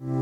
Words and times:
Welcome 0.00 0.14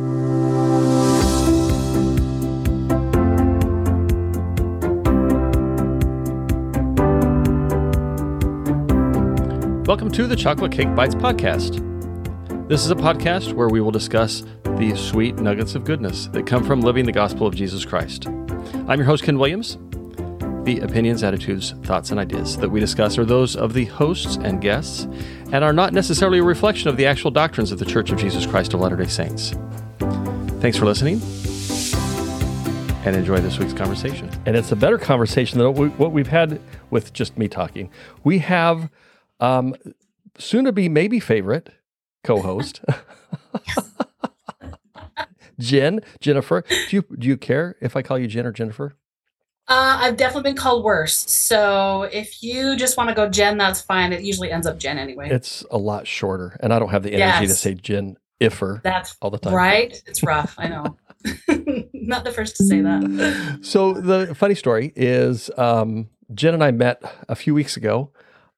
to 10.13 10.27
the 10.27 10.35
Chocolate 10.35 10.73
Cake 10.73 10.95
Bites 10.95 11.15
podcast. 11.15 11.83
This 12.69 12.87
is 12.87 12.91
a 12.91 12.95
podcast 12.95 13.53
where 13.53 13.69
we 13.69 13.83
will 13.83 13.91
discuss 13.91 14.45
the 14.65 14.95
sweet 14.97 15.37
nuggets 15.41 15.75
of 15.75 15.85
goodness 15.85 16.29
that 16.29 16.47
come 16.47 16.65
from 16.65 16.81
living 16.81 17.05
the 17.05 17.13
gospel 17.13 17.47
of 17.47 17.55
Jesus 17.55 17.85
Christ. 17.85 18.27
I'm 18.89 18.99
your 18.99 19.05
host, 19.05 19.25
Ken 19.25 19.39
Williams. 19.39 19.77
The 20.67 20.81
opinions, 20.81 21.23
attitudes, 21.23 21.75
thoughts, 21.85 22.11
and 22.11 22.19
ideas 22.19 22.57
that 22.57 22.69
we 22.69 22.81
discuss 22.81 23.19
are 23.19 23.25
those 23.25 23.55
of 23.55 23.73
the 23.73 23.85
hosts 23.85 24.35
and 24.35 24.61
guests 24.61 25.05
and 25.53 25.63
are 25.63 25.73
not 25.73 25.93
necessarily 25.93 26.41
a 26.41 26.43
reflection 26.43 26.89
of 26.89 26.97
the 26.97 27.07
actual 27.07 27.31
doctrines 27.31 27.71
of 27.71 27.79
the 27.79 27.85
Church 27.85 28.11
of 28.11 28.19
Jesus 28.19 28.47
Christ 28.47 28.75
of 28.75 28.81
Latter 28.81 28.97
day 28.97 29.07
Saints. 29.07 29.55
Thanks 30.61 30.77
for 30.77 30.85
listening 30.85 31.21
and 33.07 33.15
enjoy 33.15 33.39
this 33.39 33.61
week's 33.61 33.75
conversation. 33.75 34.29
And 34.45 34.57
it's 34.57 34.73
a 34.73 34.77
better 34.77 34.99
conversation 34.99 35.61
than 35.61 35.73
what 35.99 36.11
we've 36.11 36.27
had 36.27 36.61
with 36.91 37.13
just 37.13 37.39
me 37.39 37.47
talking. 37.47 37.89
We 38.25 38.41
have 38.41 38.91
um, 39.39 39.77
soon 40.37 40.65
to 40.65 40.73
be 40.73 40.89
maybe 40.89 41.21
favorite 41.21 41.71
co 42.25 42.43
host. 42.43 42.81
Jen, 45.61 46.01
Jennifer. 46.19 46.65
Do 46.91 46.97
you 46.97 47.05
do 47.17 47.29
you 47.29 47.37
care 47.37 47.77
if 47.81 47.95
I 47.95 48.03
call 48.03 48.19
you 48.19 48.27
Jen 48.27 48.47
or 48.47 48.53
Jennifer? 48.53 48.97
Uh, 49.69 49.99
I've 50.01 50.17
definitely 50.17 50.51
been 50.51 50.57
called 50.57 50.85
worse. 50.85 51.29
So 51.31 52.03
if 52.13 52.43
you 52.43 52.77
just 52.77 52.97
want 52.97 53.09
to 53.09 53.15
go 53.15 53.29
Jen, 53.29 53.59
that's 53.59 53.81
fine. 53.81 54.13
It 54.13 54.23
usually 54.23 54.53
ends 54.53 54.67
up 54.67 54.79
Jen 54.79 54.97
anyway. 54.97 55.29
It's 55.29 55.65
a 55.71 55.79
lot 55.79 56.07
shorter, 56.07 56.57
and 56.61 56.73
I 56.73 56.79
don't 56.79 56.91
have 56.91 57.03
the 57.03 57.13
energy 57.13 57.47
yes. 57.47 57.49
to 57.49 57.55
say 57.55 57.75
Jen 57.75 58.17
Iffer. 58.41 58.83
That's 58.83 59.17
all 59.21 59.31
the 59.31 59.39
time. 59.39 59.55
Right? 59.55 60.01
It's 60.07 60.23
rough. 60.23 60.55
I 60.59 60.69
know. 60.69 60.97
Not 61.93 62.25
the 62.25 62.31
first 62.33 62.57
to 62.57 62.65
say 62.65 62.81
that. 62.81 63.59
So 63.63 63.93
the 63.93 64.35
funny 64.35 64.55
story 64.55 64.93
is, 64.95 65.51
um, 65.57 66.11
Jen 66.33 66.55
and 66.55 66.63
I 66.63 66.71
met 66.71 67.03
a 67.29 67.35
few 67.35 67.55
weeks 67.55 67.77
ago 67.77 68.13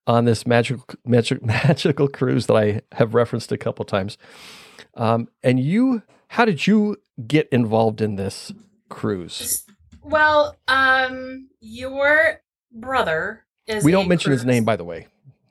on 0.06 0.24
this 0.24 0.46
magical 0.46 0.84
magic, 1.04 1.44
magical 1.44 2.08
cruise 2.08 2.46
that 2.46 2.56
I 2.56 2.82
have 2.92 3.14
referenced 3.14 3.52
a 3.52 3.58
couple 3.58 3.84
times. 3.84 4.18
Um, 4.94 5.28
and 5.42 5.60
you, 5.60 6.02
how 6.28 6.44
did 6.44 6.66
you 6.66 6.96
get 7.26 7.48
involved 7.50 8.00
in 8.00 8.16
this 8.16 8.52
cruise? 8.88 9.64
Well, 10.02 10.56
um, 10.68 11.48
your 11.60 12.40
brother 12.72 13.44
is. 13.66 13.84
We 13.84 13.92
don't 13.92 14.08
mention 14.08 14.30
cruise. 14.30 14.40
his 14.40 14.46
name, 14.46 14.64
by 14.64 14.76
the 14.76 14.84
way. 14.84 15.06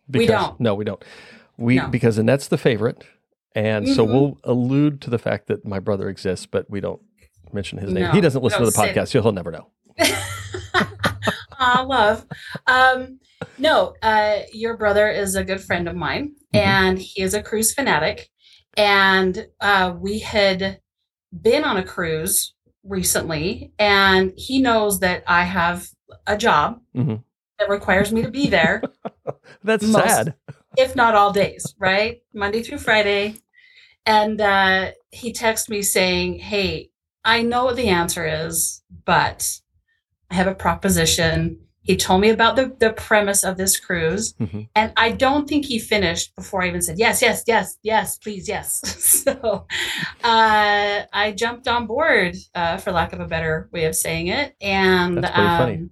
Because, 0.10 0.28
we 0.28 0.28
don't. 0.28 0.60
No, 0.60 0.76
we 0.76 0.86
don't. 0.86 1.04
We 1.58 1.76
no. 1.78 1.88
because 1.88 2.18
Annette's 2.18 2.48
the 2.48 2.58
favorite, 2.58 3.04
and 3.56 3.86
mm-hmm. 3.86 3.96
so 3.96 4.04
we'll 4.04 4.40
allude 4.44 5.02
to 5.02 5.10
the 5.10 5.20
fact 5.20 5.48
that 5.48 5.66
my 5.66 5.80
brother 5.80 6.10
exists, 6.10 6.46
but 6.46 6.70
we 6.70 6.80
don't 6.80 7.02
mention 7.52 7.78
his 7.78 7.92
name. 7.92 8.04
No, 8.06 8.12
he 8.12 8.22
doesn't 8.22 8.44
listen 8.44 8.60
to 8.60 8.66
the 8.66 8.78
podcast, 8.78 9.10
so 9.10 9.22
he'll 9.22 9.32
never 9.32 9.52
know. 9.52 9.68
Ah, 11.60 11.84
love. 11.88 12.26
Um, 12.68 13.20
no, 13.58 13.96
uh, 14.02 14.40
your 14.54 14.78
brother 14.78 15.10
is 15.10 15.36
a 15.36 15.44
good 15.44 15.62
friend 15.62 15.88
of 15.88 15.96
mine, 15.96 16.36
mm-hmm. 16.54 16.58
and 16.58 17.00
he 17.00 17.22
is 17.22 17.34
a 17.34 17.42
cruise 17.42 17.74
fanatic. 17.74 18.30
And 18.76 19.48
uh, 19.60 19.96
we 20.00 20.20
had 20.20 20.80
been 21.42 21.64
on 21.64 21.78
a 21.78 21.84
cruise 21.84 22.54
recently, 22.88 23.72
and 23.78 24.34
he 24.36 24.60
knows 24.62 25.00
that 25.02 25.24
I 25.28 25.44
have 25.44 25.90
a 26.26 26.38
job 26.38 26.82
mm-hmm. 26.96 27.16
that 27.60 27.70
requires 27.70 28.12
me 28.12 28.22
to 28.24 28.32
be 28.32 28.48
there. 28.48 28.82
That's 29.64 29.86
most, 29.86 30.08
sad. 30.08 30.36
If 30.78 30.96
not 30.96 31.16
all 31.16 31.32
days, 31.32 31.76
right? 31.80 32.22
Monday 32.34 32.64
through 32.64 32.80
Friday. 32.80 33.36
And 34.06 34.40
uh, 34.40 34.92
he 35.12 35.34
texted 35.34 35.70
me 35.70 35.82
saying, 35.82 36.40
Hey, 36.40 36.92
I 37.26 37.42
know 37.42 37.66
what 37.66 37.76
the 37.76 37.90
answer 37.90 38.26
is, 38.26 38.82
but 39.06 39.60
I 40.30 40.36
have 40.36 40.48
a 40.48 40.56
proposition. 40.56 41.60
He 41.88 41.96
told 41.96 42.20
me 42.20 42.30
about 42.30 42.58
the, 42.58 42.76
the 42.80 42.92
premise 42.92 43.46
of 43.46 43.56
this 43.56 43.80
cruise. 43.80 44.34
Mm-hmm. 44.34 44.64
And 44.76 44.92
I 44.98 45.12
don't 45.12 45.48
think 45.48 45.66
he 45.66 45.80
finished 45.80 46.36
before 46.36 46.62
I 46.62 46.68
even 46.68 46.82
said, 46.82 47.00
yes, 47.00 47.22
yes, 47.22 47.46
yes, 47.48 47.78
yes, 47.82 48.18
please, 48.18 48.48
yes. 48.50 48.82
so 49.24 49.66
uh, 50.22 51.02
I 51.14 51.34
jumped 51.36 51.68
on 51.70 51.88
board, 51.88 52.36
uh, 52.54 52.76
for 52.78 52.92
lack 52.92 53.14
of 53.14 53.22
a 53.22 53.26
better 53.26 53.70
way 53.72 53.86
of 53.86 53.96
saying 53.96 54.28
it. 54.28 54.54
And 54.60 55.24
That's 55.24 55.34
pretty 55.34 55.48
um, 55.48 55.58
funny. 55.58 55.90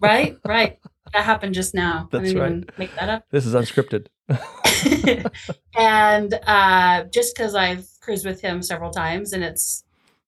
right, 0.00 0.36
right. 0.44 0.78
That 1.12 1.24
happened 1.24 1.54
just 1.54 1.72
now. 1.74 2.08
That's 2.10 2.34
right. 2.34 2.78
make 2.78 2.94
that 2.96 3.08
up. 3.08 3.24
This 3.30 3.46
is 3.46 3.54
unscripted. 3.54 4.08
and 5.78 6.34
uh, 6.44 7.04
just 7.04 7.36
because 7.36 7.54
I've 7.54 7.88
cruised 8.00 8.26
with 8.26 8.40
him 8.40 8.60
several 8.62 8.90
times, 8.90 9.32
and 9.32 9.44
it's 9.44 9.84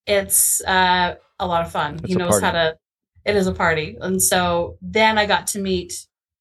it's 0.06 0.62
uh, 0.64 1.16
a 1.40 1.46
lot 1.46 1.66
of 1.66 1.72
fun. 1.72 1.96
It's 1.96 2.06
he 2.06 2.14
knows 2.14 2.40
how 2.40 2.52
to 2.52 2.78
it 3.24 3.36
is 3.36 3.46
a 3.46 3.52
party. 3.52 3.96
And 4.00 4.22
so 4.22 4.76
then 4.80 5.18
I 5.18 5.26
got 5.26 5.46
to 5.48 5.60
meet 5.60 5.92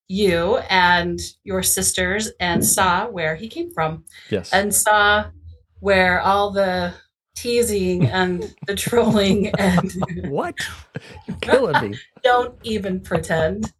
you 0.07 0.57
and 0.69 1.19
your 1.43 1.63
sisters 1.63 2.31
and 2.39 2.65
saw 2.65 3.07
where 3.07 3.35
he 3.35 3.47
came 3.47 3.71
from. 3.71 4.05
Yes. 4.29 4.53
And 4.53 4.73
saw 4.73 5.25
where 5.79 6.21
all 6.21 6.51
the 6.51 6.93
teasing 7.37 8.05
and 8.07 8.55
the 8.65 8.75
trolling 8.75 9.49
and 9.59 9.93
what 10.25 10.55
you're 11.27 11.37
killing 11.37 11.91
me 11.91 11.97
don't 12.23 12.57
even 12.63 12.99
pretend 12.99 13.71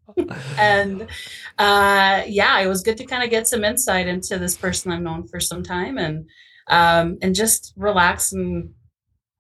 and 0.58 1.02
uh 1.58 2.24
yeah 2.28 2.60
it 2.60 2.68
was 2.68 2.82
good 2.82 2.98
to 2.98 3.06
kind 3.06 3.24
of 3.24 3.30
get 3.30 3.48
some 3.48 3.64
insight 3.64 4.08
into 4.08 4.38
this 4.38 4.56
person 4.56 4.92
i've 4.92 5.02
known 5.02 5.28
for 5.28 5.40
some 5.40 5.64
time 5.64 5.98
and 5.98 6.28
um 6.68 7.18
and 7.22 7.34
just 7.34 7.74
relax 7.76 8.32
and 8.32 8.70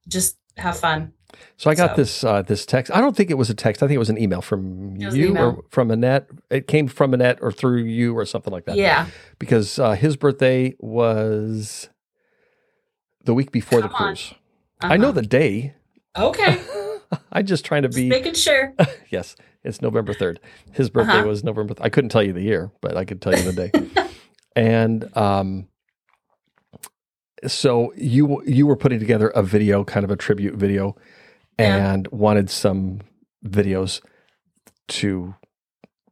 just 0.07 0.38
have 0.57 0.79
fun 0.79 1.12
so 1.58 1.70
I 1.72 1.75
got 1.75 1.92
so. 1.92 2.02
this 2.02 2.24
uh, 2.24 2.42
this 2.44 2.66
text. 2.66 2.92
I 2.94 3.02
don't 3.02 3.16
think 3.16 3.31
it 3.31 3.38
was 3.38 3.50
a 3.50 3.56
text. 3.56 3.81
I 3.81 3.88
think 3.88 3.96
it 3.96 4.00
was 4.00 4.09
an 4.09 4.22
email 4.22 4.42
from 4.42 4.96
you 4.96 5.30
email. 5.30 5.44
or 5.44 5.64
from 5.70 5.92
Annette. 5.92 6.30
It 6.50 6.68
came 6.68 6.88
from 6.88 7.14
Annette 7.14 7.40
or 7.42 7.52
through 7.52 7.84
you 7.84 8.16
or 8.18 8.25
something 8.25 8.53
like 8.53 8.66
that. 8.66 8.78
Yeah. 8.78 9.08
Because 9.40 9.80
uh, 9.80 9.94
his 9.94 10.16
birthday 10.16 10.76
was 10.80 11.90
the 13.24 13.34
week 13.34 13.52
before 13.52 13.81
Come 13.81 13.90
the 13.90 13.96
cruise. 13.96 14.34
Uh-huh. 14.81 14.94
I 14.94 14.97
know 14.97 15.09
uh-huh. 15.09 15.22
the 15.22 15.28
day. 15.28 15.74
Okay. 16.16 16.62
I'm 17.31 17.46
just 17.46 17.66
trying 17.66 17.84
to 17.84 17.88
just 17.88 17.97
be 17.97 18.09
making 18.09 18.34
sure. 18.34 18.74
yes, 19.09 19.36
it's 19.64 19.81
November 19.81 20.14
third. 20.14 20.40
His 20.74 20.90
birthday 20.90 21.20
uh-huh. 21.20 21.28
was 21.28 21.44
November. 21.44 21.74
Th- 21.74 21.86
I 21.86 21.90
couldn't 21.90 22.09
tell 22.09 22.24
you 22.24 22.34
the 22.34 22.42
year, 22.42 22.72
but 22.81 22.97
I 22.97 23.06
could 23.06 23.22
tell 23.22 23.36
you 23.36 23.50
the 23.50 23.70
day. 23.70 24.06
and 24.56 25.16
um, 25.18 25.68
so 27.46 27.94
you 27.96 28.44
you 28.46 28.68
were 28.68 28.76
putting 28.76 29.00
together 29.00 29.30
a 29.30 29.44
video, 29.44 29.84
kind 29.84 30.03
of 30.03 30.12
a 30.12 30.16
tribute 30.16 30.56
video 30.56 30.96
and 31.57 32.07
yeah. 32.12 32.18
wanted 32.18 32.50
some 32.50 33.01
videos 33.45 34.01
to 34.88 35.35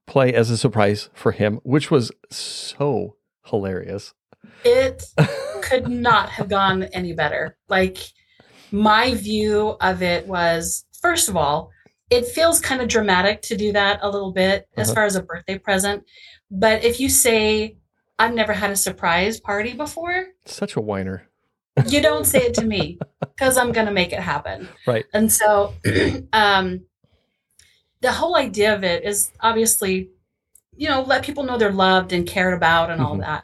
play 0.08 0.34
as 0.34 0.50
a 0.50 0.58
surprise 0.58 1.10
for 1.14 1.32
him, 1.32 1.60
which 1.64 1.90
was 1.90 2.12
so 2.30 3.16
hilarious. 3.46 4.14
It 4.64 5.04
could 5.62 5.88
not 5.88 6.30
have 6.30 6.50
gone 6.50 6.84
any 6.84 7.14
better. 7.14 7.58
Like, 7.68 7.98
my 8.72 9.14
view 9.14 9.78
of 9.82 10.02
it 10.02 10.28
was 10.28 10.86
first 11.02 11.30
of 11.30 11.38
all, 11.38 11.72
it 12.10 12.26
feels 12.26 12.60
kind 12.60 12.82
of 12.82 12.88
dramatic 12.88 13.42
to 13.44 13.56
do 13.56 13.72
that 13.72 14.00
a 14.02 14.10
little 14.10 14.32
bit 14.32 14.68
as 14.78 14.90
uh-huh. 14.90 14.96
far 14.96 15.06
as 15.06 15.16
a 15.16 15.24
birthday 15.24 15.58
present. 15.58 16.04
But 16.52 16.84
if 16.84 17.00
you 17.00 17.10
say, 17.10 17.78
I've 18.20 18.34
never 18.34 18.54
had 18.54 18.72
a 18.72 18.76
surprise 18.76 19.40
party 19.40 19.74
before, 19.74 20.28
such 20.46 20.76
a 20.76 20.82
whiner 20.82 21.30
you 21.88 22.02
don't 22.02 22.26
say 22.26 22.40
it 22.40 22.54
to 22.56 22.66
me 22.66 22.98
because 23.36 23.58
I'm 23.58 23.72
going 23.72 23.88
to 23.88 23.92
make 23.92 24.14
it 24.14 24.20
happen. 24.20 24.70
Right. 24.88 25.06
And 25.14 25.32
so, 25.32 25.74
um, 26.34 26.82
the 28.02 28.12
whole 28.12 28.36
idea 28.36 28.76
of 28.76 28.84
it 28.84 29.04
is 29.04 29.32
obviously, 29.42 30.10
you 30.76 30.88
know, 30.88 31.02
let 31.02 31.24
people 31.24 31.44
know 31.44 31.58
they're 31.58 31.72
loved 31.72 32.14
and 32.14 32.28
cared 32.28 32.54
about 32.54 32.90
and 32.90 33.00
mm-hmm. 33.00 33.12
all 33.12 33.18
that. 33.18 33.44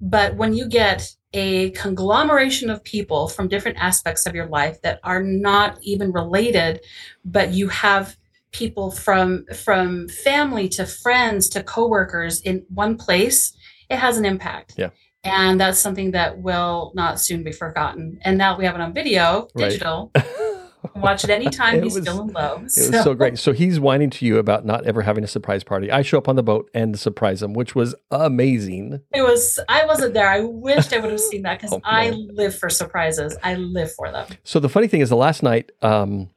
But 0.00 0.36
when 0.36 0.52
you 0.52 0.68
get 0.68 1.14
a 1.32 1.70
conglomeration 1.70 2.68
of 2.68 2.84
people 2.84 3.28
from 3.28 3.48
different 3.48 3.78
aspects 3.78 4.26
of 4.26 4.34
your 4.34 4.46
life 4.46 4.82
that 4.82 5.00
are 5.02 5.22
not 5.22 5.78
even 5.82 6.12
related, 6.12 6.80
but 7.24 7.52
you 7.52 7.68
have 7.68 8.16
people 8.50 8.90
from 8.90 9.46
from 9.46 10.08
family 10.08 10.68
to 10.68 10.84
friends 10.84 11.48
to 11.48 11.62
coworkers 11.62 12.40
in 12.42 12.66
one 12.68 12.98
place, 12.98 13.56
it 13.88 13.96
has 13.96 14.18
an 14.18 14.24
impact. 14.24 14.74
Yeah 14.76 14.90
and 15.24 15.60
that's 15.60 15.78
something 15.78 16.12
that 16.12 16.38
will 16.38 16.92
not 16.94 17.20
soon 17.20 17.44
be 17.44 17.52
forgotten. 17.52 18.18
And 18.22 18.36
now 18.36 18.58
we 18.58 18.64
have 18.64 18.74
it 18.74 18.80
on 18.80 18.92
video, 18.92 19.48
digital. 19.56 20.10
Right. 20.14 20.26
Watch 20.96 21.22
it 21.22 21.30
anytime. 21.30 21.80
he's 21.80 21.94
was, 21.94 22.02
still 22.02 22.22
in 22.22 22.28
love. 22.28 22.68
So. 22.70 22.82
It 22.82 22.92
was 22.92 23.04
so 23.04 23.14
great. 23.14 23.38
So 23.38 23.52
he's 23.52 23.78
whining 23.78 24.10
to 24.10 24.26
you 24.26 24.38
about 24.38 24.66
not 24.66 24.84
ever 24.84 25.02
having 25.02 25.22
a 25.22 25.28
surprise 25.28 25.62
party. 25.62 25.92
I 25.92 26.02
show 26.02 26.18
up 26.18 26.28
on 26.28 26.34
the 26.34 26.42
boat 26.42 26.68
and 26.74 26.98
surprise 26.98 27.40
him, 27.40 27.54
which 27.54 27.76
was 27.76 27.94
amazing. 28.10 29.00
It 29.14 29.22
was. 29.22 29.60
I 29.68 29.86
wasn't 29.86 30.14
there. 30.14 30.28
I 30.28 30.40
wished 30.40 30.92
I 30.92 30.98
would 30.98 31.12
have 31.12 31.20
seen 31.20 31.42
that 31.42 31.60
because 31.60 31.72
oh, 31.76 31.80
I 31.84 32.10
live 32.10 32.58
for 32.58 32.68
surprises. 32.68 33.36
I 33.44 33.54
live 33.54 33.92
for 33.92 34.10
them. 34.10 34.26
So 34.42 34.58
the 34.58 34.68
funny 34.68 34.88
thing 34.88 35.02
is, 35.02 35.08
the 35.08 35.16
last 35.16 35.42
night, 35.44 35.70
um, 35.82 36.30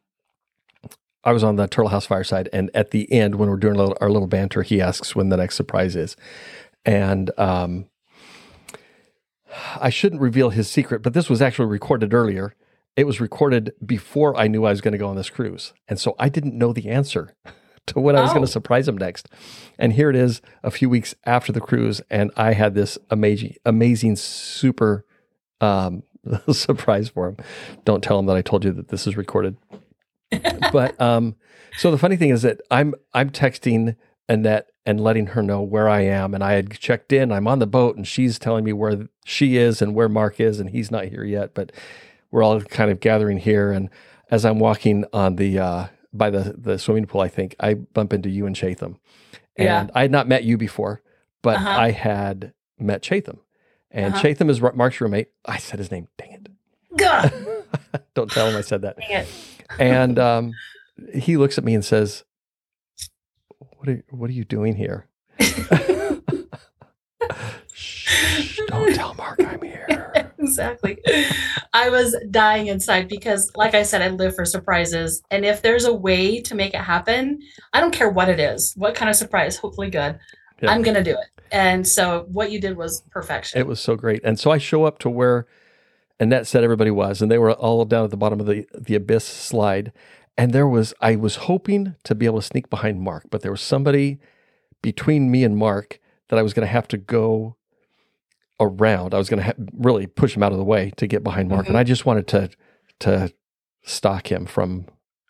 I 1.23 1.31
was 1.31 1.43
on 1.43 1.55
the 1.55 1.67
Turtle 1.67 1.89
House 1.89 2.05
fireside, 2.05 2.47
and 2.53 2.69
at 2.75 2.91
the 2.91 3.11
end, 3.11 3.35
when 3.35 3.49
we're 3.49 3.57
doing 3.57 3.73
little, 3.73 3.97
our 3.99 4.11
little 4.11 4.27
banter, 4.27 4.61
he 4.61 4.79
asks 4.79 5.15
when 5.15 5.29
the 5.29 5.37
next 5.37 5.55
surprise 5.55 5.95
is, 5.95 6.15
and 6.85 7.31
um, 7.39 7.87
I 9.79 9.89
shouldn't 9.89 10.21
reveal 10.21 10.49
his 10.49 10.69
secret, 10.69 11.01
but 11.03 11.13
this 11.13 11.29
was 11.29 11.41
actually 11.41 11.67
recorded 11.67 12.13
earlier. 12.13 12.55
it 12.95 13.05
was 13.05 13.19
recorded 13.19 13.73
before 13.85 14.37
I 14.37 14.47
knew 14.47 14.63
I 14.65 14.69
was 14.69 14.79
going 14.79 14.93
to 14.93 14.97
go 14.97 15.09
on 15.09 15.17
this 15.17 15.29
cruise. 15.29 15.73
And 15.89 15.99
so 15.99 16.15
I 16.17 16.29
didn't 16.29 16.57
know 16.57 16.71
the 16.71 16.87
answer 16.89 17.33
to 17.87 17.99
what 17.99 18.15
I 18.15 18.21
was 18.21 18.29
going 18.31 18.43
Oh. 18.43 18.45
to 18.45 18.51
surprise 18.51 18.87
him 18.87 18.97
next. 18.97 19.27
And 19.77 19.91
here 19.93 20.09
it 20.09 20.15
is 20.15 20.41
a 20.63 20.71
few 20.71 20.89
weeks 20.89 21.13
after 21.25 21.51
the 21.51 21.59
cruise. 21.59 22.01
And 22.09 22.31
I 22.37 22.53
had 22.53 22.73
this 22.73 22.97
amazing, 23.09 23.55
amazing, 23.65 24.15
super 24.15 25.03
um, 25.61 26.03
surprise 26.51 27.09
for 27.09 27.27
him. 27.27 27.37
Don't 27.83 28.01
tell 28.03 28.17
him 28.17 28.25
that 28.27 28.37
I 28.37 28.41
told 28.41 28.63
you 28.63 28.71
that 28.71 28.87
this 28.87 29.05
is 29.07 29.17
recorded. 29.17 29.57
but 30.71 30.99
um, 31.01 31.35
so 31.77 31.91
the 31.91 31.97
funny 31.97 32.15
thing 32.15 32.29
is 32.29 32.41
that 32.43 32.61
I'm 32.71 32.95
I'm 33.13 33.29
texting 33.29 33.95
Annette 34.29 34.67
and 34.85 35.01
letting 35.01 35.27
her 35.27 35.41
know 35.41 35.61
where 35.61 35.89
I 35.89 36.01
am, 36.01 36.33
and 36.33 36.43
I 36.43 36.53
had 36.53 36.71
checked 36.79 37.11
in. 37.11 37.31
I'm 37.31 37.47
on 37.47 37.59
the 37.59 37.65
boat, 37.67 37.95
and 37.95 38.07
she's 38.07 38.37
telling 38.37 38.63
me 38.63 38.71
where 38.73 39.07
she 39.25 39.57
is 39.57 39.81
and 39.81 39.95
where 39.95 40.07
Mark 40.09 40.39
is, 40.39 40.59
and 40.59 40.69
he's 40.69 40.91
not 40.91 41.05
here 41.05 41.23
yet. 41.23 41.53
But 41.53 41.71
we're 42.31 42.43
all 42.43 42.61
kind 42.61 42.91
of 42.91 42.99
gathering 42.99 43.37
here, 43.39 43.71
and 43.71 43.89
as 44.29 44.45
I'm 44.45 44.59
walking 44.59 45.05
on 45.13 45.37
the 45.37 45.57
uh, 45.59 45.87
by 46.13 46.29
the 46.29 46.55
the 46.57 46.77
swimming 46.77 47.05
pool, 47.07 47.21
I 47.21 47.27
think 47.29 47.55
I 47.59 47.73
bump 47.73 48.13
into 48.13 48.29
you 48.29 48.45
and 48.45 48.55
Chatham, 48.55 48.99
and 49.55 49.65
Yeah. 49.65 49.87
I 49.95 50.01
had 50.03 50.11
not 50.11 50.27
met 50.27 50.43
you 50.43 50.57
before, 50.57 51.01
but 51.41 51.55
Uh-huh. 51.57 51.69
I 51.69 51.91
had 51.91 52.53
met 52.79 53.01
Chatham, 53.01 53.39
and 53.91 54.13
Uh-huh. 54.13 54.21
Chatham 54.21 54.49
is 54.49 54.61
Mark's 54.61 55.01
roommate. 55.01 55.29
I 55.45 55.57
said 55.57 55.79
his 55.79 55.89
name. 55.91 56.07
Dang 56.17 56.31
it! 56.33 56.49
Don't 58.13 58.29
tell 58.31 58.49
him 58.49 58.55
I 58.55 58.61
said 58.61 58.81
that. 58.83 58.97
dang 58.97 59.21
it. 59.23 59.27
and 59.79 60.17
um, 60.19 60.51
he 61.13 61.37
looks 61.37 61.57
at 61.57 61.63
me 61.63 61.73
and 61.73 61.83
says, 61.83 62.23
"What 63.85 63.95
are 63.95 64.03
What 64.09 64.29
are 64.29 64.33
you 64.33 64.45
doing 64.45 64.75
here?" 64.75 65.07
Shh, 67.73 68.59
don't 68.67 68.95
tell 68.95 69.13
Mark 69.15 69.39
I'm 69.43 69.61
here. 69.61 70.31
exactly. 70.39 70.99
I 71.73 71.89
was 71.89 72.15
dying 72.31 72.67
inside 72.67 73.07
because, 73.09 73.51
like 73.55 73.75
I 73.75 73.83
said, 73.83 74.01
I 74.01 74.09
live 74.09 74.35
for 74.35 74.45
surprises. 74.45 75.21
And 75.29 75.45
if 75.45 75.61
there's 75.61 75.85
a 75.85 75.93
way 75.93 76.41
to 76.41 76.55
make 76.55 76.73
it 76.73 76.81
happen, 76.81 77.39
I 77.73 77.81
don't 77.81 77.91
care 77.93 78.09
what 78.09 78.29
it 78.29 78.39
is, 78.39 78.73
what 78.77 78.95
kind 78.95 79.09
of 79.09 79.15
surprise, 79.15 79.57
hopefully 79.57 79.89
good, 79.89 80.17
Yeah. 80.61 80.71
I'm 80.71 80.81
going 80.81 80.95
to 80.95 81.03
do 81.03 81.11
it. 81.11 81.41
And 81.51 81.87
so 81.87 82.25
what 82.31 82.51
you 82.51 82.59
did 82.59 82.77
was 82.77 83.01
perfection. 83.11 83.59
It 83.59 83.67
was 83.67 83.79
so 83.79 83.95
great, 83.95 84.21
and 84.23 84.39
so 84.39 84.51
I 84.51 84.57
show 84.57 84.85
up 84.85 84.97
to 84.99 85.09
where 85.09 85.45
Annette 86.19 86.47
said 86.47 86.63
everybody 86.63 86.91
was, 86.91 87.21
and 87.21 87.29
they 87.29 87.37
were 87.37 87.53
all 87.53 87.85
down 87.85 88.05
at 88.05 88.09
the 88.09 88.17
bottom 88.17 88.39
of 88.39 88.45
the 88.47 88.65
the 88.73 88.95
abyss 88.95 89.25
slide. 89.25 89.91
And 90.37 90.51
there 90.51 90.67
was, 90.67 90.93
I 91.01 91.15
was 91.15 91.35
hoping 91.37 91.95
to 92.03 92.13
be 92.15 92.25
able 92.25 92.41
to 92.41 92.45
sneak 92.45 92.69
behind 92.69 93.01
Mark, 93.01 93.25
but 93.31 93.41
there 93.41 93.51
was 93.51 93.61
somebody 93.61 94.19
between 94.81 95.31
me 95.31 95.43
and 95.43 95.55
Mark 95.57 95.99
that 96.29 96.37
I 96.37 96.41
was 96.41 96.53
going 96.53 96.65
to 96.67 96.71
have 96.71 96.87
to 96.89 96.97
go 96.97 97.55
around. 98.59 99.13
I 99.13 99.17
was 99.17 99.29
going 99.29 99.39
to 99.39 99.45
ha- 99.45 99.53
really 99.77 100.07
push 100.07 100.35
him 100.35 100.43
out 100.43 100.51
of 100.51 100.57
the 100.57 100.63
way 100.63 100.91
to 100.97 101.07
get 101.07 101.23
behind 101.23 101.49
Mark, 101.49 101.67
and 101.67 101.77
I 101.77 101.83
just 101.83 102.05
wanted 102.05 102.27
to 102.27 102.49
to 102.99 103.31
stalk 103.83 104.31
him 104.31 104.45
from 104.45 104.85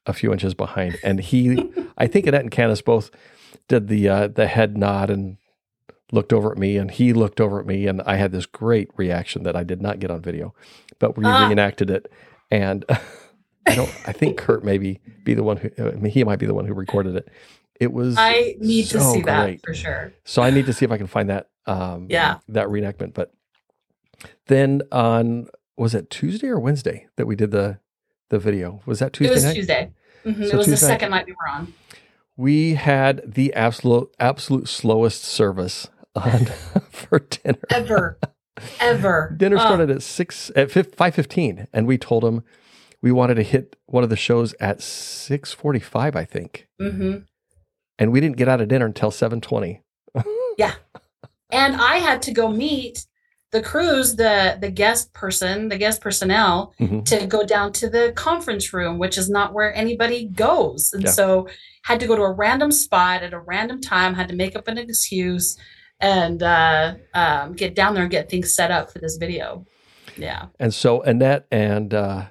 a 0.06 0.14
few 0.14 0.32
inches 0.32 0.54
behind. 0.54 0.98
And 1.04 1.20
he, 1.20 1.72
I 1.98 2.08
think 2.08 2.28
Annette 2.28 2.42
and 2.42 2.52
Candace 2.52 2.82
both 2.82 3.10
did 3.68 3.88
the 3.88 4.08
uh, 4.10 4.28
the 4.28 4.48
head 4.48 4.78
nod 4.78 5.10
and 5.10 5.38
looked 6.12 6.34
over 6.34 6.52
at 6.52 6.58
me, 6.58 6.78
and 6.78 6.90
he 6.92 7.14
looked 7.14 7.40
over 7.42 7.60
at 7.60 7.66
me, 7.66 7.86
and 7.88 8.02
I 8.04 8.16
had 8.16 8.32
this 8.32 8.46
great 8.46 8.90
reaction 8.98 9.44
that 9.44 9.56
I 9.56 9.64
did 9.64 9.82
not 9.82 10.00
get 10.00 10.10
on 10.12 10.22
video, 10.22 10.54
but 11.00 11.16
we 11.18 11.26
Ah. 11.26 11.46
reenacted 11.48 11.90
it, 11.92 12.12
and. 12.50 12.84
I 13.68 13.76
don't. 13.76 13.90
I 14.08 14.12
think 14.12 14.38
Kurt 14.46 14.64
maybe 14.64 15.00
be 15.24 15.34
the 15.34 15.44
one 15.44 15.58
who. 15.58 15.70
I 15.80 15.92
mean, 15.92 16.12
he 16.12 16.24
might 16.24 16.40
be 16.40 16.46
the 16.46 16.54
one 16.54 16.66
who 16.66 16.74
recorded 16.74 17.16
it. 17.16 17.30
It 17.80 17.92
was. 17.94 18.16
I 18.18 18.56
need 18.60 18.84
to 18.88 19.00
so 19.00 19.14
see 19.14 19.22
that 19.24 19.62
for 19.64 19.74
sure. 19.74 20.14
So 20.24 20.42
I 20.42 20.50
need 20.50 20.66
to 20.68 20.74
see 20.74 20.86
if 20.86 20.92
I 20.92 20.98
can 20.98 21.08
find 21.08 21.30
that. 21.30 21.50
Um, 21.66 22.08
Yeah. 22.10 22.38
That 22.50 22.68
reenactment. 22.68 23.14
But 23.14 23.34
then 24.48 24.82
on 24.92 25.48
was 25.78 25.94
it 25.94 26.10
Tuesday 26.10 26.48
or 26.48 26.60
Wednesday 26.60 27.08
that 27.18 27.26
we 27.26 27.36
did 27.36 27.52
the 27.52 27.80
the 28.30 28.40
video? 28.40 28.82
Was 28.86 29.00
that 29.00 29.14
Tuesday 29.14 29.32
it 29.32 29.36
was 29.36 29.44
night? 29.44 29.56
Tuesday. 29.56 29.92
Mhm, 30.26 30.48
So 30.50 30.54
it 30.54 30.58
was 30.58 30.68
the 30.68 30.78
second 30.78 31.12
night 31.12 31.26
we 31.26 31.34
were 31.34 31.50
on. 31.52 31.74
We 32.38 32.76
had 32.76 33.22
the 33.34 33.54
absolute 33.54 34.10
absolute 34.20 34.68
slowest 34.70 35.24
service 35.24 35.88
on 36.16 36.46
for 36.90 37.20
dinner. 37.20 37.60
Ever. 37.70 38.20
Ever. 38.80 39.34
Dinner 39.36 39.58
started 39.58 39.90
at 39.92 40.02
six 40.02 40.50
at 40.56 40.72
five 40.72 41.14
fifteen, 41.14 41.68
and 41.74 41.86
we 41.88 41.98
told 41.98 42.24
him 42.24 42.44
we 43.06 43.12
wanted 43.12 43.36
to 43.36 43.44
hit 43.44 43.76
one 43.86 44.04
of 44.04 44.10
the 44.10 44.16
shows 44.16 44.56
at 44.60 44.82
six 44.82 45.54
forty 45.54 45.80
five, 45.80 46.16
I 46.16 46.26
think, 46.26 46.68
mhm. 46.82 47.26
and 48.00 48.12
we 48.12 48.20
didn't 48.20 48.36
get 48.38 48.50
out 48.50 48.62
of 48.62 48.68
dinner 48.68 48.88
until 48.88 49.12
seven 49.12 49.40
twenty. 49.42 49.84
yeah. 50.58 50.74
And 51.52 51.76
I 51.76 51.98
had 51.98 52.24
to 52.24 52.32
go 52.34 52.50
meet 52.50 53.06
the 53.52 53.62
crews, 53.62 54.16
the 54.16 54.58
the 54.60 54.72
guest 54.72 55.14
person, 55.14 55.70
the 55.70 55.78
guest 55.78 56.02
personnel, 56.02 56.74
Mhm. 56.82 57.06
to 57.06 57.28
go 57.28 57.46
down 57.46 57.72
to 57.74 57.92
the 57.92 58.12
conference 58.16 58.74
room, 58.74 58.98
which 58.98 59.20
is 59.20 59.30
not 59.30 59.54
where 59.54 59.72
anybody 59.76 60.26
goes. 60.26 60.90
And 60.92 61.04
Yeah. 61.04 61.12
so 61.12 61.48
had 61.84 62.00
to 62.00 62.08
go 62.08 62.16
to 62.16 62.24
a 62.24 62.32
random 62.32 62.72
spot 62.72 63.22
at 63.22 63.34
a 63.34 63.40
random 63.40 63.82
time, 63.82 64.16
had 64.16 64.30
to 64.30 64.36
make 64.36 64.56
up 64.56 64.68
an 64.68 64.80
excuse 64.80 65.56
and 66.00 66.42
uh, 66.42 66.96
um, 67.14 67.54
get 67.54 67.76
down 67.76 67.94
there 67.94 68.02
and 68.04 68.12
get 68.12 68.30
things 68.32 68.56
set 68.56 68.72
up 68.72 68.92
for 68.92 68.98
this 68.98 69.18
video. 69.18 69.64
Yeah. 70.18 70.48
And 70.60 70.74
so 70.74 71.04
Annette 71.04 71.46
and 71.52 71.94
uh, 71.94 72.24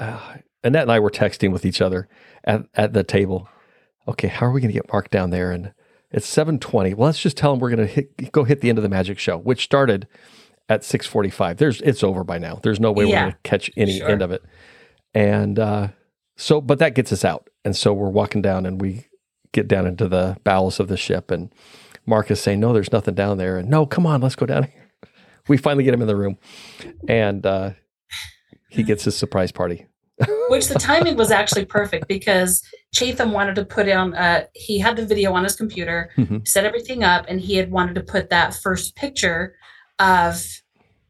uh, 0.00 0.36
Annette 0.64 0.82
and 0.82 0.92
I 0.92 0.98
were 0.98 1.10
texting 1.10 1.52
with 1.52 1.64
each 1.64 1.80
other 1.80 2.08
at, 2.44 2.62
at 2.74 2.92
the 2.92 3.04
table. 3.04 3.48
Okay, 4.08 4.28
how 4.28 4.46
are 4.46 4.50
we 4.50 4.60
going 4.60 4.72
to 4.72 4.78
get 4.78 4.92
Mark 4.92 5.10
down 5.10 5.30
there? 5.30 5.52
And 5.52 5.72
it's 6.10 6.26
seven 6.26 6.58
twenty. 6.58 6.94
Well, 6.94 7.06
let's 7.06 7.20
just 7.20 7.36
tell 7.36 7.52
him 7.52 7.60
we're 7.60 7.74
going 7.74 7.88
to 7.88 8.02
go 8.32 8.44
hit 8.44 8.60
the 8.60 8.68
end 8.68 8.78
of 8.78 8.82
the 8.82 8.88
magic 8.88 9.18
show, 9.18 9.38
which 9.38 9.62
started 9.62 10.08
at 10.68 10.84
six 10.84 11.06
forty 11.06 11.30
five. 11.30 11.58
There's 11.58 11.80
it's 11.82 12.02
over 12.02 12.24
by 12.24 12.38
now. 12.38 12.58
There's 12.62 12.80
no 12.80 12.90
way 12.90 13.04
we're 13.04 13.20
going 13.20 13.32
to 13.32 13.38
catch 13.44 13.70
any 13.76 13.98
sure. 13.98 14.08
end 14.08 14.22
of 14.22 14.32
it. 14.32 14.42
And 15.14 15.58
uh, 15.58 15.88
so, 16.36 16.60
but 16.60 16.78
that 16.78 16.94
gets 16.94 17.12
us 17.12 17.24
out. 17.24 17.48
And 17.64 17.76
so 17.76 17.92
we're 17.92 18.08
walking 18.08 18.42
down, 18.42 18.66
and 18.66 18.80
we 18.80 19.06
get 19.52 19.68
down 19.68 19.86
into 19.86 20.08
the 20.08 20.38
bowels 20.44 20.80
of 20.80 20.88
the 20.88 20.96
ship, 20.96 21.30
and 21.30 21.52
Mark 22.06 22.30
is 22.30 22.40
saying, 22.40 22.60
"No, 22.60 22.72
there's 22.72 22.92
nothing 22.92 23.14
down 23.14 23.38
there." 23.38 23.58
And 23.58 23.68
no, 23.68 23.86
come 23.86 24.06
on, 24.06 24.20
let's 24.20 24.36
go 24.36 24.46
down 24.46 24.64
here. 24.64 24.86
We 25.48 25.56
finally 25.56 25.82
get 25.82 25.94
him 25.94 26.02
in 26.02 26.06
the 26.06 26.14
room, 26.14 26.38
and 27.08 27.44
uh, 27.44 27.70
he 28.68 28.84
gets 28.84 29.04
his 29.04 29.16
surprise 29.16 29.50
party. 29.50 29.86
Which 30.48 30.68
the 30.68 30.78
timing 30.78 31.16
was 31.16 31.30
actually 31.30 31.64
perfect 31.64 32.08
because 32.08 32.62
Chatham 32.92 33.32
wanted 33.32 33.54
to 33.56 33.64
put 33.64 33.88
on, 33.88 34.14
uh, 34.14 34.44
he 34.54 34.78
had 34.78 34.96
the 34.96 35.06
video 35.06 35.32
on 35.32 35.44
his 35.44 35.56
computer, 35.56 36.10
Mhm. 36.18 36.46
set 36.46 36.64
everything 36.64 37.02
up, 37.04 37.24
and 37.28 37.40
he 37.40 37.56
had 37.56 37.70
wanted 37.70 37.94
to 37.94 38.02
put 38.02 38.30
that 38.30 38.54
first 38.54 38.96
picture 38.96 39.54
of 39.98 40.44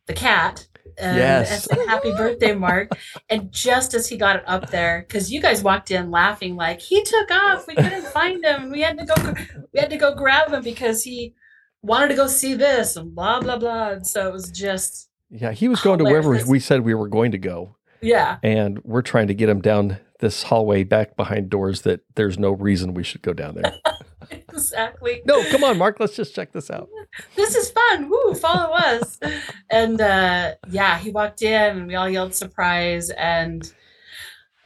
the 0.07 0.13
cat. 0.13 0.67
And, 0.99 1.17
Yes. 1.17 1.51
and 1.69 1.79
say 1.79 1.87
happy 1.87 2.13
birthday, 2.17 2.53
Mark. 2.55 2.91
and 3.31 3.51
just 3.53 3.95
as 3.95 4.09
he 4.09 4.17
got 4.19 4.37
it 4.37 4.43
up 4.47 4.71
there, 4.71 5.05
because 5.09 5.33
you 5.33 5.41
guys 5.41 5.63
walked 5.63 5.91
in 5.91 6.11
laughing 6.11 6.57
like 6.57 6.81
he 6.81 7.03
took 7.03 7.31
off, 7.31 7.67
we 7.67 7.75
couldn't 7.75 8.05
find 8.07 8.45
him. 8.45 8.71
We 8.71 8.83
had 8.83 8.99
to 8.99 9.05
go, 9.07 9.35
we 9.73 9.81
had 9.81 9.89
to 9.91 9.97
go 9.97 10.15
grab 10.15 10.53
him 10.53 10.63
because 10.63 11.03
he 11.05 11.35
wanted 11.83 12.09
to 12.09 12.15
go 12.17 12.27
see 12.27 12.53
this 12.55 12.97
and 12.97 13.15
blah 13.15 13.41
blah 13.41 13.57
blah. 13.57 13.91
And 13.93 14.07
so 14.07 14.29
it 14.29 14.33
was 14.33 14.51
just, 14.51 15.09
Yeah, 15.31 15.53
he 15.53 15.69
was 15.69 15.81
going 15.81 15.99
to 16.01 16.05
wherever 16.05 16.37
we 16.47 16.61
said 16.61 16.81
we 16.83 16.93
were 16.95 17.09
going 17.09 17.31
to 17.33 17.39
go, 17.39 17.77
yeah, 18.03 18.39
and 18.43 18.83
we're 18.85 19.03
trying 19.03 19.27
to 19.29 19.35
get 19.35 19.49
him 19.49 19.61
down 19.61 19.99
this 20.21 20.45
hallway 20.45 20.85
back 20.85 21.17
behind 21.17 21.51
doors 21.51 21.83
that 21.83 22.01
there's 22.15 22.39
no 22.39 22.51
reason 22.51 22.95
we 22.95 23.03
should 23.03 23.23
go 23.23 23.33
down 23.33 23.55
there. 23.55 23.75
exactly. 24.31 25.23
no, 25.25 25.43
come 25.51 25.65
on, 25.65 25.79
Mark, 25.79 25.99
let's 25.99 26.15
just 26.15 26.35
check 26.35 26.53
this 26.53 26.71
out. 26.71 26.89
this 27.37 27.55
is 27.55 27.71
fun. 27.71 28.09
Woo, 28.09 28.35
follow 28.35 28.73
us. 28.75 29.19
and 29.71 30.01
uh 30.01 30.55
yeah, 30.69 30.99
he 30.99 31.11
walked 31.11 31.43
in 31.43 31.79
and 31.79 31.87
we 31.87 31.95
all 31.95 32.09
yelled 32.09 32.35
surprise 32.35 33.11
and 33.11 33.73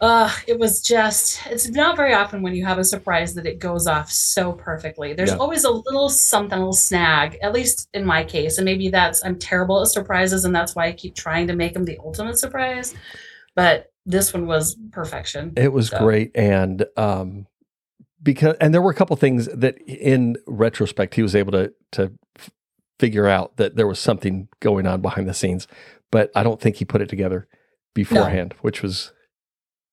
uh 0.04 0.30
it 0.46 0.58
was 0.58 0.80
just 0.82 1.40
it's 1.46 1.68
not 1.70 1.96
very 1.96 2.12
often 2.12 2.42
when 2.42 2.54
you 2.54 2.64
have 2.64 2.78
a 2.78 2.84
surprise 2.84 3.32
that 3.34 3.46
it 3.46 3.58
goes 3.58 3.86
off 3.86 4.10
so 4.10 4.52
perfectly. 4.52 5.14
There's 5.14 5.30
Yeah. 5.30 5.36
always 5.44 5.64
a 5.64 5.70
little 5.70 6.08
something, 6.10 6.56
a 6.58 6.60
little 6.60 6.72
snag, 6.74 7.38
at 7.42 7.52
least 7.52 7.88
in 7.94 8.04
my 8.04 8.22
case. 8.24 8.58
And 8.58 8.64
maybe 8.64 8.88
that's 8.90 9.24
I'm 9.24 9.38
terrible 9.38 9.80
at 9.80 9.88
surprises 9.88 10.44
and 10.44 10.54
that's 10.54 10.74
why 10.76 10.86
I 10.88 10.92
keep 10.92 11.14
trying 11.14 11.46
to 11.48 11.56
make 11.56 11.72
them 11.74 11.84
the 11.84 11.98
ultimate 12.04 12.38
surprise. 12.38 12.94
But 13.56 13.92
this 14.04 14.34
one 14.34 14.46
was 14.46 14.76
perfection. 14.92 15.52
It 15.56 15.72
was 15.72 15.88
So- 15.88 15.98
great, 15.98 16.30
and 16.34 16.84
um, 16.96 17.46
because 18.22 18.56
and 18.60 18.74
there 18.74 18.82
were 18.82 18.90
a 18.90 18.94
couple 18.94 19.16
things 19.16 19.46
that, 19.46 19.78
in 19.86 20.36
retrospect, 20.46 21.14
he 21.14 21.22
was 21.22 21.34
able 21.34 21.52
to 21.52 21.72
to 21.92 22.12
f- 22.38 22.50
figure 22.98 23.26
out 23.26 23.56
that 23.56 23.76
there 23.76 23.86
was 23.86 23.98
something 23.98 24.48
going 24.60 24.86
on 24.86 25.00
behind 25.00 25.26
the 25.28 25.34
scenes, 25.34 25.66
but 26.10 26.30
I 26.34 26.42
don't 26.42 26.60
think 26.60 26.76
he 26.76 26.84
put 26.84 27.00
it 27.00 27.08
together 27.08 27.46
beforehand, 27.94 28.54
which 28.60 28.82
was 28.82 29.12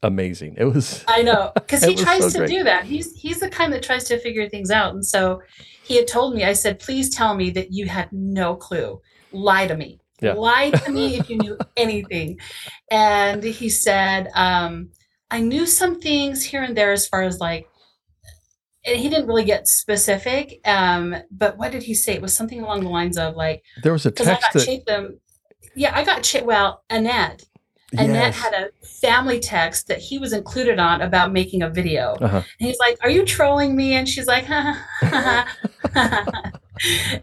amazing. 0.03 0.55
It 0.57 0.65
was 0.65 1.03
I 1.07 1.21
know 1.21 1.51
because 1.55 1.83
he 1.83 1.95
tries 1.95 2.23
so 2.23 2.29
to 2.29 2.37
great. 2.39 2.49
do 2.49 2.63
that. 2.63 2.85
He's 2.85 3.13
he's 3.15 3.39
the 3.39 3.49
kind 3.49 3.71
that 3.73 3.83
tries 3.83 4.05
to 4.05 4.19
figure 4.19 4.49
things 4.49 4.71
out. 4.71 4.93
And 4.93 5.05
so 5.05 5.41
he 5.83 5.95
had 5.97 6.07
told 6.07 6.35
me, 6.35 6.43
I 6.43 6.53
said, 6.53 6.79
please 6.79 7.09
tell 7.09 7.35
me 7.35 7.49
that 7.51 7.71
you 7.71 7.87
had 7.87 8.11
no 8.11 8.55
clue. 8.55 9.01
Lie 9.31 9.67
to 9.67 9.75
me. 9.75 9.99
Yeah. 10.21 10.33
Lie 10.33 10.71
to 10.71 10.91
me 10.91 11.15
if 11.19 11.29
you 11.29 11.37
knew 11.37 11.57
anything. 11.75 12.39
And 12.89 13.43
he 13.43 13.69
said, 13.69 14.29
um, 14.35 14.89
I 15.29 15.39
knew 15.39 15.65
some 15.65 15.99
things 15.99 16.43
here 16.43 16.63
and 16.63 16.75
there 16.77 16.91
as 16.91 17.07
far 17.07 17.23
as 17.23 17.39
like, 17.39 17.67
and 18.85 18.97
he 18.97 19.09
didn't 19.09 19.27
really 19.27 19.43
get 19.43 19.67
specific. 19.67 20.59
Um, 20.65 21.15
but 21.29 21.57
what 21.57 21.71
did 21.71 21.83
he 21.83 21.93
say? 21.93 22.13
It 22.13 22.21
was 22.21 22.33
something 22.33 22.61
along 22.61 22.81
the 22.81 22.89
lines 22.89 23.17
of 23.17 23.35
like, 23.35 23.63
there 23.83 23.93
was 23.93 24.05
a 24.05 24.11
because 24.11 24.27
I 24.27 24.35
text 24.35 24.53
got 24.53 24.59
that 24.59 24.65
Chatham. 24.65 25.19
Yeah, 25.75 25.95
I 25.95 26.03
got 26.03 26.23
Ch- 26.23 26.41
well, 26.41 26.83
Annette 26.89 27.43
Annette 27.93 28.33
Yes. 28.33 28.37
had 28.37 28.53
a 28.53 28.85
family 28.85 29.39
text 29.39 29.87
that 29.87 29.99
he 29.99 30.17
was 30.17 30.31
included 30.33 30.79
on 30.79 31.01
about 31.01 31.33
making 31.33 31.61
a 31.61 31.69
video. 31.69 32.13
Uh-huh. 32.21 32.37
And 32.37 32.67
he's 32.67 32.79
like, 32.79 32.97
Are 33.03 33.09
you 33.09 33.25
trolling 33.25 33.75
me? 33.75 33.93
And 33.95 34.07
she's 34.07 34.27
like, 34.27 34.45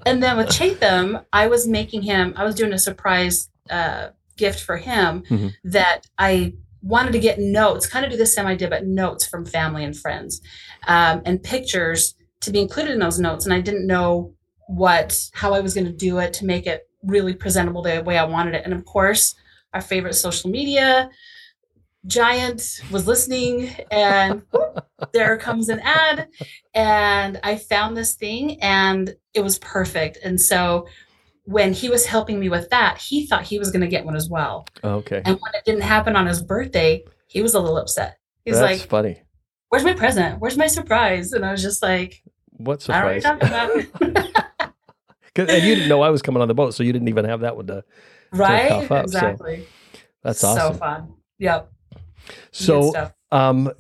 And 0.06 0.22
then 0.22 0.36
with 0.36 0.50
Chatham, 0.50 1.20
I 1.32 1.46
was 1.48 1.66
making 1.66 2.02
him, 2.02 2.32
I 2.36 2.44
was 2.44 2.54
doing 2.54 2.72
a 2.72 2.78
surprise 2.78 3.48
uh, 3.70 4.08
gift 4.36 4.60
for 4.62 4.76
him 4.76 5.22
Mhm. 5.28 5.52
that 5.64 6.06
I 6.18 6.54
wanted 6.82 7.12
to 7.12 7.18
get 7.18 7.38
notes, 7.40 7.86
kind 7.88 8.04
of 8.04 8.10
do 8.12 8.16
the 8.16 8.24
same 8.26 8.46
idea, 8.46 8.68
but 8.68 8.86
notes 8.86 9.26
from 9.26 9.44
family 9.44 9.82
and 9.84 9.96
friends 9.96 10.40
um, 10.86 11.22
and 11.24 11.42
pictures 11.42 12.14
to 12.42 12.52
be 12.52 12.60
included 12.60 12.92
in 12.92 13.00
those 13.00 13.18
notes. 13.18 13.44
And 13.44 13.52
I 13.52 13.60
didn't 13.60 13.86
know 13.86 14.32
what, 14.68 15.18
how 15.32 15.54
I 15.54 15.60
was 15.60 15.74
going 15.74 15.86
to 15.86 15.92
do 15.92 16.18
it 16.18 16.32
to 16.34 16.44
make 16.46 16.66
it 16.66 16.88
really 17.02 17.34
presentable 17.34 17.82
the 17.82 18.00
way 18.02 18.16
I 18.16 18.24
wanted 18.24 18.54
it. 18.54 18.62
And 18.64 18.72
of 18.72 18.84
course, 18.84 19.34
our 19.74 19.80
favorite 19.80 20.14
social 20.14 20.50
media 20.50 21.10
giant 22.06 22.80
was 22.90 23.06
listening 23.06 23.70
and 23.90 24.42
whoop, 24.52 24.86
there 25.12 25.36
comes 25.36 25.68
an 25.68 25.80
ad 25.80 26.28
and 26.74 27.40
i 27.42 27.56
found 27.56 27.96
this 27.96 28.14
thing 28.14 28.60
and 28.62 29.14
it 29.34 29.40
was 29.42 29.58
perfect 29.58 30.16
and 30.24 30.40
so 30.40 30.86
when 31.44 31.72
he 31.72 31.88
was 31.88 32.06
helping 32.06 32.38
me 32.38 32.48
with 32.48 32.70
that 32.70 32.98
he 32.98 33.26
thought 33.26 33.42
he 33.42 33.58
was 33.58 33.70
going 33.70 33.80
to 33.80 33.88
get 33.88 34.04
one 34.04 34.14
as 34.16 34.28
well 34.30 34.64
Okay. 34.84 35.20
and 35.24 35.38
when 35.40 35.54
it 35.54 35.64
didn't 35.64 35.82
happen 35.82 36.14
on 36.16 36.26
his 36.26 36.40
birthday 36.42 37.02
he 37.26 37.42
was 37.42 37.54
a 37.54 37.60
little 37.60 37.76
upset 37.78 38.18
he's 38.44 38.58
That's 38.60 38.80
like 38.80 38.88
funny. 38.88 39.20
where's 39.68 39.84
my 39.84 39.92
present 39.94 40.40
where's 40.40 40.56
my 40.56 40.68
surprise 40.68 41.32
and 41.32 41.44
i 41.44 41.50
was 41.50 41.62
just 41.62 41.82
like 41.82 42.22
What 42.58 42.88
i 42.88 43.00
don't 43.00 43.12
know 43.12 43.20
surprise? 43.20 43.40
what 43.40 44.02
you're 44.02 44.12
talking 44.12 44.16
about 44.16 44.72
and 45.50 45.62
you 45.64 45.74
didn't 45.74 45.88
know 45.88 46.02
I 46.02 46.10
was 46.10 46.20
coming 46.20 46.42
on 46.42 46.48
the 46.48 46.54
boat, 46.54 46.74
so 46.74 46.82
you 46.82 46.92
didn't 46.92 47.06
even 47.06 47.24
have 47.24 47.40
that 47.42 47.54
one 47.54 47.68
to. 47.68 47.84
Right 48.32 48.70
up, 48.70 48.86
so 48.88 48.96
exactly 48.96 49.66
That's 50.22 50.40
so 50.40 50.72
fun 50.72 51.14
yep 51.38 51.70
So, 52.50 53.10
um, 53.30 53.70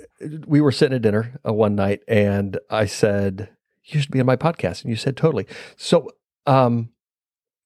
we 0.46 0.60
were 0.60 0.72
sitting 0.72 0.94
at 0.94 1.02
dinner 1.02 1.38
uh, 1.46 1.52
one 1.52 1.74
night, 1.74 2.00
and 2.08 2.58
I 2.70 2.86
said, 2.86 3.50
"You 3.84 4.00
should 4.00 4.10
be 4.10 4.20
on 4.20 4.26
my 4.26 4.36
podcast," 4.36 4.82
and 4.82 4.90
you 4.90 4.96
said, 4.96 5.16
"Totally." 5.16 5.46
So, 5.76 6.10
um, 6.46 6.90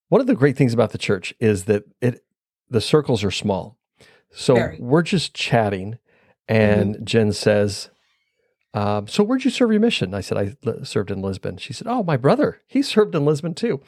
one 0.09 0.21
of 0.21 0.27
the 0.27 0.35
great 0.35 0.57
things 0.57 0.73
about 0.75 0.91
the 0.91 0.99
church 0.99 1.35
is 1.41 1.65
that 1.65 1.85
it 2.01 2.25
the 2.71 2.81
circles 2.81 3.25
are 3.25 3.31
small. 3.31 3.79
So 4.31 4.55
Very. 4.55 4.79
we're 4.81 5.03
just 5.03 5.35
chatting, 5.35 5.99
and 6.49 7.05
Jen 7.07 7.33
says. 7.33 7.91
Um, 8.75 9.07
so 9.07 9.23
where'd 9.23 9.45
you 9.45 9.51
serve 9.51 9.71
your 9.71 9.81
mission? 9.81 10.15
I 10.15 10.23
said 10.23 10.39
I 10.39 10.83
served 10.83 11.11
in 11.11 11.21
Lisbon. 11.21 11.59
She 11.59 11.75
said, 11.75 11.87
"Oh, 11.87 12.03
my 12.03 12.17
brother, 12.17 12.63
he 12.67 12.81
served 12.81 13.15
in 13.15 13.25
Lisbon 13.27 13.55
too." 13.55 13.83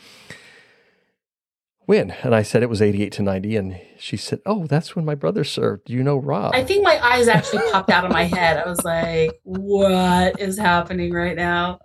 When? 1.87 2.13
And 2.23 2.35
I 2.35 2.43
said 2.43 2.63
it 2.63 2.71
was 2.71 2.81
eighty-eight 2.81 3.13
to 3.13 3.23
ninety, 3.23 3.57
and 3.57 3.79
she 3.99 4.17
said, 4.17 4.41
"Oh, 4.47 4.67
that's 4.67 4.97
when 4.97 5.05
my 5.05 5.15
brother 5.15 5.45
served. 5.45 5.91
You 5.91 6.03
know 6.03 6.17
Rob." 6.17 6.55
I 6.55 6.65
think 6.65 6.83
my 6.83 6.99
eyes 7.05 7.29
actually 7.29 7.63
popped 7.73 7.91
out 7.91 8.05
of 8.07 8.11
my 8.11 8.25
head. 8.25 8.57
I 8.57 8.67
was 8.69 8.83
like, 8.85 9.39
what 9.43 10.41
is 10.41 10.59
happening 10.59 11.13
right 11.13 11.37
now? 11.37 11.81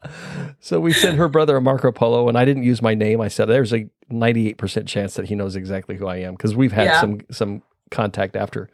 So 0.61 0.79
we 0.79 0.93
sent 0.93 1.17
her 1.17 1.27
brother 1.27 1.57
a 1.57 1.61
Marco 1.61 1.91
Polo, 1.91 2.29
and 2.29 2.37
I 2.37 2.45
didn't 2.45 2.63
use 2.63 2.81
my 2.81 2.93
name. 2.93 3.19
I 3.19 3.27
said 3.27 3.45
there's 3.45 3.73
a 3.73 3.89
98% 4.11 4.87
chance 4.87 5.15
that 5.15 5.25
he 5.27 5.35
knows 5.35 5.55
exactly 5.57 5.97
who 5.97 6.07
I 6.07 6.17
am 6.17 6.33
because 6.33 6.55
we've 6.55 6.71
had 6.71 6.85
Yeah. 6.85 7.01
some 7.01 7.19
some 7.31 7.61
contact 7.91 8.35
after. 8.37 8.69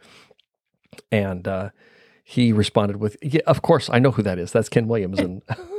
And 1.10 1.46
uh, 1.48 1.70
he 2.22 2.52
responded 2.52 2.96
with, 2.98 3.16
"Yeah, 3.20 3.40
of 3.46 3.62
course 3.62 3.90
I 3.92 3.98
know 3.98 4.12
who 4.12 4.22
that 4.22 4.38
is. 4.38 4.52
That's 4.52 4.68
Ken 4.68 4.86
Williams, 4.88 5.18
and 5.18 5.42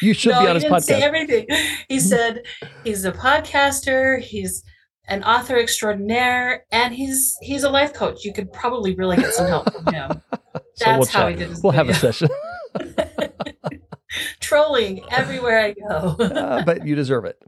you 0.00 0.12
should 0.14 0.30
no, 0.32 0.38
be 0.40 0.44
he 0.44 0.48
on 0.48 0.54
his 0.56 0.64
didn't 0.64 0.80
say 0.82 1.02
everything. 1.02 1.46
He 1.88 2.00
said 2.00 2.42
he's 2.84 3.04
a 3.04 3.12
podcaster, 3.12 4.20
he's 4.20 4.62
an 5.08 5.22
author 5.24 5.56
extraordinaire, 5.58 6.64
and 6.72 6.94
he's 6.94 7.36
he's 7.42 7.62
a 7.62 7.70
life 7.70 7.92
coach. 7.94 8.24
You 8.24 8.32
could 8.32 8.52
probably 8.52 8.94
really 8.94 9.16
get 9.16 9.32
some 9.34 9.46
help 9.46 9.72
from 9.72 9.86
him. 9.92 10.22
So 10.78 10.84
That's 10.84 10.98
we'll 10.98 11.06
how 11.06 11.20
chat. 11.22 11.30
he 11.30 11.36
did 11.36 11.48
his 11.48 11.62
We'll 11.62 11.72
have 11.72 11.88
a 11.88 11.94
session, 11.94 12.28
Trolling 14.40 15.00
everywhere 15.10 15.58
I 15.60 15.72
go. 15.72 16.16
Uh, 16.36 16.62
but 16.64 16.86
you 16.86 16.94
deserve 16.94 17.24
it. 17.24 17.40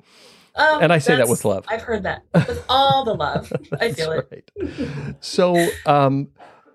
Oh, 0.57 0.79
And 0.81 0.93
I 0.93 0.99
say 0.99 1.17
that 1.17 1.29
with 1.29 1.45
love. 1.45 1.65
I've 1.69 1.83
heard 1.83 2.03
that 2.05 2.23
with 2.35 2.65
all 2.71 3.05
the 3.05 3.13
love. 3.15 3.53
I 3.81 3.93
feel 3.93 4.13
it. 4.13 4.27
right. 4.59 5.17
So, 5.21 5.69
um, 5.87 6.29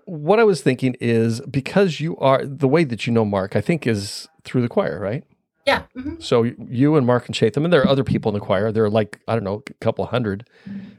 what 0.06 0.40
I 0.40 0.44
was 0.44 0.62
thinking 0.62 0.96
is 1.00 1.42
because 1.42 2.00
you 2.00 2.18
are 2.18 2.46
the 2.46 2.68
way 2.68 2.84
that 2.84 3.08
you 3.08 3.14
know 3.14 3.26
Mark, 3.26 3.56
I 3.56 3.62
think 3.62 3.88
is 3.88 4.28
through 4.44 4.62
the 4.62 4.70
choir, 4.70 5.00
right? 5.00 5.24
Yeah. 5.66 5.84
mhm. 5.96 6.22
So 6.22 6.44
you 6.44 6.96
and 6.98 7.08
Mark 7.08 7.26
and 7.28 7.36
Chatham, 7.36 7.64
and 7.64 7.74
there 7.74 7.82
are 7.82 7.88
other 7.88 8.04
people 8.04 8.30
in 8.30 8.34
the 8.34 8.46
choir. 8.46 8.72
There 8.72 8.84
are 8.84 8.90
like 8.90 9.20
I 9.28 9.34
don't 9.34 9.44
know, 9.44 9.64
a 9.68 9.74
couple 9.76 10.06
hundred 10.06 10.48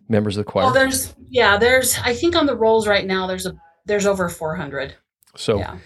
members 0.09 0.37
of 0.37 0.45
the 0.45 0.51
choir. 0.51 0.65
Well, 0.65 0.75
there's 0.75 1.15
yeah, 1.29 1.59
there's 1.59 1.99
I 1.99 2.15
think 2.15 2.35
on 2.35 2.47
the 2.47 2.57
rolls 2.57 2.89
right 2.89 3.07
now 3.07 3.27
there's 3.27 3.47
a 3.47 3.55
there's 3.87 4.07
over 4.07 4.29
400. 4.29 4.95
so, 5.37 5.59
yeah. 5.59 5.77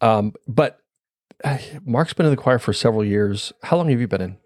um, 0.00 0.32
but 0.46 0.80
uh, 1.44 1.58
Mark's 1.84 2.12
been 2.12 2.26
in 2.26 2.30
the 2.30 2.36
choir 2.36 2.58
for 2.58 2.72
several 2.72 3.04
years. 3.04 3.52
How 3.62 3.76
long 3.76 3.88
have 3.88 4.00
you 4.00 4.08
been 4.08 4.20
in? 4.20 4.36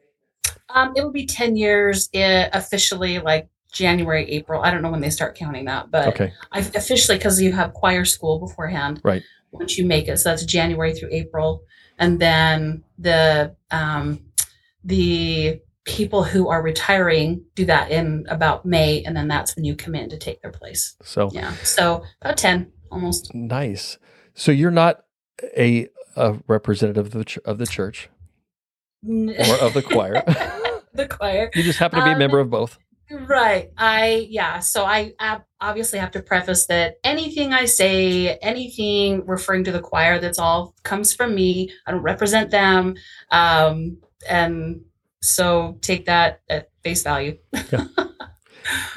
Um, 0.70 0.94
it'll 0.96 1.12
be 1.12 1.26
10 1.26 1.56
years 1.56 2.08
uh, 2.14 2.48
officially, 2.52 3.18
like 3.18 3.48
January, 3.72 4.30
April. 4.30 4.62
I 4.62 4.70
don't 4.70 4.82
know 4.82 4.90
when 4.90 5.00
they 5.00 5.10
start 5.10 5.34
counting 5.36 5.64
that, 5.66 5.90
but 5.90 6.08
Okay, 6.08 6.32
I 6.52 6.60
officially 6.60 7.18
because 7.18 7.40
you 7.40 7.52
have 7.52 7.72
choir 7.72 8.04
school 8.04 8.38
beforehand. 8.38 9.00
Right. 9.02 9.22
Once 9.50 9.76
you 9.76 9.84
make 9.84 10.08
it, 10.08 10.16
so 10.18 10.30
that's 10.30 10.44
January 10.44 10.94
through 10.94 11.10
April, 11.12 11.62
and 11.98 12.18
then 12.20 12.84
the 12.98 13.54
um, 13.70 14.20
the 14.84 15.60
people 15.84 16.22
who 16.22 16.48
are 16.48 16.62
retiring 16.62 17.44
do 17.54 17.64
that 17.66 17.90
in 17.90 18.24
about 18.28 18.64
May, 18.64 19.02
and 19.04 19.16
then 19.16 19.28
that's 19.28 19.56
when 19.56 19.64
you 19.64 19.74
come 19.74 19.94
in 19.94 20.08
to 20.10 20.16
take 20.16 20.40
their 20.42 20.52
place. 20.52 20.94
so 21.02 21.28
Yeah. 21.32 21.52
So 21.64 22.02
about 22.20 22.36
10 22.38 22.70
almost. 22.90 23.34
nice. 23.34 23.98
So 24.34 24.52
you're 24.52 24.70
not 24.70 25.02
a, 25.56 25.88
a 26.16 26.38
representative 26.46 27.06
of 27.06 27.12
the 27.12 27.24
ch- 27.24 27.38
of 27.44 27.58
the 27.58 27.66
church 27.66 28.08
or 29.06 29.56
of 29.60 29.74
the 29.74 29.82
choir. 29.82 30.22
the 30.94 31.06
choir. 31.08 31.50
you 31.54 31.62
just 31.62 31.78
happen 31.78 31.98
to 31.98 32.04
be 32.04 32.10
a 32.10 32.14
Um, 32.14 32.18
member 32.20 32.38
of 32.38 32.48
both. 32.48 32.78
Right. 33.28 33.70
I, 33.76 34.26
yeah. 34.30 34.58
So 34.60 34.84
I 34.84 35.12
ab- 35.18 35.44
obviously 35.60 35.98
have 35.98 36.10
to 36.12 36.22
preface 36.22 36.66
that 36.66 36.96
anything 37.04 37.52
I 37.52 37.66
say, 37.66 38.36
anything 38.36 39.26
referring 39.26 39.64
to 39.64 39.72
the 39.72 39.80
choir, 39.80 40.18
that's 40.18 40.38
all 40.38 40.74
comes 40.82 41.14
from 41.14 41.34
me. 41.34 41.70
I 41.86 41.90
don't 41.90 42.02
represent 42.02 42.50
them. 42.50 42.94
Um, 43.30 43.98
and 44.28 44.82
so 45.20 45.78
take 45.80 46.06
that 46.06 46.40
at 46.48 46.70
face 46.82 47.02
value. 47.02 47.38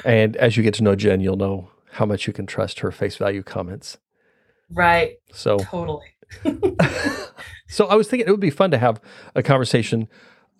And 0.04 0.36
as 0.36 0.56
you 0.56 0.62
get 0.62 0.74
to 0.74 0.84
know 0.84 0.94
Jen, 0.94 1.20
you'll 1.20 1.36
know 1.36 1.70
how 1.90 2.06
much 2.06 2.28
you 2.28 2.32
can 2.32 2.46
trust 2.46 2.78
her 2.80 2.92
face 2.92 3.16
value 3.16 3.42
comments. 3.42 3.98
Right. 4.70 5.16
So 5.32 5.58
Totally. 5.58 6.06
So 7.68 7.86
I 7.86 7.94
was 7.94 8.08
thinking 8.08 8.28
it 8.28 8.30
would 8.30 8.40
be 8.40 8.50
fun 8.50 8.70
to 8.70 8.78
have 8.78 9.00
a 9.34 9.42
conversation 9.42 10.08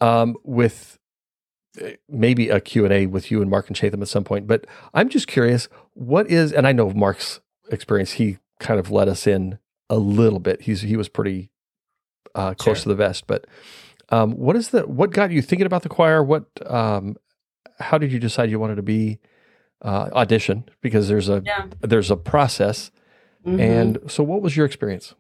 um, 0.01 0.37
with 0.43 0.99
maybe 2.09 2.49
a 2.49 2.61
Q&A 2.61 3.07
with 3.07 3.31
you 3.31 3.41
and 3.43 3.51
Mark 3.51 3.69
and 3.69 3.77
Chatham 3.77 4.03
at 4.03 4.09
some 4.09 4.25
point. 4.25 4.47
But 4.47 4.67
I'm 4.95 5.09
just 5.09 5.27
curious, 5.27 5.69
what 5.95 6.29
is, 6.31 6.53
and 6.53 6.67
I 6.67 6.73
know 6.73 6.91
Mark's 6.91 7.41
experience, 7.71 8.13
he 8.13 8.39
kind 8.61 8.79
of 8.81 8.91
let 8.91 9.09
us 9.09 9.27
in 9.27 9.59
a 9.91 9.97
little 9.97 10.39
bit. 10.41 10.63
He's 10.63 10.81
He 10.83 10.97
was 10.97 11.09
pretty 11.09 11.51
uh, 12.35 12.55
close 12.55 12.79
Sure. 12.79 12.83
to 12.85 12.89
the 12.91 12.95
vest. 12.95 13.27
But 13.27 13.47
um, 14.11 14.33
what 14.33 14.57
is 14.57 14.71
the, 14.71 14.83
what 14.87 15.11
got 15.11 15.31
you 15.31 15.43
thinking 15.43 15.67
about 15.67 15.83
the 15.83 15.89
choir? 15.89 16.23
What, 16.23 16.47
um, 16.71 17.17
how 17.79 17.99
did 17.99 18.13
you 18.13 18.19
decide 18.19 18.51
you 18.51 18.59
wanted 18.59 18.77
to 18.77 18.83
be 18.83 19.19
uh, 19.83 20.09
audition? 20.13 20.65
Because 20.81 21.09
there's 21.09 21.29
a, 21.29 21.43
Yeah. 21.45 21.67
there's 21.81 22.11
a 22.11 22.17
process. 22.17 22.91
Mhm. 23.47 23.61
And 23.61 24.11
so 24.11 24.23
what 24.25 24.43
was 24.43 24.57
your 24.57 24.67
experience? 24.67 25.15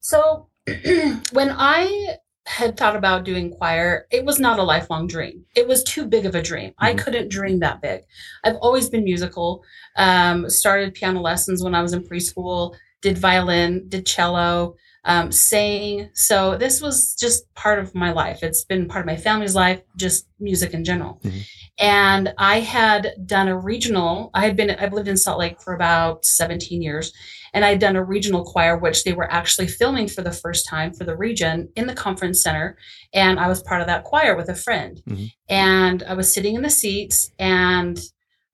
So 0.00 0.48
when 1.32 1.50
I 1.50 2.16
had 2.46 2.76
thought 2.76 2.96
about 2.96 3.24
doing 3.24 3.50
choir, 3.50 4.06
it 4.10 4.24
was 4.24 4.38
not 4.38 4.58
a 4.58 4.62
lifelong 4.62 5.06
dream. 5.08 5.44
It 5.56 5.66
was 5.66 5.82
too 5.82 6.06
big 6.06 6.26
of 6.26 6.34
a 6.34 6.42
dream. 6.42 6.72
I 6.78 6.94
Mhm. 6.94 6.98
couldn't 6.98 7.28
dream 7.28 7.58
that 7.60 7.82
big. 7.82 8.02
I've 8.44 8.56
always 8.56 8.88
been 8.88 9.04
musical. 9.04 9.64
Um, 9.96 10.48
started 10.48 10.94
piano 10.94 11.20
lessons 11.20 11.62
when 11.62 11.74
I 11.74 11.82
was 11.82 11.92
in 11.92 12.04
preschool, 12.04 12.74
did 13.02 13.18
violin, 13.18 13.86
did 13.88 14.06
cello, 14.06 14.76
um, 15.04 15.30
sang. 15.30 16.08
So 16.14 16.56
this 16.56 16.80
was 16.80 17.14
just 17.18 17.52
part 17.54 17.78
of 17.78 17.94
my 17.94 18.12
life. 18.12 18.42
It's 18.42 18.64
been 18.64 18.88
part 18.88 19.02
of 19.02 19.06
my 19.06 19.16
family's 19.16 19.54
life, 19.54 19.80
just 19.96 20.26
music 20.40 20.72
in 20.74 20.84
general. 20.84 21.20
Mhm. 21.24 21.46
And 21.78 22.34
I 22.38 22.60
had 22.60 23.14
done 23.26 23.48
a 23.48 23.56
regional, 23.58 24.30
I 24.34 24.44
had 24.46 24.56
been, 24.56 24.70
I've 24.70 24.92
lived 24.92 25.08
in 25.08 25.16
Salt 25.16 25.38
Lake 25.38 25.60
for 25.60 25.74
about 25.74 26.24
17 26.24 26.80
years 26.82 27.12
and 27.56 27.64
I'd 27.64 27.78
done 27.80 27.96
a 27.96 28.04
regional 28.04 28.44
choir, 28.44 28.76
which 28.76 29.02
they 29.04 29.14
were 29.14 29.32
actually 29.32 29.66
filming 29.66 30.08
for 30.08 30.20
the 30.20 30.30
first 30.44 30.68
time 30.68 30.92
for 30.92 31.04
the 31.04 31.16
region 31.16 31.70
in 31.74 31.86
the 31.86 31.94
conference 31.94 32.42
center. 32.42 32.76
And 33.14 33.40
I 33.40 33.48
was 33.48 33.62
part 33.62 33.80
of 33.80 33.86
that 33.86 34.04
choir 34.04 34.36
with 34.36 34.50
a 34.50 34.54
friend. 34.54 34.94
Mhm. 35.08 35.32
And 35.48 36.02
I 36.02 36.12
was 36.12 36.32
sitting 36.34 36.54
in 36.54 36.60
the 36.62 36.68
seats. 36.68 37.30
And 37.38 37.98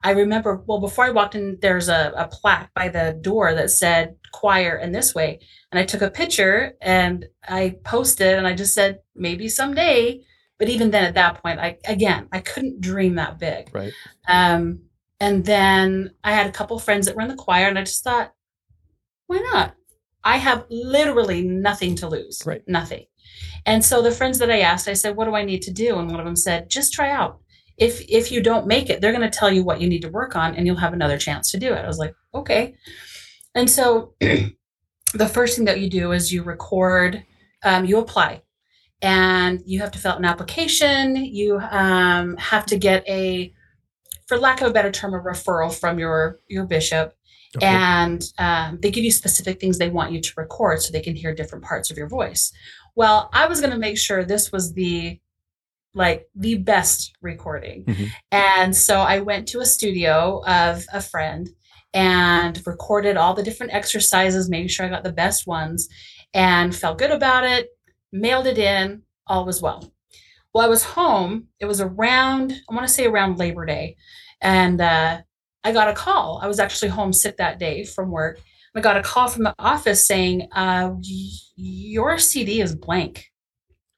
I 0.04 0.12
remember, 0.12 0.62
well, 0.66 0.78
before 0.78 1.04
I 1.04 1.10
walked 1.10 1.34
in, 1.34 1.58
there's 1.60 1.88
a, 1.88 2.12
a 2.16 2.28
plaque 2.28 2.70
by 2.74 2.88
the 2.88 3.18
door 3.20 3.54
that 3.54 3.70
said 3.70 4.14
choir 4.32 4.76
in 4.84 4.92
this 4.92 5.16
way. 5.16 5.40
And 5.72 5.80
I 5.80 5.84
took 5.84 6.02
a 6.02 6.10
picture 6.10 6.74
and 6.80 7.26
I 7.48 7.74
posted 7.84 8.38
and 8.38 8.46
I 8.46 8.54
just 8.54 8.72
said, 8.72 9.00
maybe 9.16 9.48
someday. 9.48 10.20
But 10.60 10.68
even 10.68 10.92
then, 10.92 11.04
at 11.04 11.14
that 11.14 11.42
point, 11.42 11.58
I 11.58 11.78
again, 11.88 12.28
I 12.30 12.38
couldn't 12.38 12.80
dream 12.80 13.16
that 13.16 13.40
big. 13.40 13.68
Right. 13.74 13.92
Um, 14.28 14.62
And 15.18 15.44
then 15.44 16.14
I 16.22 16.32
had 16.38 16.46
a 16.48 16.52
couple 16.58 16.78
friends 16.78 17.06
that 17.06 17.14
were 17.16 17.22
in 17.22 17.28
the 17.34 17.44
choir, 17.46 17.68
and 17.68 17.78
I 17.78 17.84
just 17.84 18.04
thought, 18.04 18.28
why 19.32 19.50
not? 19.52 19.74
I 20.24 20.36
have 20.36 20.66
literally 20.70 21.42
nothing 21.42 21.96
to 21.96 22.08
lose. 22.08 22.42
Right. 22.44 22.62
Nothing. 22.66 23.06
And 23.64 23.84
so 23.84 24.02
the 24.02 24.10
friends 24.10 24.38
that 24.38 24.50
I 24.50 24.60
asked, 24.60 24.88
I 24.88 24.92
said, 24.92 25.16
what 25.16 25.24
do 25.24 25.34
I 25.34 25.44
need 25.44 25.62
to 25.62 25.72
do? 25.72 25.98
And 25.98 26.10
one 26.10 26.20
of 26.20 26.26
them 26.26 26.36
said, 26.36 26.68
just 26.68 26.92
try 26.92 27.10
out. 27.10 27.40
If 27.78 28.02
if 28.08 28.30
you 28.30 28.42
don't 28.42 28.66
make 28.66 28.90
it, 28.90 29.00
they're 29.00 29.16
going 29.16 29.28
to 29.28 29.38
tell 29.38 29.50
you 29.50 29.64
what 29.64 29.80
you 29.80 29.88
need 29.88 30.02
to 30.02 30.10
work 30.10 30.36
on 30.36 30.54
and 30.54 30.66
you'll 30.66 30.76
have 30.76 30.92
another 30.92 31.16
chance 31.18 31.50
to 31.50 31.58
do 31.58 31.72
it. 31.72 31.84
I 31.84 31.86
was 31.86 31.98
like, 31.98 32.14
okay. 32.34 32.74
And 33.54 33.68
so 33.68 34.14
the 34.20 35.28
first 35.32 35.56
thing 35.56 35.64
that 35.64 35.80
you 35.80 35.88
do 35.88 36.12
is 36.12 36.32
you 36.32 36.42
record, 36.42 37.24
um, 37.64 37.86
you 37.86 37.98
apply, 37.98 38.42
and 39.00 39.62
you 39.64 39.80
have 39.80 39.90
to 39.92 39.98
fill 39.98 40.12
out 40.12 40.18
an 40.18 40.26
application. 40.26 41.16
You 41.16 41.58
um, 41.58 42.36
have 42.36 42.66
to 42.66 42.76
get 42.76 43.08
a, 43.08 43.52
for 44.26 44.38
lack 44.38 44.60
of 44.60 44.70
a 44.70 44.72
better 44.72 44.92
term, 44.92 45.14
a 45.14 45.20
referral 45.20 45.74
from 45.74 45.98
your 45.98 46.40
your 46.48 46.66
bishop, 46.66 47.14
Okay. 47.56 47.66
and 47.66 48.24
um, 48.38 48.78
they 48.80 48.90
give 48.90 49.04
you 49.04 49.10
specific 49.10 49.60
things 49.60 49.76
they 49.76 49.90
want 49.90 50.10
you 50.12 50.20
to 50.22 50.32
record 50.38 50.80
so 50.80 50.90
they 50.90 51.02
can 51.02 51.14
hear 51.14 51.34
different 51.34 51.64
parts 51.64 51.90
of 51.90 51.98
your 51.98 52.08
voice. 52.08 52.50
Well, 52.94 53.28
I 53.32 53.46
was 53.46 53.60
going 53.60 53.72
to 53.72 53.78
make 53.78 53.98
sure 53.98 54.24
this 54.24 54.50
was 54.50 54.72
the 54.72 55.20
like 55.94 56.26
the 56.34 56.54
best 56.54 57.12
recording. 57.20 57.84
Mhm. 57.84 58.08
And 58.30 58.74
so 58.74 59.00
I 59.00 59.20
went 59.20 59.46
to 59.48 59.60
a 59.60 59.66
studio 59.66 60.42
of 60.46 60.84
a 60.92 61.02
friend 61.02 61.50
and 61.92 62.62
recorded 62.66 63.18
all 63.18 63.34
the 63.34 63.42
different 63.42 63.74
exercises, 63.74 64.48
making 64.48 64.68
sure 64.68 64.86
I 64.86 64.88
got 64.88 65.04
the 65.04 65.12
best 65.12 65.46
ones 65.46 65.88
and 66.32 66.74
felt 66.74 66.96
good 66.96 67.10
about 67.10 67.44
it, 67.44 67.68
mailed 68.10 68.46
it 68.46 68.56
in, 68.56 69.02
all 69.26 69.44
was 69.44 69.60
well. 69.60 69.92
Well, 70.54 70.64
I 70.64 70.68
was 70.68 70.82
home. 70.84 71.48
It 71.60 71.66
was 71.66 71.80
around, 71.82 72.52
I 72.70 72.74
want 72.74 72.86
to 72.86 72.92
say 72.92 73.04
around 73.06 73.38
Labor 73.38 73.66
Day. 73.66 73.96
And 74.40 74.80
uh, 74.80 75.20
I 75.64 75.72
got 75.72 75.88
a 75.88 75.94
call. 75.94 76.40
I 76.42 76.48
was 76.48 76.58
actually 76.58 76.88
homesick 76.88 77.36
that 77.36 77.58
day 77.58 77.84
from 77.84 78.10
work. 78.10 78.40
I 78.74 78.80
got 78.80 78.96
a 78.96 79.02
call 79.02 79.28
from 79.28 79.44
the 79.44 79.54
office 79.58 80.06
saying, 80.06 80.48
uh, 80.52 80.94
Your 81.56 82.18
CD 82.18 82.60
is 82.60 82.74
blank 82.74 83.32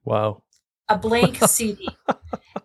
wow. 0.05 0.43
a 0.89 0.99
blank 0.99 1.39
CD. 1.49 1.89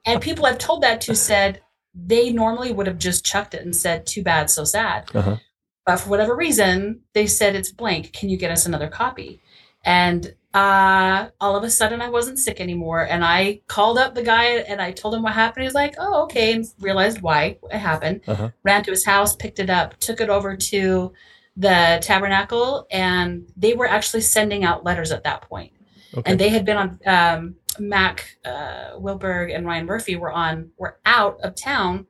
And 0.06 0.22
people 0.22 0.46
I've 0.46 0.58
told 0.58 0.82
that 0.84 1.02
to 1.02 1.16
said 1.16 1.62
they 1.94 2.32
normally 2.32 2.72
would 2.72 2.88
have 2.88 2.98
just 2.98 3.26
chucked 3.26 3.54
it 3.54 3.64
and 3.64 3.76
said, 3.76 4.06
too 4.06 4.24
bad, 4.24 4.50
so 4.50 4.64
sad. 4.64 5.10
Uh-huh. 5.14 5.38
But 5.86 5.98
for 5.98 6.10
whatever 6.10 6.36
reason, 6.36 7.02
they 7.14 7.26
said 7.26 7.56
it's 7.56 7.72
blank. 7.72 8.14
Can 8.14 8.30
you 8.30 8.38
get 8.38 8.52
us 8.52 8.66
another 8.66 8.88
copy? 8.88 9.42
And 9.90 10.36
uh, 10.54 11.30
all 11.42 11.56
of 11.56 11.64
a 11.64 11.70
sudden, 11.70 12.02
I 12.02 12.10
wasn't 12.10 12.40
sick 12.40 12.60
anymore. 12.60 13.02
And 13.08 13.24
I 13.24 13.62
called 13.68 13.98
up 13.98 14.14
the 14.14 14.24
guy 14.24 14.46
and 14.72 14.82
I 14.82 14.92
told 14.92 15.14
him 15.16 15.24
what 15.24 15.34
happened. 15.34 15.64
He 15.64 15.68
was 15.68 15.74
like, 15.84 15.96
oh, 15.98 16.24
okay. 16.24 16.54
And 16.54 16.66
realized 16.80 17.22
why 17.22 17.58
it 17.72 17.78
happened. 17.78 18.22
Uh-huh. 18.28 18.50
Ran 18.64 18.84
to 18.84 18.92
his 18.92 19.06
house, 19.06 19.36
picked 19.36 19.60
it 19.60 19.70
up, 19.70 19.98
took 20.00 20.22
it 20.22 20.30
over 20.30 20.56
to 20.56 21.14
the 21.58 22.00
tabernacle. 22.02 22.88
And 22.92 23.52
they 23.58 23.74
were 23.74 23.88
actually 23.88 24.22
sending 24.22 24.64
out 24.64 24.84
letters 24.84 25.12
at 25.12 25.24
that 25.24 25.42
point 25.44 25.74
Okay. 26.18 26.32
and 26.32 26.40
they 26.40 26.50
had 26.50 26.66
been 26.66 26.78
on 26.78 27.00
um, 27.06 27.56
Mack 27.80 28.38
uh, 28.44 28.98
Wilberg 28.98 29.56
and 29.56 29.66
Ryan 29.66 29.86
Murphy 29.86 30.16
were 30.16 30.32
on 30.32 30.72
were 30.78 31.00
out 31.06 31.40
of 31.42 31.56
town 31.56 32.08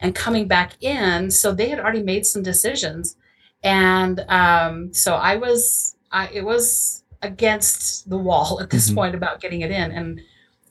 and 0.00 0.14
coming 0.14 0.46
back 0.46 0.80
in, 0.82 1.30
so 1.30 1.52
they 1.52 1.68
had 1.68 1.80
already 1.80 2.02
made 2.02 2.24
some 2.24 2.42
decisions, 2.42 3.16
and 3.62 4.20
um, 4.28 4.92
so 4.92 5.14
I 5.14 5.36
was 5.36 5.96
I 6.12 6.28
it 6.28 6.44
was 6.44 7.04
against 7.22 8.08
the 8.08 8.18
wall 8.18 8.58
at 8.62 8.70
this 8.70 8.90
Mhm. 8.90 8.94
point 8.94 9.14
about 9.14 9.40
getting 9.40 9.60
it 9.62 9.70
in 9.70 9.90
and 9.90 10.20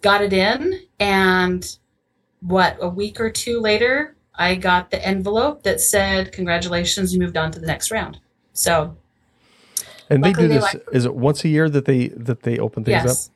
got 0.01 0.21
it 0.21 0.31
in 0.33 0.79
and 0.99 1.77
what 2.41 2.77
a 2.79 2.87
week 2.87 3.19
or 3.19 3.29
two 3.29 3.59
later 3.59 4.15
I 4.35 4.55
got 4.55 4.91
the 4.91 5.05
envelope 5.05 5.63
that 5.63 5.81
said 5.81 6.31
congratulations 6.31 7.13
you 7.13 7.19
moved 7.19 7.35
on 7.37 7.51
to 7.51 7.59
the 7.59 7.65
next 7.65 7.91
round 7.91 8.19
so 8.53 8.95
and 10.09 10.23
they 10.23 10.31
do 10.33 10.47
this. 10.47 10.61
like- 10.63 10.85
is 10.93 11.05
it 11.05 11.15
once 11.15 11.43
a 11.43 11.49
year 11.49 11.69
that 11.69 11.85
they 11.85 12.09
that 12.09 12.43
they 12.43 12.57
open 12.59 12.83
things 12.83 13.03
yes. 13.03 13.29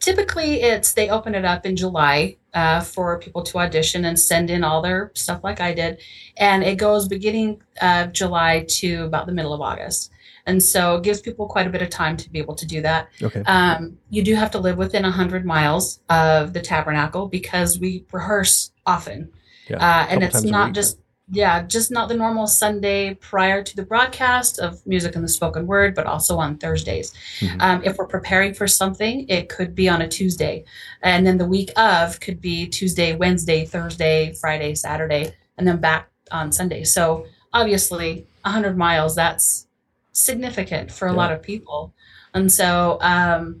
Typically, 0.00 0.60
it's 0.60 0.92
they 0.92 1.08
open 1.08 1.34
it 1.34 1.46
up 1.46 1.64
in 1.64 1.76
July 1.76 2.36
uh, 2.52 2.80
for 2.80 3.18
people 3.18 3.42
to 3.42 3.58
audition 3.58 4.04
and 4.04 4.20
send 4.20 4.50
in 4.50 4.62
all 4.62 4.82
their 4.82 5.10
stuff, 5.14 5.42
like 5.42 5.60
I 5.62 5.72
did, 5.72 5.98
and 6.36 6.62
it 6.62 6.76
goes 6.76 7.08
beginning 7.08 7.62
of 7.80 8.12
July 8.12 8.66
to 8.80 9.04
about 9.04 9.24
the 9.24 9.32
middle 9.32 9.54
of 9.54 9.62
August, 9.62 10.10
and 10.46 10.62
so 10.62 10.96
it 10.96 11.02
gives 11.02 11.20
people 11.20 11.46
quite 11.46 11.66
a 11.66 11.70
bit 11.70 11.82
of 11.82 11.90
time 11.90 12.16
to 12.18 12.30
be 12.30 12.38
able 12.38 12.54
to 12.54 12.66
do 12.66 12.82
that. 12.82 13.08
Okay. 13.22 13.42
Um, 13.46 13.98
you 14.10 14.22
do 14.22 14.34
have 14.34 14.50
to 14.52 14.58
live 14.58 14.76
within 14.76 15.04
hundred 15.04 15.44
miles 15.44 16.00
of 16.10 16.52
the 16.52 16.60
tabernacle 16.60 17.28
because 17.28 17.78
we 17.78 18.04
rehearse 18.12 18.72
often, 18.86 19.30
Yeah, 19.68 19.76
uh, 19.78 20.06
and 20.08 20.22
it's 20.22 20.42
not 20.42 20.66
week. 20.68 20.74
just 20.74 20.98
yeah, 21.30 21.62
just 21.62 21.90
not 21.90 22.10
the 22.10 22.14
normal 22.14 22.46
Sunday 22.46 23.14
prior 23.14 23.62
to 23.62 23.74
the 23.76 23.82
broadcast 23.82 24.58
of 24.58 24.86
music 24.86 25.14
and 25.16 25.24
the 25.24 25.28
spoken 25.28 25.66
word, 25.66 25.94
but 25.94 26.04
also 26.04 26.36
on 26.36 26.58
Thursdays. 26.58 27.14
Mhm. 27.40 27.62
Um, 27.62 27.82
if 27.82 27.96
we're 27.96 28.06
preparing 28.06 28.52
for 28.52 28.66
something, 28.68 29.26
it 29.30 29.48
could 29.48 29.74
be 29.74 29.88
on 29.88 30.02
a 30.02 30.08
Tuesday, 30.08 30.64
and 31.02 31.26
then 31.26 31.38
the 31.38 31.46
week 31.46 31.72
of 31.78 32.20
could 32.20 32.42
be 32.42 32.66
Tuesday, 32.66 33.16
Wednesday, 33.16 33.64
Thursday, 33.64 34.34
Friday, 34.34 34.74
Saturday, 34.74 35.32
and 35.56 35.66
then 35.66 35.78
back 35.78 36.10
on 36.30 36.52
Sunday. 36.52 36.84
So 36.84 37.24
obviously, 37.54 38.26
100 38.44 38.76
miles 38.76 39.14
that's 39.14 39.66
significant 40.14 40.90
for 40.90 41.06
a 41.08 41.10
Yeah. 41.10 41.16
lot 41.18 41.30
of 41.32 41.42
people, 41.42 41.92
and 42.32 42.50
so 42.50 42.96
um, 43.02 43.60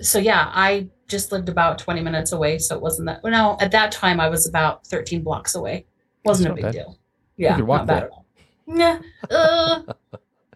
so 0.00 0.18
yeah, 0.18 0.50
I 0.54 0.88
just 1.08 1.30
lived 1.32 1.48
about 1.50 1.78
20 1.78 2.00
minutes 2.00 2.32
away, 2.32 2.58
so 2.58 2.74
it 2.76 2.80
wasn't 2.80 3.06
that. 3.06 3.22
Well, 3.22 3.32
no, 3.32 3.56
at 3.60 3.70
that 3.72 3.92
time 3.92 4.18
I 4.20 4.28
was 4.30 4.46
about 4.46 4.86
13 4.86 5.22
blocks 5.22 5.54
away. 5.54 5.84
Wasn't 6.24 6.48
That's 6.48 6.52
a 6.52 6.54
big 6.56 6.64
bad. 6.64 6.72
deal. 6.72 6.98
Yeah, 7.36 7.56
not 7.58 7.86
bad 7.86 7.96
that. 7.96 8.02
at 8.04 8.10
all. 8.10 8.24
Nah, 8.66 8.98
uh, 9.30 9.82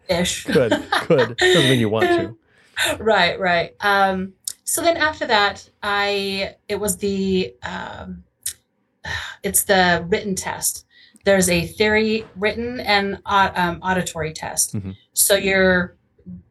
ish. 0.09 0.45
Good. 0.59 0.73
Good. 1.09 1.37
Doesn't 1.37 1.63
mean 1.71 1.81
you 1.81 1.89
want 1.91 2.07
to. 2.07 2.37
right 2.99 3.39
right 3.39 3.77
um 3.81 4.33
so 4.65 4.81
then 4.83 4.97
after 4.97 5.27
that 5.27 5.69
i 5.83 6.55
it 6.69 6.77
was 6.81 6.97
the 6.97 7.55
um 7.63 8.25
it's 9.43 9.65
the 9.65 10.05
written 10.09 10.35
test 10.35 10.87
there's 11.25 11.51
a 11.51 11.67
theory 11.67 12.25
written 12.35 12.81
and 12.81 13.19
au- 13.27 13.53
um, 13.55 13.79
auditory 13.83 14.33
test 14.33 14.75
Mhm. 14.75 14.97
So 15.13 15.35
you're 15.35 15.97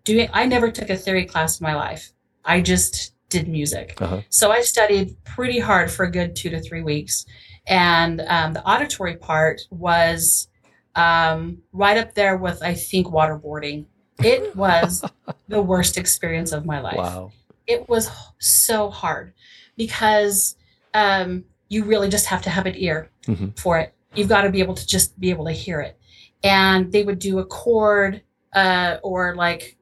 doing 0.03 0.29
i 0.33 0.45
never 0.45 0.69
took 0.71 0.89
a 0.89 0.97
theory 0.97 1.25
class 1.25 1.59
in 1.59 1.63
my 1.65 1.75
life 1.75 2.11
i 2.45 2.59
just 2.61 3.13
did 3.29 3.47
music 3.47 3.97
Uh-huh. 4.01 4.21
so 4.29 4.51
i 4.51 4.61
studied 4.61 5.15
pretty 5.23 5.59
hard 5.59 5.89
for 5.91 6.05
a 6.05 6.11
good 6.11 6.35
two 6.35 6.49
to 6.49 6.59
three 6.59 6.81
weeks 6.81 7.25
and 7.67 8.21
um, 8.27 8.53
the 8.53 8.63
auditory 8.63 9.15
part 9.15 9.61
was 9.69 10.47
um, 10.95 11.59
right 11.73 11.97
up 11.97 12.13
there 12.15 12.37
with 12.37 12.61
i 12.63 12.73
think 12.73 13.07
waterboarding 13.07 13.85
it 14.23 14.55
was 14.55 15.03
the 15.47 15.61
worst 15.61 15.97
experience 15.97 16.51
of 16.51 16.65
my 16.65 16.79
life 16.81 16.97
Wow. 16.97 17.31
it 17.67 17.87
was 17.89 18.09
so 18.39 18.89
hard 18.89 19.33
because 19.77 20.55
um, 20.93 21.45
you 21.69 21.83
really 21.85 22.09
just 22.09 22.25
have 22.25 22.41
to 22.43 22.49
have 22.49 22.65
an 22.65 22.75
ear 22.75 23.09
Mhm. 23.27 23.57
for 23.57 23.79
it. 23.79 23.93
You've 24.13 24.27
got 24.27 24.41
to 24.41 24.49
be 24.49 24.59
able 24.59 24.73
to 24.75 24.85
just 24.85 25.17
be 25.19 25.29
able 25.29 25.45
to 25.45 25.51
hear 25.53 25.79
it. 25.79 25.97
And 26.43 26.91
they 26.91 27.03
would 27.03 27.19
do 27.19 27.39
a 27.39 27.45
chord 27.45 28.21
uh, 28.53 28.97
or 29.03 29.35
like 29.35 29.77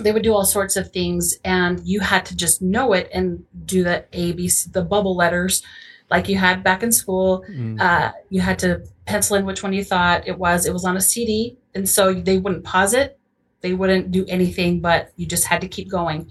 they 0.00 0.10
would 0.12 0.22
do 0.22 0.32
all 0.32 0.44
sorts 0.44 0.76
of 0.76 0.90
things, 0.90 1.36
and 1.44 1.80
you 1.84 2.00
had 2.00 2.24
to 2.26 2.36
just 2.36 2.62
know 2.62 2.92
it 2.94 3.08
and 3.12 3.44
do 3.66 3.84
the 3.84 4.04
A, 4.12 4.32
B, 4.32 4.48
C, 4.48 4.70
the 4.72 4.82
bubble 4.82 5.14
letters 5.16 5.62
like 6.10 6.28
you 6.28 6.36
had 6.36 6.62
back 6.64 6.82
in 6.82 6.92
school 6.92 7.44
Mm. 7.48 7.80
uh, 7.80 8.12
you 8.28 8.40
had 8.40 8.58
to 8.60 8.82
pencil 9.06 9.36
in 9.36 9.44
which 9.46 9.62
one 9.62 9.72
you 9.72 9.84
thought 9.84 10.26
it 10.26 10.38
was. 10.38 10.66
It 10.66 10.72
was 10.72 10.84
on 10.84 10.96
a 10.96 11.00
CD, 11.00 11.56
and 11.74 11.88
so 11.88 12.12
they 12.14 12.38
wouldn't 12.38 12.64
pause 12.64 12.94
it. 12.94 13.18
They 13.60 13.72
wouldn't 13.74 14.10
do 14.10 14.24
anything, 14.28 14.80
but 14.80 15.12
you 15.16 15.26
just 15.26 15.44
had 15.46 15.60
to 15.60 15.68
keep 15.68 15.88
going. 15.88 16.30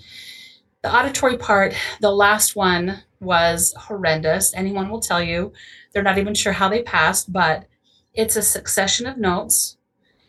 The 0.81 0.93
auditory 0.93 1.37
part, 1.37 1.73
the 1.99 2.11
last 2.11 2.55
one 2.55 3.03
was 3.19 3.73
horrendous. 3.77 4.53
Anyone 4.55 4.89
will 4.89 4.99
tell 4.99 5.21
you 5.21 5.53
they're 5.93 6.03
not 6.03 6.17
even 6.17 6.33
sure 6.33 6.53
how 6.53 6.67
they 6.69 6.81
passed, 6.81 7.31
but 7.31 7.65
it's 8.13 8.35
a 8.35 8.41
succession 8.41 9.05
of 9.05 9.17
notes, 9.17 9.77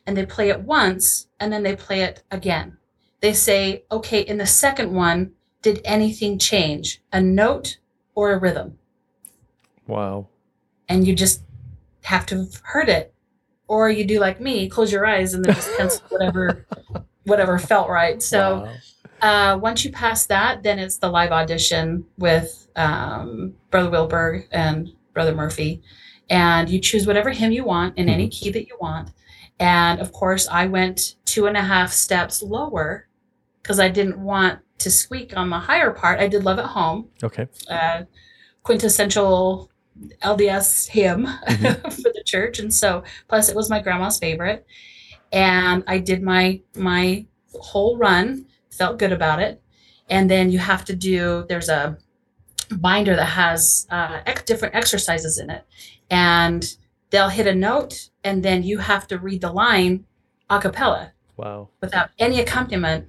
and 0.07 0.17
they 0.17 0.27
play 0.27 0.49
it 0.51 0.61
once, 0.63 1.29
and 1.41 1.53
then 1.53 1.63
they 1.63 1.77
play 1.77 2.03
it 2.03 2.23
again. 2.31 2.77
They 3.21 3.33
say, 3.33 3.85
okay, 3.91 4.21
in 4.21 4.39
the 4.39 4.47
second 4.47 4.93
one, 4.93 5.33
did 5.63 5.81
anything 5.85 6.39
change? 6.39 7.01
A 7.13 7.21
note 7.21 7.79
or 8.15 8.33
a 8.33 8.39
rhythm? 8.39 8.79
Wow. 9.87 10.29
and 10.89 11.07
you 11.07 11.15
just 11.15 11.43
have 12.03 12.27
to 12.27 12.37
have 12.39 12.61
heard 12.65 12.89
it 12.89 13.13
or 13.69 13.89
you 13.91 14.05
do 14.05 14.19
like 14.21 14.41
me 14.41 14.69
close 14.69 14.91
your 14.93 15.07
eyes 15.07 15.35
and 15.35 15.45
then 15.45 15.55
just 15.55 15.71
pencil 15.77 16.03
whatever 16.09 16.67
whatever 17.25 17.59
felt 17.59 17.89
right 17.89 18.23
so 18.23 18.61
Wow. 19.23 19.55
uh, 19.55 19.59
once 19.59 19.85
you 19.85 19.93
pass 19.93 20.27
that 20.27 20.63
then 20.63 20.79
it's 20.79 20.99
the 20.99 21.09
live 21.09 21.31
audition 21.33 22.05
with 22.19 22.69
um, 22.77 23.55
brother 23.71 23.91
wilberg 23.91 24.47
and 24.53 24.93
brother 25.15 25.35
murphy 25.35 25.83
and 26.31 26.69
you 26.71 26.79
choose 26.81 27.07
whatever 27.07 27.31
hymn 27.31 27.53
you 27.53 27.65
want 27.65 27.97
in 27.99 28.09
any 28.09 28.29
key 28.29 28.51
that 28.51 28.67
you 28.67 28.77
want 28.81 29.11
and 29.61 30.01
of 30.01 30.13
course 30.13 30.49
i 30.49 30.67
went 30.67 31.17
two 31.25 31.47
and 31.47 31.57
a 31.57 31.63
half 31.63 31.93
steps 31.93 32.43
lower 32.43 33.07
because 33.63 33.79
i 33.81 33.89
didn't 33.89 34.19
want 34.19 34.59
to 34.79 34.91
squeak 34.91 35.37
on 35.37 35.49
the 35.49 35.59
higher 35.61 35.93
part. 35.93 36.19
I 36.19 36.27
did 36.27 36.43
love 36.43 36.59
at 36.59 36.65
home. 36.67 37.09
Okay. 37.23 37.47
uh, 37.71 38.03
quintessential 38.65 39.71
LDS 40.23 40.89
hymn 40.89 41.27
Mm-hmm. 41.27 41.91
for 42.03 42.11
the 42.13 42.23
church, 42.25 42.59
and 42.59 42.73
so 42.75 43.05
plus 43.29 43.49
it 43.49 43.55
was 43.55 43.71
my 43.71 43.81
grandma's 43.81 44.19
favorite, 44.19 44.67
and 45.33 45.85
I 45.87 45.99
did 45.99 46.21
my 46.23 46.61
my 46.75 47.27
whole 47.55 47.97
run, 47.97 48.47
felt 48.71 48.99
good 48.99 49.13
about 49.13 49.39
it, 49.41 49.63
and 50.11 50.29
then 50.29 50.51
you 50.51 50.59
have 50.59 50.85
to 50.87 50.97
do 50.97 51.45
there's 51.49 51.69
a 51.69 51.97
binder 52.77 53.15
that 53.15 53.27
has 53.27 53.87
uh, 53.91 54.21
ex- 54.27 54.43
different 54.43 54.75
exercises 54.75 55.39
in 55.39 55.49
it, 55.51 55.65
and 56.11 56.77
they'll 57.13 57.29
hit 57.29 57.47
a 57.47 57.55
note, 57.55 58.09
and 58.25 58.43
then 58.43 58.63
you 58.65 58.79
have 58.79 59.07
to 59.07 59.19
read 59.19 59.43
the 59.43 59.53
line 59.53 60.05
a 60.51 60.59
cappella 60.59 61.13
Wow. 61.37 61.69
without 61.81 62.11
any 62.19 62.41
accompaniment 62.41 63.07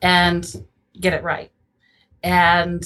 and 0.00 0.46
get 1.00 1.12
it 1.14 1.22
right. 1.24 1.50
And 2.22 2.84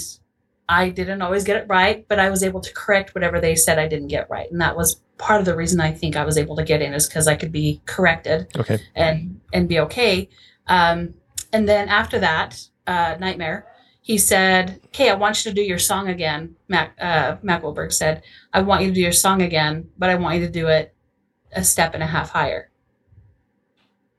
I 0.69 0.89
didn't 0.91 1.21
always 1.21 1.45
get 1.45 1.57
it 1.57 1.67
right, 1.69 2.07
but 2.09 2.19
I 2.19 2.31
was 2.31 2.43
able 2.43 2.61
to 2.61 2.73
correct 2.73 3.15
whatever 3.15 3.41
they 3.41 3.55
said 3.57 3.79
I 3.79 3.89
didn't 3.89 4.09
get 4.09 4.31
right. 4.31 4.51
And 4.51 4.61
that 4.61 4.77
was 4.77 5.01
part 5.19 5.41
of 5.41 5.47
the 5.47 5.57
reason 5.57 5.81
I 5.81 5.93
think 5.93 6.17
I 6.17 6.25
was 6.25 6.39
able 6.39 6.57
to 6.57 6.65
get 6.65 6.81
in 6.81 6.95
is 6.95 7.07
because 7.07 7.27
I 7.29 7.35
could 7.35 7.53
be 7.53 7.81
corrected 7.87 8.49
Okay. 8.59 8.79
and 8.95 9.41
and 9.53 9.69
be 9.69 9.81
okay. 9.81 10.29
Um, 10.69 11.15
and 11.53 11.69
then 11.69 11.89
after 11.89 12.19
that, 12.21 12.61
uh, 12.87 13.17
nightmare, 13.21 13.67
he 14.03 14.19
said, 14.19 14.81
"Okay, 14.87 15.09
I 15.11 15.15
want 15.15 15.45
you 15.45 15.51
to 15.51 15.55
do 15.55 15.63
your 15.63 15.79
song 15.79 16.09
again." 16.09 16.57
Mack 16.69 16.95
uh, 17.01 17.37
Mack 17.43 17.63
Wilberg 17.63 17.93
said, 17.93 18.23
"I 18.53 18.61
want 18.61 18.83
you 18.83 18.89
to 18.89 18.95
do 18.95 19.01
your 19.01 19.13
song 19.13 19.43
again, 19.43 19.89
but 19.97 20.11
I 20.11 20.17
want 20.17 20.39
you 20.39 20.47
to 20.47 20.53
do 20.53 20.67
it 20.67 20.95
a 21.53 21.65
step 21.65 21.95
and 21.95 22.03
a 22.03 22.07
half 22.07 22.31
higher." 22.31 22.71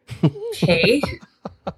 okay. 0.23 1.01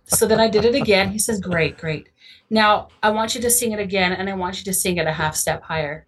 so 0.06 0.26
then 0.28 0.40
I 0.40 0.48
did 0.48 0.66
it 0.66 0.76
again. 0.76 1.12
He 1.12 1.20
says, 1.20 1.42
"Great, 1.42 1.78
great. 1.78 2.10
Now 2.50 2.90
I 3.02 3.10
want 3.10 3.36
you 3.36 3.42
to 3.42 3.50
sing 3.50 3.72
it 3.72 3.80
again, 3.80 4.14
and 4.14 4.30
I 4.30 4.34
want 4.34 4.60
you 4.60 4.64
to 4.66 4.74
sing 4.74 4.98
it 4.98 5.08
a 5.08 5.12
half 5.14 5.36
step 5.36 5.64
higher." 5.64 6.06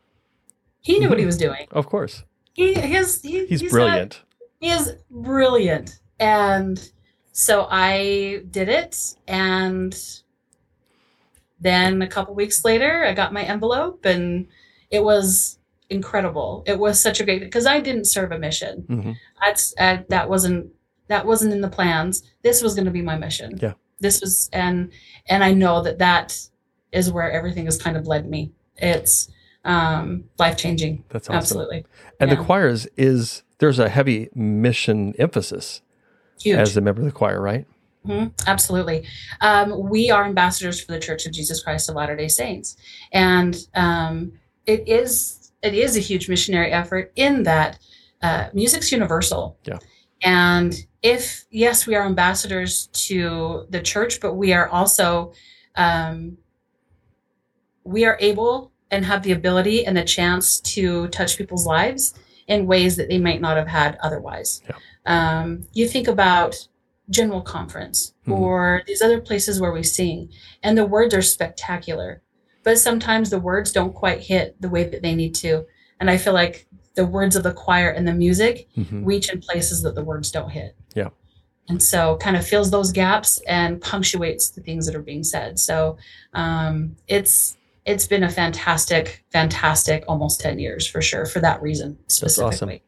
He 0.81 0.99
knew 0.99 1.10
what 1.10 1.19
he 1.19 1.25
was 1.25 1.38
doing. 1.38 1.67
Of 1.71 1.88
course. 1.88 2.23
He, 2.53 2.73
his, 2.73 3.21
he, 3.21 3.45
He's, 3.45 3.62
got- 3.62 3.71
brilliant. 3.71 4.21
he 4.62 4.69
is 4.69 4.93
brilliant. 5.12 5.99
And 6.19 6.91
so 7.33 7.67
I 7.69 8.43
did 8.51 8.69
it. 8.69 9.15
And 9.27 9.93
then 11.59 12.01
a 12.01 12.07
couple 12.07 12.35
weeks 12.35 12.63
later, 12.63 13.03
I 13.05 13.13
got 13.13 13.33
my 13.33 13.43
envelope 13.43 14.05
and 14.05 14.47
it 14.91 15.03
was 15.03 15.57
incredible. 15.89 16.63
It 16.67 16.77
was 16.79 16.99
such 16.99 17.19
a 17.19 17.25
great 17.25 17.41
because 17.41 17.65
I 17.65 17.79
didn't 17.79 18.05
serve 18.05 18.31
a 18.31 18.39
mission. 18.39 18.81
hmm 18.87 19.11
That's 19.41 19.73
uh, 19.79 19.97
that 20.09 20.29
wasn't 20.29 20.71
that 21.07 21.25
wasn't 21.25 21.53
in 21.53 21.61
the 21.61 21.69
plans. 21.69 22.23
This 22.43 22.61
was 22.61 22.75
going 22.75 22.85
to 22.85 22.91
be 22.91 23.01
my 23.01 23.17
mission. 23.17 23.57
Yeah. 23.61 23.73
This 23.99 24.21
was 24.21 24.49
and 24.53 24.91
and 25.27 25.43
I 25.43 25.53
know 25.53 25.81
that 25.83 25.99
that 25.99 26.37
is 26.91 27.11
where 27.11 27.31
everything 27.31 27.65
has 27.65 27.81
kind 27.81 27.97
of 27.97 28.07
led 28.07 28.29
me. 28.29 28.51
It's 28.75 29.29
um 29.65 30.25
life 30.37 30.57
changing. 30.57 31.03
That's 31.09 31.27
awesome. 31.29 31.37
Absolutely. 31.37 31.85
And 32.19 32.29
Yeah. 32.29 32.35
the 32.37 32.43
choir 32.43 32.67
is, 32.67 32.89
is 32.97 33.43
there's 33.59 33.79
a 33.79 33.89
heavy 33.89 34.29
mission 34.35 35.13
emphasis 35.17 35.81
Huge. 36.39 36.57
as 36.57 36.77
a 36.77 36.81
member 36.81 37.01
of 37.01 37.05
the 37.05 37.11
choir, 37.11 37.41
right? 37.41 37.65
Mhm, 38.07 38.31
Absolutely. 38.47 39.05
Um, 39.41 39.89
we 39.89 40.09
are 40.09 40.25
ambassadors 40.25 40.79
for 40.79 40.91
the 40.93 40.99
Church 40.99 41.25
of 41.25 41.33
Jesus 41.33 41.61
Christ 41.61 41.89
of 41.89 41.95
Latter 41.95 42.15
day 42.15 42.27
Saints. 42.27 42.77
And 43.11 43.55
um, 43.75 44.33
it 44.65 44.87
is 44.87 45.51
it 45.61 45.73
is 45.73 45.97
a 45.97 45.99
huge 45.99 46.29
missionary 46.29 46.71
effort 46.71 47.11
in 47.15 47.43
that 47.43 47.79
uh, 48.21 48.49
music's 48.53 48.91
universal. 48.91 49.57
Yeah. 49.63 49.79
And 50.23 50.75
if, 51.01 51.45
yes, 51.51 51.85
we 51.85 51.95
are 51.95 52.05
ambassadors 52.05 52.87
to 52.87 53.65
the 53.69 53.81
church, 53.81 54.19
but 54.19 54.33
we 54.35 54.53
are 54.53 54.67
also, 54.67 55.33
um, 55.75 56.37
we 57.83 58.05
are 58.05 58.17
able 58.19 58.71
and 58.89 59.05
have 59.05 59.23
the 59.23 59.31
ability 59.31 59.85
and 59.85 59.97
the 59.97 60.03
chance 60.03 60.59
to 60.61 61.07
touch 61.09 61.37
people's 61.37 61.65
lives 61.65 62.13
in 62.47 62.65
ways 62.65 62.95
that 62.95 63.09
they 63.09 63.19
might 63.19 63.41
not 63.41 63.57
have 63.57 63.67
had 63.67 63.97
otherwise. 64.01 64.61
Yeah. 64.67 64.75
Um, 65.05 65.67
you 65.73 65.87
think 65.87 66.07
about 66.07 66.67
general 67.09 67.41
conference 67.41 68.13
Mhm. 68.27 68.39
or 68.39 68.83
these 68.87 69.01
other 69.01 69.21
places 69.21 69.59
where 69.61 69.71
we 69.71 69.83
sing 69.83 70.29
and 70.63 70.77
the 70.77 70.85
words 70.85 71.13
are 71.13 71.21
spectacular 71.21 72.21
but 72.63 72.77
sometimes 72.77 73.29
the 73.29 73.39
words 73.39 73.71
don't 73.71 73.93
quite 73.93 74.19
hit 74.21 74.55
the 74.61 74.67
way 74.69 74.83
that 74.83 75.01
they 75.01 75.15
need 75.15 75.33
to 75.35 75.65
and 75.99 76.09
i 76.09 76.17
feel 76.17 76.33
like 76.33 76.67
the 76.95 77.05
words 77.05 77.35
of 77.37 77.43
the 77.43 77.53
choir 77.53 77.89
and 77.89 78.07
the 78.07 78.13
music 78.13 78.67
hmm 78.75 79.05
reach 79.05 79.31
in 79.31 79.39
places 79.39 79.81
that 79.83 79.95
the 79.95 80.03
words 80.03 80.31
don't 80.31 80.49
hit 80.49 80.75
Yeah. 80.95 81.09
and 81.69 81.81
so 81.81 82.17
kind 82.17 82.35
of 82.35 82.45
fills 82.45 82.71
those 82.71 82.91
gaps 82.91 83.39
and 83.47 83.79
punctuates 83.81 84.49
the 84.49 84.61
things 84.61 84.85
that 84.85 84.95
are 84.95 85.01
being 85.01 85.23
said 85.23 85.59
so 85.59 85.97
um, 86.33 86.97
it's 87.07 87.55
it's 87.85 88.05
been 88.05 88.23
a 88.23 88.29
fantastic 88.29 89.23
fantastic 89.31 90.03
almost 90.09 90.41
10 90.41 90.59
years 90.59 90.85
for 90.85 91.01
sure 91.01 91.25
for 91.25 91.39
that 91.39 91.61
reason 91.61 91.91
awesome. 91.91 92.27
specifically 92.27 92.83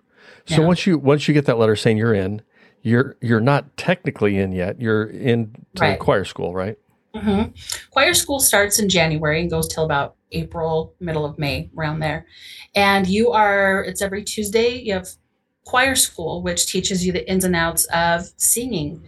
So 0.45 0.59
Yeah. 0.61 0.67
once 0.67 0.85
you 0.85 0.97
once 0.97 1.27
you 1.27 1.33
get 1.33 1.45
that 1.45 1.57
letter 1.57 1.75
saying 1.77 1.95
you're 1.97 2.13
in, 2.13 2.41
you're 2.81 3.15
you're 3.21 3.39
not 3.39 3.75
technically 3.77 4.37
in 4.37 4.51
yet. 4.51 4.79
You're 4.81 5.05
in 5.05 5.53
to 5.75 5.83
Right. 5.83 5.99
choir 5.99 6.25
school, 6.25 6.53
right? 6.53 6.77
hmm 7.15 7.45
Choir 7.89 8.13
school 8.13 8.39
starts 8.39 8.77
in 8.79 8.87
January 8.87 9.41
and 9.41 9.49
goes 9.49 9.67
till 9.67 9.83
about 9.83 10.15
April, 10.31 10.93
middle 10.99 11.25
of 11.25 11.39
May, 11.39 11.69
around 11.75 11.99
there. 11.99 12.25
And 12.75 13.07
you 13.07 13.31
are, 13.31 13.83
it's 13.83 14.01
every 14.01 14.23
Tuesday. 14.23 14.79
You 14.79 14.93
have 14.93 15.09
choir 15.65 15.95
school, 15.95 16.43
which 16.43 16.67
teaches 16.71 17.05
you 17.05 17.11
the 17.11 17.27
ins 17.29 17.43
and 17.43 17.55
outs 17.55 17.85
of 17.85 18.27
singing 18.37 19.01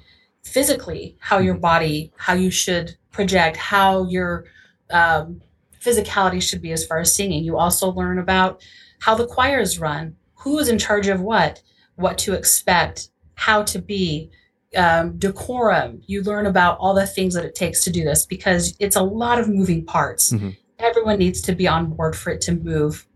physically, 0.43 1.15
how 1.19 1.37
your 1.37 1.53
body, 1.53 2.11
how 2.17 2.33
you 2.33 2.49
should 2.49 2.97
project, 3.11 3.55
how 3.57 4.05
your 4.07 4.45
um, 4.89 5.41
physicality 5.79 6.41
should 6.41 6.61
be 6.61 6.71
as 6.71 6.85
far 6.85 6.99
as 6.99 7.15
singing. 7.15 7.43
You 7.43 7.57
also 7.57 7.91
learn 7.91 8.17
about 8.17 8.63
how 8.99 9.13
the 9.15 9.27
choirs 9.27 9.79
run, 9.79 10.15
who 10.35 10.57
is 10.57 10.69
in 10.69 10.79
charge 10.79 11.07
of 11.07 11.21
what, 11.21 11.61
what 11.95 12.17
to 12.19 12.33
expect, 12.33 13.09
how 13.47 13.63
to 13.63 13.79
be, 13.79 14.29
um, 14.75 15.17
decorum. 15.17 16.01
You 16.05 16.21
learn 16.21 16.45
about 16.45 16.77
all 16.79 16.93
the 16.93 17.07
things 17.07 17.33
that 17.33 17.43
it 17.43 17.55
takes 17.55 17.83
to 17.85 17.89
do 17.89 18.03
this 18.03 18.25
because 18.27 18.75
it's 18.79 18.95
a 18.95 19.01
lot 19.01 19.39
of 19.39 19.49
moving 19.49 19.83
parts. 19.83 20.31
Mhm. 20.31 20.55
Everyone 20.77 21.17
needs 21.17 21.41
to 21.41 21.53
be 21.55 21.67
on 21.67 21.87
board 21.95 22.15
for 22.15 22.29
it 22.29 22.39
to 22.41 22.51
move 22.53 23.07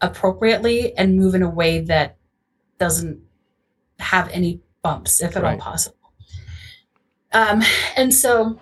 appropriately 0.00 0.96
and 0.96 1.16
move 1.16 1.34
in 1.34 1.42
a 1.42 1.50
way 1.50 1.80
that 1.82 2.16
doesn't 2.78 3.18
have 3.98 4.28
any 4.30 4.60
bumps, 4.82 5.20
if 5.22 5.36
at 5.36 5.44
all 5.44 5.56
possible. 5.58 5.96
Um, 7.32 7.62
and 7.96 8.12
so 8.14 8.58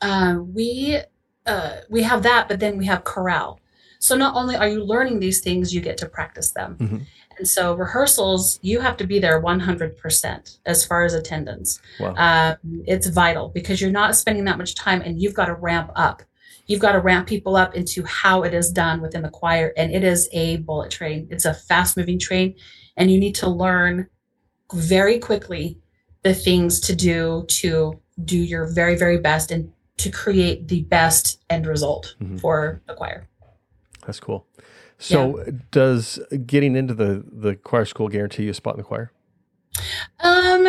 uh, 0.00 0.36
we 0.40 0.98
uh, 1.46 1.72
we 1.90 2.02
have 2.04 2.22
that, 2.22 2.48
but 2.48 2.60
then 2.60 2.78
we 2.78 2.86
have 2.86 3.02
corral. 3.04 3.58
So 3.98 4.16
not 4.16 4.34
only 4.36 4.54
are 4.54 4.68
you 4.68 4.84
learning 4.84 5.18
these 5.20 5.40
things, 5.40 5.74
you 5.74 5.80
get 5.80 5.96
to 5.98 6.06
practice 6.08 6.52
them. 6.52 6.76
Mhm. 6.78 7.00
And 7.38 7.48
so 7.48 7.74
rehearsals, 7.74 8.58
you 8.62 8.80
have 8.80 8.96
to 8.98 9.06
be 9.06 9.18
there 9.18 9.40
100% 9.42 10.58
as 10.66 10.84
far 10.86 11.04
as 11.04 11.14
attendance. 11.14 11.80
Wow. 12.00 12.14
Um, 12.16 12.82
it's 12.86 13.06
vital 13.08 13.48
because 13.48 13.80
you're 13.80 13.90
not 13.90 14.16
spending 14.16 14.44
that 14.44 14.58
much 14.58 14.74
time 14.74 15.00
and 15.02 15.20
you've 15.20 15.34
got 15.34 15.46
to 15.46 15.54
ramp 15.54 15.90
up. 15.96 16.22
You've 16.66 16.80
got 16.80 16.92
to 16.92 17.00
ramp 17.00 17.26
people 17.26 17.56
up 17.56 17.74
into 17.74 18.04
how 18.04 18.42
it 18.42 18.54
is 18.54 18.70
done 18.70 19.00
within 19.02 19.22
the 19.22 19.28
choir. 19.28 19.72
And 19.76 19.92
it 19.92 20.02
is 20.04 20.28
a 20.32 20.58
bullet 20.58 20.90
train, 20.90 21.28
it's 21.30 21.44
a 21.44 21.54
fast 21.54 21.96
moving 21.96 22.18
train. 22.18 22.54
And 22.96 23.10
you 23.10 23.18
need 23.18 23.34
to 23.36 23.48
learn 23.48 24.08
very 24.72 25.18
quickly 25.18 25.78
the 26.22 26.34
things 26.34 26.80
to 26.80 26.94
do 26.96 27.44
to 27.48 28.00
do 28.24 28.38
your 28.38 28.66
very, 28.66 28.96
very 28.96 29.18
best 29.18 29.50
and 29.50 29.72
to 29.98 30.10
create 30.10 30.68
the 30.68 30.82
best 30.82 31.42
end 31.50 31.66
result 31.66 32.14
Mhm. 32.22 32.40
for 32.40 32.80
the 32.86 32.94
choir. 32.94 33.28
That's 34.06 34.20
cool. 34.20 34.46
So 34.98 35.44
does 35.70 36.18
getting 36.46 36.76
into 36.76 36.94
the 36.94 37.24
the 37.30 37.56
choir 37.56 37.84
school 37.84 38.08
guarantee 38.08 38.44
you 38.44 38.50
a 38.50 38.54
spot 38.54 38.74
in 38.74 38.78
the 38.78 38.84
choir? 38.84 39.12
Um, 40.20 40.66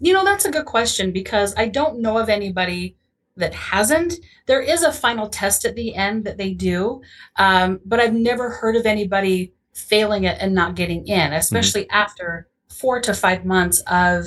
you 0.00 0.12
know, 0.12 0.24
that's 0.24 0.44
a 0.44 0.50
good 0.50 0.66
question 0.66 1.12
because 1.12 1.54
I 1.56 1.68
don't 1.68 2.00
know 2.00 2.18
of 2.18 2.28
anybody 2.28 2.96
that 3.36 3.52
hasn't. 3.54 4.14
There 4.46 4.60
is 4.60 4.82
a 4.82 4.92
final 4.92 5.28
test 5.28 5.64
at 5.64 5.74
the 5.74 5.94
end 5.94 6.24
that 6.24 6.38
they 6.38 6.52
do, 6.52 7.02
um, 7.36 7.80
but 7.84 8.00
I've 8.00 8.14
never 8.14 8.50
heard 8.50 8.76
of 8.76 8.86
anybody 8.86 9.52
failing 9.72 10.24
it 10.24 10.38
and 10.40 10.54
not 10.54 10.76
getting 10.76 11.06
in, 11.08 11.32
especially 11.32 11.90
after 11.90 12.48
four 12.68 13.00
to 13.00 13.12
five 13.12 13.44
months 13.44 13.80
of 13.88 14.26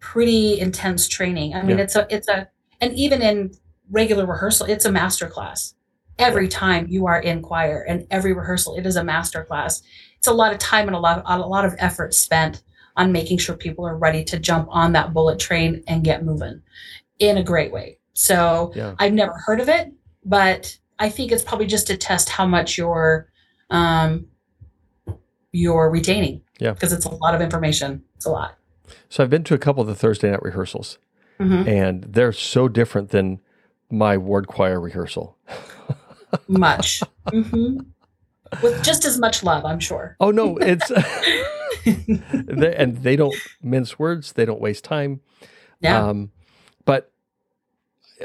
pretty 0.00 0.58
intense 0.58 1.06
training. 1.08 1.54
I 1.54 1.62
mean, 1.62 1.78
Yeah. 1.78 1.84
it's 1.84 1.96
a, 1.96 2.06
it's 2.10 2.28
a, 2.28 2.48
and 2.80 2.92
even 2.94 3.22
in 3.22 3.52
regular 3.90 4.26
rehearsal, 4.26 4.66
it's 4.66 4.84
a 4.84 4.92
master 4.92 5.28
class. 5.28 5.74
Every 6.18 6.48
time 6.48 6.86
you 6.88 7.06
are 7.06 7.20
in 7.20 7.42
choir 7.42 7.82
and 7.88 8.06
every 8.10 8.32
rehearsal, 8.32 8.76
it 8.76 8.86
is 8.86 8.96
a 8.96 9.04
master 9.04 9.44
class. 9.44 9.82
It's 10.18 10.26
a 10.26 10.32
lot 10.32 10.52
of 10.52 10.58
time 10.58 10.88
and 10.88 10.96
a 10.96 10.98
lot, 10.98 11.22
a 11.26 11.38
lot 11.38 11.64
of 11.64 11.74
effort 11.78 12.12
spent 12.12 12.62
on 12.96 13.12
making 13.12 13.38
sure 13.38 13.54
people 13.56 13.86
are 13.86 13.96
ready 13.96 14.24
to 14.24 14.38
jump 14.38 14.66
on 14.70 14.92
that 14.92 15.14
bullet 15.14 15.38
train 15.38 15.84
and 15.86 16.02
get 16.02 16.24
moving 16.24 16.60
in 17.20 17.38
a 17.38 17.42
great 17.44 17.72
way. 17.72 17.98
So 18.14 18.72
Yeah. 18.74 18.94
I've 18.98 19.12
never 19.12 19.32
heard 19.46 19.60
of 19.60 19.68
it, 19.68 19.92
but 20.24 20.76
I 20.98 21.08
think 21.08 21.30
it's 21.30 21.44
probably 21.44 21.66
just 21.66 21.86
to 21.86 21.96
test 21.96 22.28
how 22.28 22.46
much 22.46 22.76
you're 22.76 23.28
um, 23.70 24.26
you're 25.52 25.90
retaining. 25.90 26.42
Yeah. 26.58 26.72
because 26.72 26.92
it's 26.92 27.04
a 27.04 27.10
lot 27.14 27.36
of 27.36 27.40
information. 27.40 28.02
It's 28.16 28.26
a 28.26 28.30
lot. 28.30 28.56
So 29.08 29.22
I've 29.22 29.30
been 29.30 29.44
to 29.44 29.54
a 29.54 29.58
couple 29.58 29.80
of 29.82 29.86
the 29.86 29.94
Thursday 29.94 30.28
night 30.30 30.42
rehearsals, 30.42 30.98
Mhm. 31.38 31.68
and 31.68 32.02
they're 32.02 32.32
so 32.32 32.66
different 32.66 33.10
than 33.10 33.38
my 33.88 34.16
ward 34.16 34.48
choir 34.48 34.80
rehearsal. 34.80 35.36
Much. 36.48 37.02
hmm 37.30 37.78
with 38.62 38.82
just 38.82 39.04
as 39.04 39.18
much 39.18 39.42
love, 39.42 39.64
I'm 39.64 39.80
sure. 39.80 40.16
Oh 40.20 40.30
no, 40.30 40.56
it's 40.56 40.90
and 41.86 42.96
they 42.98 43.16
don't 43.16 43.34
mince 43.62 43.98
words. 43.98 44.32
They 44.32 44.44
don't 44.44 44.60
waste 44.60 44.84
time. 44.84 45.20
Yeah. 45.80 46.08
Um, 46.08 46.32
but 46.84 47.12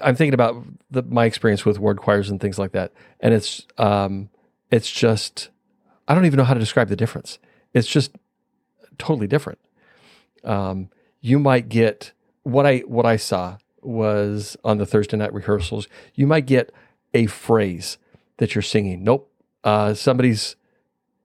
I'm 0.01 0.15
thinking 0.15 0.33
about 0.33 0.63
the, 0.89 1.03
my 1.03 1.25
experience 1.25 1.65
with 1.65 1.79
ward 1.79 1.99
choirs 1.99 2.29
and 2.29 2.39
things 2.39 2.57
like 2.57 2.71
that, 2.71 2.93
and 3.19 3.33
it's 3.33 3.65
um, 3.77 4.29
it's 4.71 4.91
just 4.91 5.49
I 6.07 6.15
don't 6.15 6.25
even 6.25 6.37
know 6.37 6.45
how 6.45 6.53
to 6.53 6.59
describe 6.59 6.89
the 6.89 6.95
difference. 6.95 7.39
It's 7.73 7.87
just 7.87 8.11
totally 8.97 9.27
different. 9.27 9.59
Um, 10.43 10.89
you 11.21 11.39
might 11.39 11.69
get 11.69 12.11
what 12.43 12.65
I 12.65 12.79
what 12.79 13.05
I 13.05 13.17
saw 13.17 13.57
was 13.81 14.55
on 14.63 14.77
the 14.77 14.85
Thursday 14.85 15.17
night 15.17 15.33
rehearsals. 15.33 15.87
You 16.15 16.27
might 16.27 16.45
get 16.45 16.73
a 17.13 17.27
phrase 17.27 17.97
that 18.37 18.55
you're 18.55 18.61
singing. 18.61 19.03
Nope, 19.03 19.31
uh, 19.63 19.93
somebody's 19.93 20.55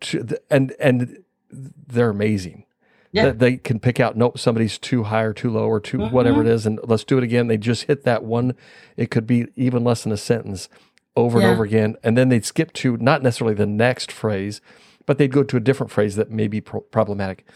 too, 0.01 0.27
and 0.51 0.75
and 0.81 1.19
they're 1.51 2.11
amazing. 2.11 2.65
Yeah. 3.11 3.27
That 3.27 3.39
they 3.39 3.57
can 3.57 3.81
pick 3.81 4.01
out. 4.01 4.17
Nope, 4.19 4.39
somebody's 4.39 4.77
too 4.77 5.05
high 5.05 5.23
or 5.23 5.33
too 5.33 5.51
low 5.51 5.67
or 5.67 5.81
too 5.81 5.99
whatever 6.09 6.43
it 6.43 6.47
is, 6.47 6.67
and 6.67 6.79
let's 6.85 7.05
do 7.05 7.17
it 7.17 7.25
again. 7.25 7.47
They 7.47 7.57
just 7.57 7.85
hit 7.85 8.05
that 8.05 8.23
one. 8.23 8.55
It 8.99 9.11
could 9.11 9.27
be 9.27 9.47
even 9.57 9.83
less 9.83 10.03
than 10.03 10.13
a 10.13 10.17
sentence 10.19 10.69
over 11.17 11.41
Yeah. 11.41 11.47
and 11.47 11.55
over 11.55 11.65
again, 11.65 11.97
and 12.05 12.19
then 12.19 12.29
they'd 12.29 12.45
skip 12.45 12.73
to 12.75 12.99
not 12.99 13.23
necessarily 13.23 13.55
the 13.55 13.67
next 13.67 14.13
phrase, 14.13 14.61
but 15.07 15.17
they'd 15.17 15.33
go 15.33 15.43
to 15.43 15.57
a 15.57 15.61
different 15.61 15.91
phrase 15.91 16.17
that 16.17 16.31
may 16.31 16.49
be 16.49 16.61
pro- 16.61 16.83
problematic. 16.83 17.47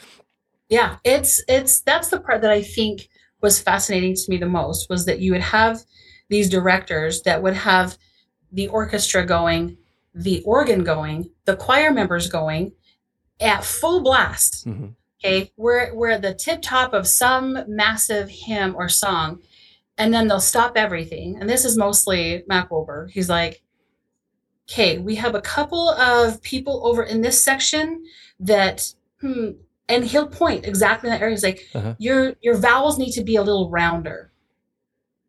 Yeah, 0.71 0.97
it's 1.05 1.45
it's 1.49 1.81
that's 1.83 2.09
the 2.09 2.19
part 2.19 2.41
that 2.41 2.51
I 2.51 2.63
think 2.63 3.09
was 3.43 3.61
fascinating 3.61 4.15
to 4.15 4.23
me 4.31 4.39
the 4.39 4.47
most 4.49 4.89
was 4.89 5.05
that 5.05 5.19
you 5.21 5.33
would 5.33 5.43
have 5.43 5.83
these 6.31 6.49
directors 6.49 7.23
that 7.23 7.43
would 7.43 7.55
have 7.55 7.99
the 8.53 8.69
orchestra 8.69 9.25
going, 9.25 9.77
the 10.15 10.43
organ 10.45 10.85
going, 10.85 11.31
the 11.47 11.57
choir 11.57 11.91
members 11.91 12.29
going 12.29 12.73
at 13.41 13.65
full 13.65 14.03
blast. 14.03 14.67
Mhm. 14.67 14.95
Okay, 15.25 15.53
we're 15.57 15.95
we're 15.95 16.11
at 16.11 16.23
the 16.23 16.35
tip 16.35 16.61
top 16.63 16.93
of 16.93 17.07
some 17.07 17.59
massive 17.69 18.29
hymn 18.29 18.75
or 18.77 18.89
song, 18.89 19.41
and 19.97 20.13
then 20.13 20.27
they'll 20.29 20.41
stop 20.41 20.77
everything. 20.77 21.37
And 21.41 21.49
this 21.49 21.65
is 21.65 21.77
mostly 21.79 22.43
Mack 22.49 22.71
Wilberg. 22.71 23.11
He's 23.11 23.29
like, 23.29 23.63
"Okay, 24.69 24.99
we 24.99 25.15
have 25.17 25.35
a 25.35 25.41
couple 25.41 25.91
of 25.91 26.43
people 26.43 26.83
over 26.87 27.03
in 27.05 27.23
this 27.23 27.43
section 27.43 28.05
that, 28.41 28.93
hmm," 29.21 29.51
and 29.89 30.05
he'll 30.05 30.27
point 30.29 30.67
exactly 30.67 31.09
in 31.09 31.13
that 31.15 31.21
area. 31.23 31.35
He's 31.35 31.45
like, 31.45 31.69
Uh-huh. 31.75 31.95
"Your 31.99 32.35
your 32.43 32.57
vowels 32.57 32.99
need 32.99 33.13
to 33.13 33.23
be 33.25 33.37
a 33.37 33.43
little 33.43 33.71
rounder." 33.71 34.33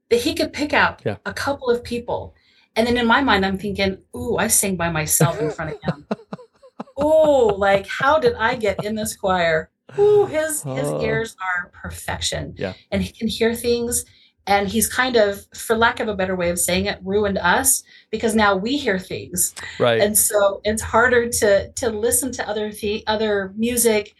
That 0.09 0.21
he 0.21 0.33
could 0.33 0.53
pick 0.53 0.73
out 0.73 1.01
Yeah. 1.05 1.17
a 1.25 1.33
couple 1.33 1.69
of 1.69 1.83
people, 1.83 2.33
and 2.75 2.87
then 2.87 2.97
in 2.97 3.05
my 3.07 3.21
mind, 3.21 3.45
I'm 3.45 3.57
thinking, 3.57 3.97
"Ooh, 4.15 4.37
I 4.37 4.47
sang 4.47 4.75
by 4.75 4.89
myself 4.89 5.39
in 5.39 5.51
front 5.51 5.75
of 5.75 5.81
him." 5.83 6.07
oh, 6.97 7.55
like 7.57 7.87
how 7.87 8.19
did 8.19 8.35
I 8.35 8.55
get 8.55 8.83
in 8.83 8.95
this 8.95 9.15
choir? 9.15 9.69
Ooh, 9.97 10.25
his 10.25 10.63
his 10.63 10.87
Oh. 10.87 11.01
ears 11.03 11.35
are 11.41 11.69
perfection. 11.69 12.53
Yeah. 12.57 12.73
And 12.91 13.01
he 13.03 13.11
can 13.11 13.27
hear 13.27 13.53
things. 13.55 14.05
And 14.45 14.67
he's 14.67 14.89
kind 14.89 15.15
of, 15.15 15.45
for 15.55 15.77
lack 15.77 16.01
of 16.01 16.09
a 16.09 16.15
better 16.15 16.35
way 16.35 16.49
of 16.49 16.59
saying 16.59 16.85
it, 16.87 16.99
ruined 17.01 17.37
us 17.37 17.81
because 18.11 18.35
now 18.35 18.57
we 18.57 18.75
hear 18.75 18.99
things. 18.99 19.55
Right. 19.79 20.01
And 20.01 20.17
so 20.17 20.59
it's 20.65 20.81
harder 20.81 21.29
to 21.29 21.71
to 21.71 21.89
listen 21.89 22.31
to 22.33 22.49
other 22.49 22.71
the 22.71 23.03
other 23.07 23.53
music 23.55 24.15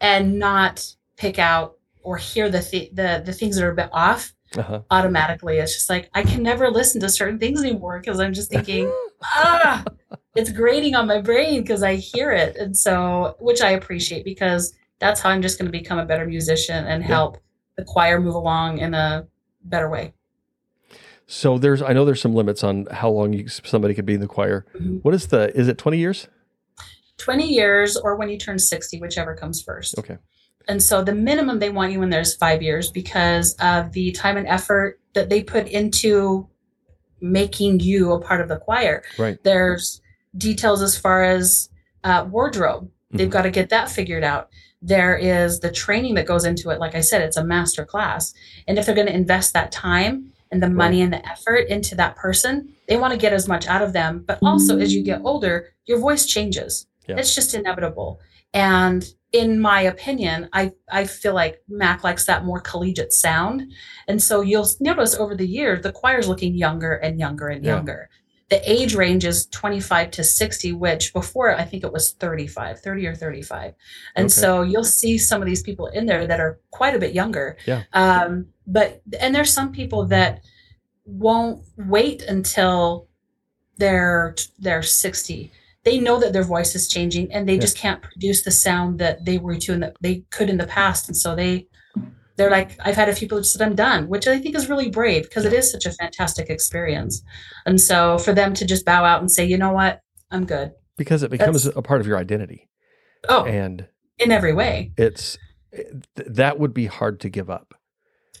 and 0.00 0.38
not 0.38 0.86
pick 1.16 1.38
out 1.38 1.76
or 2.02 2.16
hear 2.16 2.48
the 2.48 2.62
th- 2.62 2.92
the 2.94 3.22
the 3.26 3.32
things 3.32 3.56
that 3.56 3.64
are 3.64 3.72
a 3.72 3.74
bit 3.74 3.90
off 3.92 4.32
uh-huh. 4.56 4.82
automatically. 4.90 5.58
It's 5.58 5.74
just 5.74 5.90
like 5.90 6.10
I 6.14 6.22
can 6.22 6.42
never 6.42 6.70
listen 6.70 7.00
to 7.02 7.08
certain 7.08 7.38
things 7.38 7.62
anymore 7.62 7.98
because 8.00 8.20
I'm 8.20 8.32
just 8.32 8.50
thinking, 8.50 8.90
ah, 9.22 9.84
it's 10.34 10.50
grating 10.52 10.94
on 10.94 11.06
my 11.06 11.20
brain 11.20 11.62
because 11.62 11.82
I 11.82 11.96
hear 11.96 12.32
it, 12.32 12.56
and 12.56 12.76
so 12.76 13.36
which 13.40 13.60
I 13.60 13.70
appreciate 13.70 14.24
because 14.24 14.74
that's 14.98 15.20
how 15.20 15.30
I'm 15.30 15.42
just 15.42 15.58
going 15.58 15.70
to 15.70 15.76
become 15.78 15.98
a 15.98 16.06
better 16.06 16.26
musician 16.26 16.84
and 16.86 17.02
Yeah. 17.02 17.08
help 17.08 17.38
the 17.76 17.84
choir 17.84 18.20
move 18.20 18.34
along 18.34 18.78
in 18.78 18.94
a 18.94 19.26
better 19.62 19.88
way. 19.88 20.12
So 21.28 21.58
there's, 21.58 21.82
I 21.82 21.92
know 21.92 22.04
there's 22.04 22.20
some 22.22 22.34
limits 22.34 22.64
on 22.64 22.86
how 22.90 23.10
long 23.10 23.32
you, 23.34 23.48
somebody 23.48 23.94
could 23.94 24.06
be 24.06 24.14
in 24.14 24.20
the 24.20 24.26
choir. 24.26 24.64
Mhm. 24.74 25.04
What 25.04 25.14
is 25.14 25.26
the? 25.26 25.54
Is 25.56 25.68
it 25.68 25.76
20 25.78 25.98
years? 25.98 26.26
Twenty 27.18 27.52
years, 27.52 27.96
or 27.96 28.14
when 28.16 28.28
you 28.30 28.38
turn 28.38 28.58
sixty, 28.60 29.00
whichever 29.00 29.34
comes 29.34 29.60
first. 29.60 29.98
Okay. 29.98 30.18
And 30.68 30.82
so 30.82 31.02
the 31.02 31.14
minimum 31.14 31.58
they 31.58 31.70
want 31.70 31.92
you 31.92 32.02
in 32.02 32.10
there 32.10 32.20
is 32.20 32.34
five 32.36 32.62
years 32.62 32.90
because 32.90 33.54
of 33.60 33.92
the 33.92 34.12
time 34.12 34.36
and 34.36 34.46
effort 34.46 35.00
that 35.14 35.30
they 35.30 35.42
put 35.42 35.66
into 35.66 36.46
making 37.20 37.80
you 37.80 38.12
a 38.12 38.20
part 38.20 38.40
of 38.40 38.48
the 38.48 38.58
choir. 38.58 39.02
Right. 39.18 39.42
There's 39.42 40.00
details 40.36 40.82
as 40.82 40.96
far 40.96 41.24
as 41.24 41.68
uh, 42.04 42.26
wardrobe. 42.30 42.88
They've 43.10 43.26
Mhm. 43.28 43.32
got 43.32 43.42
to 43.42 43.50
get 43.50 43.70
that 43.70 43.90
figured 43.90 44.22
out. 44.22 44.50
There 44.80 45.16
is 45.16 45.58
the 45.60 45.70
training 45.72 46.14
that 46.14 46.26
goes 46.26 46.44
into 46.44 46.70
it. 46.70 46.78
Like 46.78 46.94
I 46.94 47.00
said, 47.00 47.22
it's 47.22 47.36
a 47.36 47.44
master 47.44 47.84
class. 47.84 48.32
And 48.68 48.78
if 48.78 48.86
they're 48.86 48.94
going 48.94 49.08
to 49.08 49.12
invest 49.14 49.52
that 49.54 49.72
time 49.72 50.32
and 50.52 50.62
the 50.62 50.70
money 50.70 51.02
and 51.02 51.12
the 51.12 51.26
effort 51.28 51.66
into 51.68 51.96
that 51.96 52.14
person, 52.14 52.68
they 52.86 52.96
want 52.96 53.12
to 53.12 53.18
get 53.18 53.32
as 53.32 53.48
much 53.48 53.66
out 53.66 53.82
of 53.82 53.92
them. 53.92 54.22
But 54.26 54.38
also, 54.42 54.78
as 54.78 54.94
you 54.94 55.02
get 55.02 55.22
older, 55.24 55.66
your 55.86 55.98
voice 55.98 56.24
changes. 56.24 56.86
Yeah. 57.08 57.16
It's 57.18 57.34
just 57.34 57.52
inevitable. 57.54 58.20
And 58.54 59.04
in 59.32 59.60
my 59.60 59.82
opinion, 59.82 60.48
I, 60.52 60.72
I 60.90 61.04
feel 61.04 61.34
like 61.34 61.62
Mack 61.68 62.02
likes 62.02 62.24
that 62.26 62.44
more 62.44 62.60
collegiate 62.60 63.12
sound. 63.12 63.70
And 64.06 64.22
so 64.22 64.40
you'll 64.40 64.68
notice 64.80 65.14
over 65.16 65.34
the 65.34 65.46
years, 65.46 65.82
the 65.82 65.92
choir's 65.92 66.28
looking 66.28 66.54
younger 66.54 66.94
and 66.94 67.18
younger 67.20 67.48
and 67.48 67.64
Yeah. 67.64 67.74
younger. 67.76 68.08
The 68.48 68.62
age 68.70 68.94
range 68.94 69.26
is 69.26 69.44
25 69.48 70.10
to 70.12 70.24
60, 70.24 70.72
which 70.72 71.12
before 71.12 71.54
I 71.54 71.64
think 71.64 71.84
it 71.84 71.92
was 71.92 72.12
35, 72.12 72.80
30 72.80 73.06
or 73.06 73.14
35. 73.14 73.74
And 74.16 74.24
Okay. 74.26 74.32
so 74.32 74.62
you'll 74.62 74.84
see 74.84 75.18
some 75.18 75.42
of 75.42 75.46
these 75.46 75.62
people 75.62 75.88
in 75.88 76.06
there 76.06 76.26
that 76.26 76.40
are 76.40 76.58
quite 76.70 76.94
a 76.94 76.98
bit 76.98 77.12
younger. 77.12 77.58
Yeah. 77.66 77.82
Um, 77.92 78.46
but, 78.66 79.02
and 79.20 79.34
there's 79.34 79.52
some 79.52 79.72
people 79.72 80.06
that 80.06 80.40
won't 81.04 81.62
wait 81.76 82.22
until 82.22 83.08
they're, 83.76 84.34
they're 84.58 84.82
60 84.82 85.52
they 85.88 85.98
know 86.06 86.16
that 86.20 86.32
their 86.34 86.42
voice 86.54 86.72
is 86.78 86.84
changing 86.96 87.26
and 87.32 87.48
they 87.48 87.54
Yeah. 87.54 87.66
just 87.66 87.76
can't 87.84 88.02
produce 88.02 88.40
the 88.44 88.50
sound 88.66 88.98
that 89.02 89.24
they 89.24 89.38
were 89.38 89.56
to 89.64 89.72
and 89.74 89.82
that 89.84 89.94
they 90.06 90.14
could 90.34 90.48
in 90.50 90.58
the 90.58 90.66
past. 90.78 91.02
And 91.08 91.16
so 91.16 91.34
they 91.34 91.66
they're 92.36 92.50
like 92.58 92.70
i've 92.86 92.94
had 92.94 93.08
a 93.08 93.14
few 93.18 93.26
people 93.26 93.38
that 93.38 93.48
said 93.52 93.60
i'm 93.66 93.74
done 93.74 94.00
which 94.12 94.28
i 94.28 94.38
think 94.38 94.54
is 94.54 94.68
really 94.72 94.88
brave 94.88 95.22
because 95.24 95.44
it 95.44 95.52
is 95.60 95.72
such 95.72 95.86
a 95.86 95.92
fantastic 96.02 96.46
experience. 96.56 97.14
And 97.66 97.80
so 97.80 97.98
for 98.18 98.32
them 98.32 98.50
to 98.58 98.64
just 98.72 98.84
bow 98.84 99.02
out 99.10 99.20
and 99.22 99.30
say 99.36 99.44
you 99.52 99.58
know 99.62 99.72
what? 99.80 99.94
I'm 100.30 100.44
good. 100.46 100.68
Because 100.96 101.22
it 101.24 101.30
becomes 101.32 101.64
That's- 101.64 101.78
a 101.78 101.82
part 101.82 102.00
of 102.02 102.06
your 102.06 102.18
identity, 102.26 102.60
oh 103.28 103.44
and 103.44 103.76
in 104.24 104.30
every 104.38 104.52
way. 104.62 104.92
it's 104.96 105.36
eh, 105.72 105.82
that 106.26 106.54
would 106.60 106.74
be 106.74 106.86
hard 106.86 107.18
to 107.24 107.28
give 107.28 107.48
up. 107.58 107.68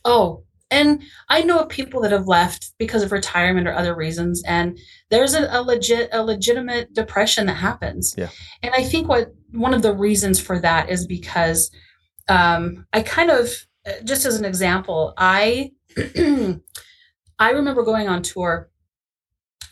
Oh, 0.04 0.44
and 0.70 1.02
I 1.28 1.42
know 1.42 1.60
of 1.60 1.68
people 1.68 2.00
that 2.02 2.12
have 2.12 2.26
left 2.26 2.72
because 2.78 3.02
of 3.02 3.12
retirement 3.12 3.66
or 3.66 3.72
other 3.72 3.94
reasons, 3.94 4.42
and 4.46 4.78
there's 5.10 5.34
a, 5.34 5.48
a 5.50 5.62
legit 5.62 6.10
a 6.12 6.22
legitimate 6.22 6.92
depression 6.92 7.46
that 7.46 7.54
happens. 7.54 8.14
Yeah. 8.18 8.28
And 8.62 8.74
I 8.74 8.84
think 8.84 9.08
what 9.08 9.34
one 9.52 9.72
of 9.72 9.82
the 9.82 9.94
reasons 9.94 10.38
for 10.38 10.58
that 10.60 10.90
is 10.90 11.06
because 11.06 11.70
um, 12.28 12.86
I 12.92 13.02
kind 13.02 13.30
of 13.30 13.50
just 14.04 14.26
as 14.26 14.38
an 14.38 14.44
example, 14.44 15.14
I 15.16 15.72
I 17.38 17.50
remember 17.50 17.82
going 17.82 18.08
on 18.08 18.22
tour. 18.22 18.68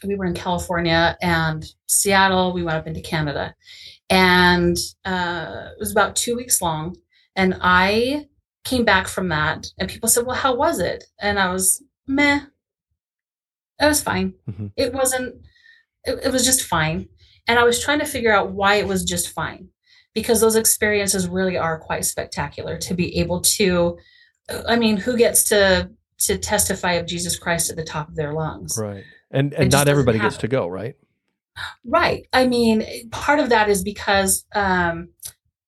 We 0.05 0.15
were 0.15 0.27
in 0.27 0.35
California 0.35 1.17
and 1.21 1.65
Seattle. 1.87 2.53
We 2.53 2.63
went 2.63 2.79
up 2.79 2.87
into 2.87 3.01
Canada, 3.01 3.55
and 4.09 4.77
uh, 5.05 5.69
it 5.73 5.79
was 5.79 5.93
about 5.93 6.17
two 6.17 6.37
weeks 6.37 6.63
long. 6.63 6.97
And 7.35 7.59
I 7.61 8.29
came 8.67 8.85
back 8.85 9.07
from 9.07 9.29
that 9.29 9.69
and 9.79 9.89
people 9.89 10.09
said, 10.09 10.27
Well, 10.27 10.37
how 10.37 10.55
was 10.55 10.81
it? 10.81 11.05
And 11.21 11.39
I 11.39 11.53
was 11.53 11.83
meh. 12.07 12.41
It 13.81 13.87
was 13.87 14.03
fine. 14.03 14.35
Mhm. 14.51 14.73
It 14.77 14.93
wasn't, 14.93 15.37
it, 16.05 16.25
it 16.25 16.33
was 16.33 16.45
just 16.45 16.65
fine. 16.65 17.09
And 17.47 17.59
I 17.59 17.65
was 17.65 17.81
trying 17.81 18.01
to 18.01 18.07
figure 18.07 18.35
out 18.35 18.53
why 18.53 18.75
it 18.75 18.89
was 18.89 19.05
just 19.05 19.31
fine 19.31 19.69
because 20.15 20.41
those 20.41 20.57
experiences 20.57 21.29
really 21.29 21.57
are 21.57 21.79
quite 21.79 22.05
spectacular 22.05 22.77
to 22.79 22.95
be 22.95 23.19
able 23.19 23.41
to, 23.43 23.99
I 24.67 24.77
mean, 24.77 24.97
who 24.97 25.17
gets 25.17 25.45
to, 25.45 25.91
to 26.21 26.39
testify 26.39 26.93
of 26.95 27.07
Jesus 27.07 27.39
Christ 27.39 27.71
at 27.71 27.77
the 27.77 27.85
top 27.85 28.09
of 28.09 28.17
their 28.17 28.33
lungs? 28.33 28.79
Right. 28.79 29.05
And 29.31 29.53
and 29.55 29.71
not 29.71 29.89
everybody 29.89 30.19
gets 30.19 30.39
to 30.39 30.49
go, 30.49 30.67
right? 30.67 30.97
Right. 31.85 32.27
I 32.33 32.47
mean, 32.47 33.11
part 33.11 33.39
of 33.39 33.49
that 33.51 33.69
is 33.69 33.83
because 33.83 34.45
um, 34.55 35.11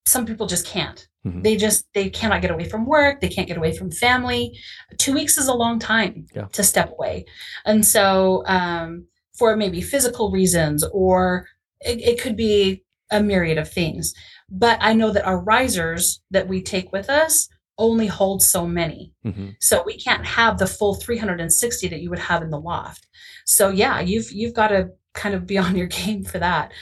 some 0.07 0.27
people 0.27 0.47
just 0.47 0.67
can't. 0.67 1.07
Mhm. 1.29 1.43
They 1.43 1.57
just 1.57 1.87
they 1.95 2.09
cannot 2.11 2.43
get 2.43 2.51
away 2.51 2.69
from 2.69 2.87
work. 2.87 3.21
They 3.21 3.29
can't 3.29 3.49
get 3.49 3.57
away 3.57 3.77
from 3.77 3.91
family. 3.91 4.59
Two 4.99 5.13
weeks 5.15 5.39
is 5.39 5.49
a 5.49 5.55
long 5.55 5.79
time 5.79 6.27
Yeah. 6.35 6.47
to 6.53 6.63
step 6.63 6.91
away, 6.93 7.25
and 7.65 7.85
so 7.85 8.43
um, 8.47 9.07
for 9.39 9.57
maybe 9.57 9.81
physical 9.81 10.31
reasons, 10.31 10.85
or 10.93 11.47
it, 11.81 12.01
it 12.01 12.21
could 12.21 12.37
be 12.37 12.83
a 13.11 13.23
myriad 13.23 13.59
of 13.59 13.71
things. 13.71 14.13
But 14.51 14.79
I 14.81 14.93
know 14.95 15.11
that 15.13 15.25
our 15.25 15.41
risers 15.41 16.21
that 16.31 16.49
we 16.49 16.63
take 16.63 16.93
with 16.93 17.09
us 17.11 17.49
only 17.79 18.07
hold 18.09 18.43
so 18.43 18.67
many. 18.67 19.13
Mhm. 19.25 19.55
So 19.61 19.83
we 19.87 19.97
can't 19.97 20.27
have 20.27 20.59
the 20.59 20.67
full 20.67 20.95
360 20.95 21.89
that 21.89 22.01
you 22.01 22.11
would 22.11 22.19
have 22.19 22.43
in 22.43 22.51
the 22.51 22.59
loft. 22.61 23.07
So 23.47 23.69
yeah, 23.69 24.01
you've 24.01 24.31
you've 24.33 24.55
got 24.55 24.69
to 24.69 24.89
kind 25.15 25.35
of 25.35 25.47
be 25.47 25.59
on 25.67 25.77
your 25.77 25.87
game 25.87 26.25
for 26.25 26.39
that. 26.39 26.73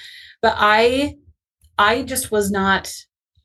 but 0.43 0.55
I 0.59 1.17
I 1.79 2.03
just 2.03 2.31
was 2.31 2.51
not 2.51 2.91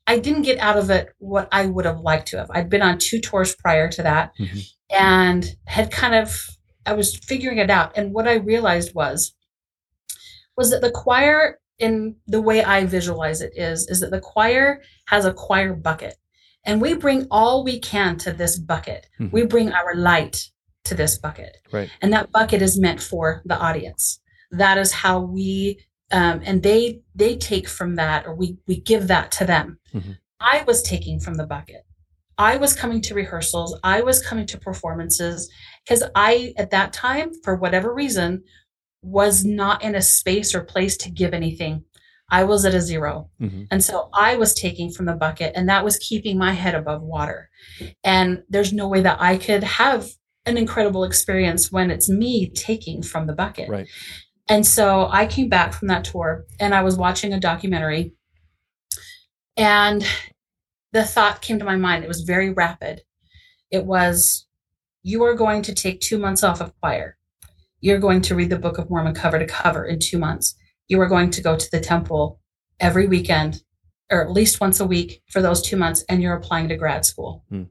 I 0.08 0.20
didn't 0.20 0.42
get 0.44 0.58
out 0.60 0.78
of 0.78 0.90
it 0.90 1.10
what 1.20 1.48
I 1.52 1.66
would 1.68 1.86
have 1.86 2.00
liked 2.02 2.28
to 2.30 2.38
have. 2.38 2.52
I'd 2.52 2.70
been 2.70 2.82
on 2.82 2.98
two 2.98 3.20
tours 3.20 3.56
prior 3.56 3.90
to 3.90 4.04
that 4.04 4.32
Mhm. 4.40 4.68
and 4.90 5.56
had 5.66 5.92
kind 5.92 6.16
of 6.16 6.38
I 6.86 6.94
was 6.94 7.16
figuring 7.16 7.60
it 7.60 7.70
out 7.70 7.96
and 7.96 8.12
what 8.12 8.28
I 8.28 8.34
realized 8.36 8.96
was 8.96 9.36
was 10.58 10.72
that 10.72 10.82
the 10.82 10.92
choir 10.92 11.60
in 11.78 12.16
the 12.28 12.42
way 12.42 12.64
I 12.64 12.86
visualize 12.86 13.42
it 13.42 13.54
is 13.56 13.88
is 13.88 14.00
that 14.00 14.12
the 14.12 14.20
choir 14.20 14.82
has 15.06 15.26
a 15.26 15.34
choir 15.34 15.74
bucket 15.74 16.16
and 16.66 16.82
we 16.82 16.94
bring 16.96 17.28
all 17.32 17.64
we 17.64 17.80
can 17.80 18.18
to 18.20 18.34
this 18.34 18.58
bucket. 18.58 19.08
Mhm. 19.20 19.32
We 19.32 19.46
bring 19.46 19.72
our 19.72 19.96
light 19.96 20.50
to 20.86 20.96
this 20.96 21.18
bucket. 21.18 21.58
Right. 21.72 21.90
And 22.02 22.12
that 22.14 22.32
bucket 22.32 22.62
is 22.62 22.80
meant 22.80 23.02
for 23.02 23.42
the 23.46 23.58
audience. 23.58 24.20
That 24.52 24.78
is 24.80 24.92
how 24.92 25.20
we 25.22 25.86
um, 26.12 26.42
and 26.44 26.64
they 26.64 27.02
they 27.16 27.36
take 27.38 27.68
from 27.68 27.96
that 27.96 28.26
or 28.26 28.36
we 28.36 28.58
we 28.68 28.80
give 28.80 29.08
that 29.08 29.32
to 29.34 29.46
them. 29.46 29.80
Mhm. 29.94 30.18
I 30.40 30.64
was 30.66 30.82
taking 30.82 31.20
from 31.20 31.36
the 31.36 31.46
bucket. 31.46 31.86
I 32.38 32.58
was 32.58 32.74
coming 32.74 33.02
to 33.02 33.14
rehearsals. 33.14 33.78
I 33.84 34.02
was 34.02 34.26
coming 34.26 34.48
to 34.48 34.58
performances 34.58 35.52
because 35.86 36.04
I, 36.16 36.54
at 36.58 36.72
that 36.72 36.92
time, 36.94 37.32
for 37.44 37.56
whatever 37.56 37.94
reason, 37.94 38.44
was 39.04 39.46
not 39.46 39.84
in 39.84 39.94
a 39.96 40.02
space 40.02 40.56
or 40.56 40.64
place 40.64 40.98
to 40.98 41.12
give 41.12 41.34
anything. 41.34 41.84
I 42.30 42.44
was 42.46 42.66
at 42.66 42.74
a 42.74 42.82
zero. 42.82 43.30
Mhm. 43.42 43.68
And 43.70 43.84
so 43.84 44.10
I 44.14 44.38
was 44.38 44.54
taking 44.54 44.90
from 44.92 45.06
the 45.06 45.14
bucket, 45.16 45.52
and 45.56 45.68
that 45.70 45.84
was 45.84 45.98
keeping 45.98 46.38
my 46.38 46.54
head 46.54 46.74
above 46.76 47.02
water. 47.04 47.50
And 48.04 48.44
there's 48.50 48.74
no 48.74 48.88
way 48.88 49.02
that 49.02 49.18
I 49.20 49.38
could 49.38 49.64
have 49.64 50.08
an 50.48 50.58
incredible 50.58 51.04
experience 51.04 51.72
when 51.72 51.92
it's 51.92 52.10
me 52.10 52.50
taking 52.50 53.04
from 53.04 53.28
the 53.28 53.34
bucket. 53.34 53.70
Right. 53.70 53.88
And 54.52 54.68
so 54.68 55.08
I 55.10 55.28
came 55.28 55.48
back 55.48 55.72
from 55.72 55.88
that 55.88 56.04
tour 56.04 56.44
and 56.60 56.76
I 56.76 56.84
was 56.84 56.98
watching 56.98 57.32
a 57.32 57.40
documentary, 57.40 58.12
and 59.56 60.06
the 60.92 61.06
thought 61.06 61.42
came 61.42 61.58
to 61.60 61.64
my 61.64 61.78
mind. 61.78 62.04
It 62.04 62.10
was 62.10 62.20
very 62.22 62.50
rapid. 62.50 63.04
It 63.72 63.86
was, 63.86 64.46
You 65.04 65.24
are 65.24 65.36
going 65.36 65.62
to 65.62 65.74
take 65.74 66.02
two 66.02 66.18
months 66.18 66.44
off 66.44 66.60
of 66.60 66.78
choir. 66.82 67.16
You're 67.80 67.98
going 68.00 68.20
to 68.24 68.36
read 68.36 68.50
the 68.50 68.60
Book 68.60 68.78
of 68.78 68.90
Mormon 68.90 69.14
cover 69.14 69.40
to 69.40 69.46
cover 69.46 69.86
in 69.86 70.00
two 70.00 70.20
months. 70.20 70.54
You 70.90 71.00
are 71.00 71.08
going 71.08 71.30
to 71.30 71.42
go 71.42 71.56
to 71.56 71.72
the 71.72 71.80
temple 71.80 72.42
every 72.82 73.08
weekend 73.08 73.64
or 74.12 74.22
at 74.22 74.32
least 74.34 74.60
once 74.60 74.82
a 74.82 74.86
week 74.86 75.22
for 75.30 75.42
those 75.42 75.62
two 75.62 75.78
months, 75.78 76.04
and 76.10 76.22
you're 76.22 76.36
applying 76.36 76.68
to 76.68 76.76
grad 76.76 77.06
school 77.06 77.46
Hmm. 77.48 77.64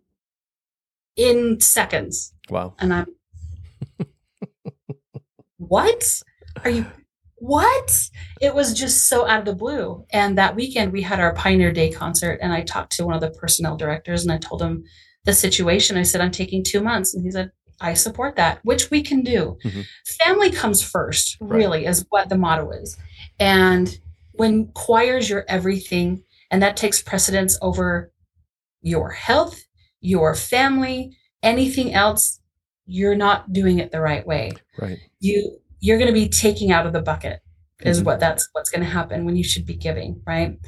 in 1.14 1.60
seconds. 1.60 2.32
Wow. 2.48 2.72
And 2.78 2.94
I'm, 2.94 3.06
what? 5.58 6.22
Are 6.64 6.70
you, 6.70 6.86
what? 7.36 7.92
It 8.40 8.54
was 8.54 8.74
just 8.74 9.08
so 9.08 9.26
out 9.26 9.40
of 9.40 9.44
the 9.44 9.54
blue. 9.54 10.04
And 10.12 10.36
that 10.38 10.54
weekend 10.56 10.92
we 10.92 11.02
had 11.02 11.20
our 11.20 11.34
Pioneer 11.34 11.72
Day 11.72 11.90
concert, 11.90 12.38
and 12.42 12.52
I 12.52 12.62
talked 12.62 12.92
to 12.96 13.06
one 13.06 13.14
of 13.14 13.20
the 13.20 13.30
personnel 13.30 13.76
directors 13.76 14.22
and 14.22 14.32
I 14.32 14.38
told 14.38 14.62
him 14.62 14.84
the 15.24 15.32
situation. 15.32 15.96
I 15.96 16.02
said, 16.02 16.20
I'm 16.20 16.30
taking 16.30 16.62
two 16.64 16.80
months. 16.80 17.14
And 17.14 17.24
he 17.24 17.30
said, 17.30 17.50
I 17.80 17.94
support 17.94 18.36
that, 18.36 18.60
which 18.62 18.90
we 18.90 19.02
can 19.02 19.22
do. 19.22 19.56
Mhm. 19.64 19.84
Family 20.24 20.50
comes 20.50 20.82
first, 20.82 21.36
Right. 21.40 21.56
really, 21.56 21.86
is 21.86 22.04
what 22.10 22.28
the 22.28 22.36
motto 22.36 22.70
is. 22.70 22.96
And 23.38 23.98
when 24.32 24.68
choir's 24.68 25.30
your 25.30 25.44
everything, 25.48 26.22
and 26.50 26.62
that 26.62 26.76
takes 26.76 27.00
precedence 27.00 27.58
over 27.62 28.12
your 28.82 29.10
health, 29.10 29.62
your 30.00 30.34
family, 30.34 31.16
anything 31.42 31.94
else, 31.94 32.40
you're 32.86 33.14
not 33.14 33.52
doing 33.52 33.78
it 33.78 33.92
the 33.92 34.00
right 34.00 34.26
way. 34.26 34.52
Right. 34.78 34.98
You 35.20 35.58
you're 35.80 35.98
going 35.98 36.08
to 36.08 36.12
be 36.14 36.28
taking 36.28 36.72
out 36.72 36.86
of 36.86 36.92
the 36.92 37.02
bucket 37.02 37.40
is 37.82 38.00
Mhm. 38.00 38.04
what 38.04 38.20
that's 38.20 38.48
what's 38.52 38.70
going 38.70 38.84
to 38.84 38.90
happen 38.90 39.24
when 39.24 39.36
you 39.36 39.44
should 39.44 39.64
be 39.66 39.74
giving, 39.74 40.20
right? 40.26 40.58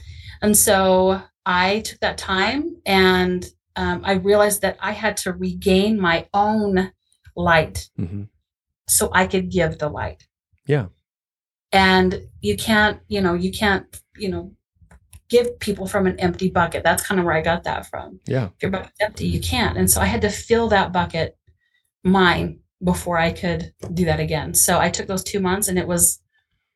And 0.41 0.57
so 0.57 1.23
I 1.45 1.81
took 1.81 2.01
that 2.01 2.19
time 2.19 2.77
and 2.87 3.45
um, 3.77 4.03
I 4.05 4.13
realized 4.15 4.63
that 4.63 4.77
I 4.81 4.93
had 4.93 5.17
to 5.19 5.33
regain 5.33 5.99
my 6.01 6.27
own 6.35 6.93
light 7.37 7.89
hmm 7.97 8.25
so 8.89 9.11
I 9.13 9.27
could 9.27 9.49
give 9.51 9.79
the 9.79 9.89
light. 9.89 10.27
Yeah. 10.67 10.87
And 11.73 12.27
you 12.41 12.57
can't, 12.57 13.01
you 13.09 13.21
know, 13.23 13.33
you 13.33 13.51
can't, 13.51 13.87
you 14.19 14.29
know, 14.29 14.53
give 15.31 15.59
people 15.61 15.87
from 15.87 16.07
an 16.07 16.19
empty 16.21 16.51
bucket. 16.51 16.83
That's 16.85 17.03
kind 17.07 17.19
of 17.19 17.25
where 17.25 17.35
I 17.35 17.41
got 17.41 17.65
that 17.65 17.87
from. 17.87 18.21
Yeah. 18.27 18.47
If 18.57 18.63
your 18.63 18.71
bucket's 18.71 19.01
empty, 19.01 19.27
you 19.27 19.41
can't. 19.41 19.79
And 19.79 19.91
so 19.91 20.01
I 20.01 20.05
had 20.07 20.21
to 20.23 20.29
fill 20.31 20.69
that 20.69 20.93
bucket 20.93 21.39
mine 22.05 22.59
before 22.85 23.19
I 23.19 23.33
could 23.33 23.73
do 23.95 24.05
that 24.07 24.21
again. 24.21 24.55
So 24.55 24.79
I 24.79 24.91
took 24.91 25.07
those 25.07 25.25
two 25.25 25.41
months 25.41 25.69
and 25.69 25.79
it 25.79 25.87
was 25.87 26.21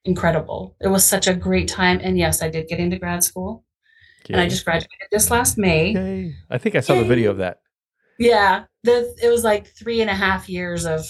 incredible. 0.04 0.76
It 0.80 0.88
was 0.88 1.04
such 1.04 1.26
a 1.26 1.34
great 1.34 1.68
time. 1.68 2.00
And 2.02 2.16
yes, 2.18 2.42
I 2.42 2.48
did 2.48 2.68
get 2.68 2.78
into 2.78 2.98
grad 2.98 3.24
school 3.24 3.64
and 4.28 4.40
I 4.40 4.48
just 4.48 4.64
graduated 4.64 5.08
this 5.10 5.30
last 5.30 5.58
May. 5.58 5.92
Yay. 5.92 6.34
I 6.50 6.58
think 6.58 6.74
I 6.74 6.80
saw 6.80 6.94
the 6.94 7.04
video 7.04 7.30
of 7.30 7.38
that. 7.38 7.60
Yeah, 8.18 8.64
the, 8.82 9.14
it 9.22 9.28
was 9.28 9.44
like 9.44 9.66
three 9.76 10.00
and 10.00 10.10
a 10.10 10.14
half 10.14 10.48
years 10.48 10.86
of 10.86 11.04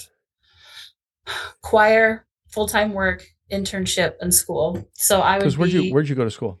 choir, 1.61 2.25
full 2.49 2.67
time 2.67 2.93
work, 2.93 3.25
internship, 3.51 4.15
and 4.19 4.33
school. 4.33 4.87
So 4.93 5.21
I 5.21 5.37
Because 5.37 5.57
where'd 5.57 5.71
you 5.71 5.93
where'd 5.93 6.09
you 6.09 6.15
go 6.15 6.23
to 6.25 6.31
school? 6.31 6.59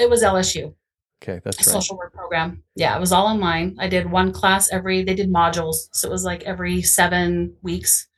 it 0.00 0.08
was 0.08 0.22
LSU, 0.22 0.74
Okay, 1.22 1.40
that's 1.44 1.56
a 1.56 1.60
right. 1.60 1.66
social 1.72 1.96
work 1.96 2.12
program. 2.12 2.64
Yeah, 2.74 2.96
it 2.96 3.00
was 3.00 3.12
all 3.12 3.26
online. 3.26 3.76
I 3.78 3.86
did 3.88 4.10
one 4.10 4.32
class 4.32 4.70
every. 4.72 5.04
They 5.04 5.14
did 5.14 5.30
modules, 5.30 5.76
so 5.92 6.08
it 6.08 6.10
was 6.10 6.24
like 6.24 6.42
every 6.42 6.82
seven 6.82 7.54
weeks, 7.62 8.08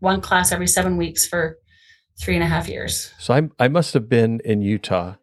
one 0.00 0.20
class 0.20 0.50
every 0.50 0.66
seven 0.66 0.96
weeks 0.96 1.24
for 1.26 1.58
three 2.20 2.34
and 2.34 2.42
a 2.42 2.48
half 2.48 2.68
years. 2.68 3.12
So 3.18 3.32
I 3.34 3.48
I 3.64 3.68
must 3.68 3.94
have 3.94 4.08
been 4.08 4.40
in 4.44 4.60
Utah 4.60 5.14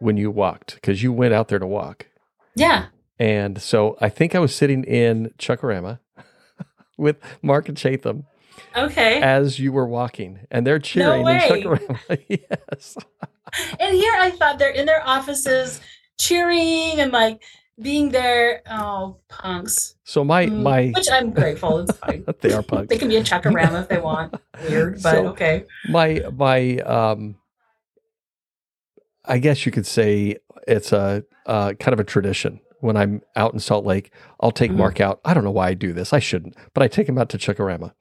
when 0.00 0.18
you 0.18 0.30
walked 0.30 0.74
because 0.74 1.02
you 1.02 1.12
went 1.14 1.32
out 1.32 1.48
there 1.48 1.58
to 1.58 1.66
walk. 1.66 2.06
Yeah. 2.54 2.86
And 3.18 3.60
so 3.62 3.96
I 4.02 4.10
think 4.10 4.34
I 4.34 4.38
was 4.38 4.54
sitting 4.54 4.84
in 4.84 5.32
Chuckarama 5.38 6.00
with 6.98 7.16
Mark 7.40 7.68
and 7.70 7.76
Chatham 7.76 8.26
Okay. 8.76 9.22
as 9.22 9.58
you 9.58 9.72
were 9.72 9.86
walking, 9.86 10.40
and 10.50 10.66
they're 10.66 10.78
cheering 10.78 11.20
in 11.20 11.24
way. 11.26 11.48
Chuckarama. 11.48 12.22
yes. 12.28 12.96
and 13.80 13.94
here 13.94 14.12
I 14.18 14.30
thought 14.30 14.58
they're 14.58 14.68
in 14.68 14.84
their 14.84 15.06
offices 15.08 15.80
cheering 16.18 17.00
and 17.00 17.12
like 17.12 17.42
being 17.80 18.10
there. 18.10 18.62
Oh, 18.70 19.18
punks. 19.28 19.96
So 20.04 20.24
my 20.24 20.46
Mm, 20.46 20.62
my 20.62 20.92
which 20.94 21.08
I'm 21.10 21.30
grateful. 21.32 21.78
It's 21.80 21.96
fine. 21.98 22.24
they 22.40 22.52
are 22.52 22.62
punks. 22.62 22.88
They 22.88 22.98
can 22.98 23.08
be 23.08 23.16
a 23.16 23.22
chuckarama 23.22 23.82
if 23.82 23.88
they 23.88 23.98
want. 24.00 24.34
Weird, 24.68 24.94
but 25.02 25.12
So- 25.12 25.26
okay. 25.28 25.64
my 25.88 26.22
my 26.34 26.78
um 26.78 27.36
I 29.24 29.38
guess 29.38 29.66
you 29.66 29.72
could 29.72 29.86
say 29.86 30.36
it's 30.68 30.92
a 30.92 31.24
uh, 31.46 31.72
kind 31.78 31.92
of 31.92 32.00
a 32.00 32.04
tradition. 32.04 32.60
When 32.80 32.96
I'm 32.96 33.22
out 33.34 33.52
in 33.54 33.58
Salt 33.58 33.84
Lake, 33.86 34.12
I'll 34.40 34.52
take 34.52 34.70
Mhm. 34.70 34.76
Mark 34.76 35.00
out. 35.00 35.20
I 35.24 35.34
don't 35.34 35.42
know 35.44 35.50
why 35.50 35.68
I 35.68 35.74
do 35.74 35.92
this. 35.92 36.12
I 36.12 36.18
shouldn't, 36.18 36.54
but 36.74 36.82
I 36.82 36.88
take 36.88 37.08
him 37.08 37.18
out 37.18 37.28
to 37.30 37.38
Chuckarama. 37.38 37.92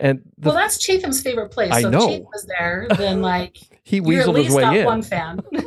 And 0.00 0.20
the, 0.36 0.48
well, 0.48 0.56
that's 0.58 0.78
Chatham's 0.78 1.22
favorite 1.22 1.50
place. 1.50 1.70
I 1.72 1.82
so 1.82 1.90
know. 1.90 1.98
if 2.02 2.08
Chatham 2.10 2.26
was 2.32 2.46
there, 2.58 2.86
then 2.98 3.22
like 3.22 3.56
he 3.84 4.00
weaseled 4.00 4.42
his 4.44 4.54
way 4.54 4.80
in. 4.80 4.84
one 4.84 5.02
fan. 5.02 5.40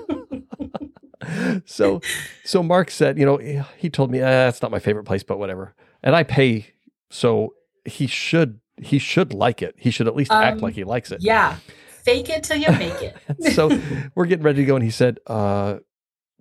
so 1.66 2.02
so 2.44 2.62
Mark 2.64 2.92
said, 2.92 3.18
you 3.18 3.26
know, 3.26 3.38
he 3.78 3.90
told 3.90 4.12
me, 4.12 4.20
eh, 4.20 4.24
that's 4.24 4.62
not 4.62 4.72
my 4.72 4.80
favorite 4.80 5.04
place, 5.06 5.24
but 5.24 5.40
whatever. 5.40 5.74
And 6.04 6.16
I 6.16 6.24
pay, 6.24 6.68
so 7.10 7.54
he 7.86 8.08
should 8.08 8.60
he 8.82 9.00
should 9.00 9.34
like 9.34 9.62
it. 9.62 9.76
He 9.78 9.90
should 9.92 10.08
at 10.08 10.16
least 10.16 10.32
act 10.32 10.58
Um, 10.58 10.62
like 10.62 10.76
he 10.76 10.84
likes 10.84 11.12
it. 11.12 11.20
yeah. 11.22 11.58
Fake 12.04 12.30
it 12.30 12.44
till 12.44 12.58
you 12.58 12.70
make 12.78 13.02
it. 13.02 13.18
so 13.56 13.70
we're 14.14 14.26
getting 14.28 14.44
ready 14.44 14.62
to 14.62 14.66
go, 14.66 14.76
and 14.76 14.84
he 14.84 14.92
said, 14.92 15.18
uh, 15.26 15.78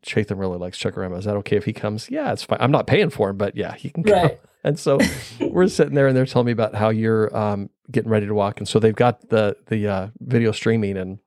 Chatham 0.03 0.39
really 0.39 0.59
likes 0.59 0.79
Chuckarama. 0.79 1.19
Is 1.19 1.25
that 1.25 1.37
okay 1.37 1.57
if 1.57 1.65
he 1.65 1.73
comes? 1.73 2.11
Yeah, 2.11 2.33
it's 2.33 2.43
fine. 2.43 2.59
I'm 2.61 2.71
not 2.71 2.87
paying 2.87 3.09
for 3.09 3.31
him, 3.31 3.39
but 3.39 3.57
yeah, 3.57 3.75
he 3.75 3.89
can 3.91 4.03
come. 4.05 4.13
Right. 4.15 4.41
And 4.67 4.79
so 4.79 4.99
we're 5.41 5.69
sitting 5.69 5.93
there, 5.95 6.07
and 6.07 6.17
they're 6.17 6.25
telling 6.25 6.47
me 6.47 6.53
about 6.53 6.75
how 6.75 6.89
you're 6.89 7.35
um, 7.37 7.69
getting 7.91 8.11
ready 8.11 8.27
to 8.27 8.33
walk, 8.33 8.61
and 8.61 8.67
so 8.67 8.79
they've 8.79 8.95
got 8.97 9.29
the 9.29 9.59
the 9.67 9.87
uh, 9.87 10.09
video 10.21 10.53
streaming, 10.53 10.97
and 10.97 11.19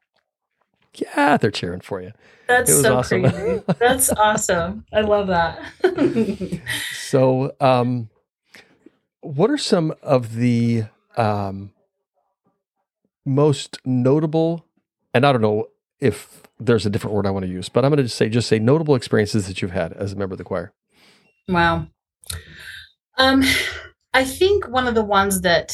yeah, 0.99 1.37
they're 1.37 1.51
cheering 1.51 1.81
for 1.81 2.01
you. 2.01 2.11
That's 2.47 2.81
so 2.81 2.97
awesome. 2.97 3.23
crazy. 3.23 3.63
That's 3.79 4.09
awesome. 4.17 4.85
I 4.93 5.01
love 5.01 5.27
that. 5.27 5.61
So, 7.07 7.55
um, 7.61 8.09
what 9.21 9.49
are 9.49 9.57
some 9.57 9.93
of 10.03 10.35
the 10.35 10.83
um, 11.15 11.71
most 13.25 13.79
notable, 13.85 14.65
and 15.13 15.25
I 15.25 15.31
don't 15.31 15.41
know 15.41 15.67
if 16.01 16.43
there's 16.59 16.85
a 16.85 16.89
different 16.89 17.15
word 17.15 17.25
I 17.25 17.31
want 17.31 17.45
to 17.45 17.51
use, 17.51 17.69
but 17.69 17.85
I'm 17.85 17.91
going 17.91 17.97
to 17.97 18.03
just 18.03 18.17
say 18.17 18.27
just 18.27 18.49
say 18.49 18.59
notable 18.59 18.93
experiences 18.93 19.47
that 19.47 19.61
you've 19.61 19.71
had 19.71 19.93
as 19.93 20.11
a 20.11 20.15
member 20.17 20.33
of 20.33 20.37
the 20.37 20.43
choir. 20.43 20.73
wow. 21.47 21.87
Um, 23.17 23.43
I 24.13 24.25
think 24.25 24.67
one 24.67 24.87
of 24.87 24.93
the 24.93 25.03
ones 25.03 25.41
that 25.41 25.73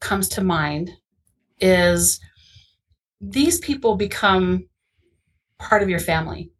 comes 0.00 0.28
to 0.30 0.44
mind 0.44 0.90
is 1.60 2.20
these 3.30 3.58
people 3.58 3.96
become 3.96 4.66
part 5.58 5.82
of 5.82 5.88
your 5.88 5.98
family. 5.98 6.50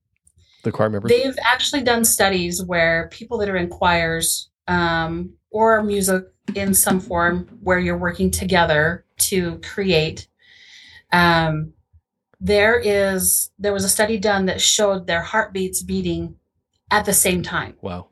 The 0.63 0.73
choir 0.73 0.89
members. 0.89 1.11
They've 1.11 1.37
actually 1.45 1.83
done 1.83 2.05
studies 2.05 2.63
where 2.63 3.09
people 3.13 3.39
that 3.39 3.49
are 3.49 3.57
in 3.57 3.69
choirs 3.69 4.51
um, 4.67 5.35
or 5.51 5.83
music 5.83 6.25
in 6.55 6.75
some 6.75 7.01
form 7.01 7.59
where 7.63 7.79
you're 7.79 7.99
working 7.99 8.31
together 8.31 9.05
to 9.17 9.59
create, 9.59 10.29
um, 11.13 11.73
there 12.41 12.79
is 12.79 13.51
there 13.59 13.73
was 13.73 13.85
a 13.85 13.89
study 13.89 14.19
done 14.19 14.47
that 14.47 14.61
showed 14.61 15.07
their 15.07 15.23
heartbeats 15.23 15.83
beating 15.83 16.37
at 16.91 17.05
the 17.05 17.13
same 17.13 17.43
time 17.43 17.75
Wow. 17.81 18.09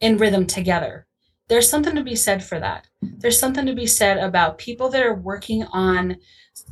in 0.00 0.16
rhythm 0.16 0.46
together. 0.46 1.06
There's 1.48 1.68
something 1.68 1.94
to 1.94 2.02
be 2.02 2.16
said 2.16 2.42
for 2.42 2.58
that. 2.58 2.88
There's 3.02 3.38
something 3.38 3.66
to 3.66 3.74
be 3.74 3.86
said 3.86 4.18
about 4.18 4.58
people 4.58 4.88
that 4.90 5.04
are 5.04 5.14
working 5.14 5.64
on 5.64 6.16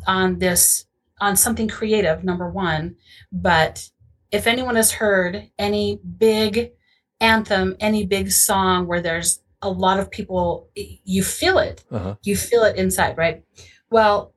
on 0.06 0.38
this 0.38 0.86
on 1.24 1.36
something 1.36 1.68
creative 1.68 2.22
number 2.22 2.50
1, 2.50 2.94
but 3.32 3.88
if 4.30 4.46
anyone 4.46 4.76
has 4.76 4.92
heard 4.92 5.48
any 5.58 6.00
big 6.18 6.72
anthem, 7.20 7.76
any 7.80 8.04
big 8.04 8.30
song 8.30 8.86
where 8.86 9.00
there's 9.00 9.40
a 9.62 9.70
lot 9.70 9.98
of 9.98 10.10
people 10.10 10.68
you 10.74 11.22
feel 11.22 11.58
it. 11.58 11.82
Uh-huh. 11.90 12.16
You 12.22 12.36
feel 12.36 12.64
it 12.64 12.76
inside, 12.76 13.16
right? 13.16 13.42
Well, 13.90 14.34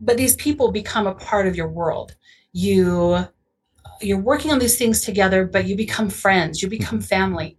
but 0.00 0.16
these 0.16 0.36
people 0.36 0.70
become 0.70 1.06
a 1.06 1.14
part 1.14 1.46
of 1.46 1.56
your 1.56 1.68
world. 1.68 2.14
You 2.52 3.26
you're 4.00 4.20
working 4.20 4.52
on 4.52 4.58
these 4.58 4.78
things 4.78 5.00
together, 5.00 5.44
but 5.44 5.64
you 5.64 5.74
become 5.74 6.08
friends, 6.10 6.62
you 6.62 6.68
become 6.68 7.00
family. 7.00 7.58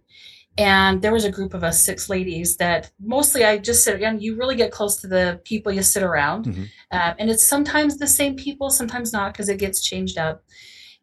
And 0.58 1.00
there 1.00 1.12
was 1.12 1.24
a 1.24 1.30
group 1.30 1.54
of 1.54 1.64
us, 1.64 1.84
six 1.84 2.08
ladies, 2.10 2.56
that 2.56 2.90
mostly 3.00 3.44
I 3.44 3.58
just 3.58 3.84
sit 3.84 4.02
and 4.02 4.22
you 4.22 4.36
really 4.36 4.56
get 4.56 4.72
close 4.72 5.00
to 5.00 5.06
the 5.06 5.40
people 5.44 5.72
you 5.72 5.82
sit 5.82 6.02
around. 6.02 6.46
Mhm. 6.46 6.68
Uh, 6.90 7.14
and 7.18 7.30
it's 7.30 7.46
sometimes 7.46 7.96
the 7.96 8.06
same 8.06 8.36
people, 8.36 8.70
sometimes 8.70 9.12
not, 9.12 9.32
because 9.32 9.48
it 9.48 9.58
gets 9.58 9.80
changed 9.80 10.18
up. 10.18 10.42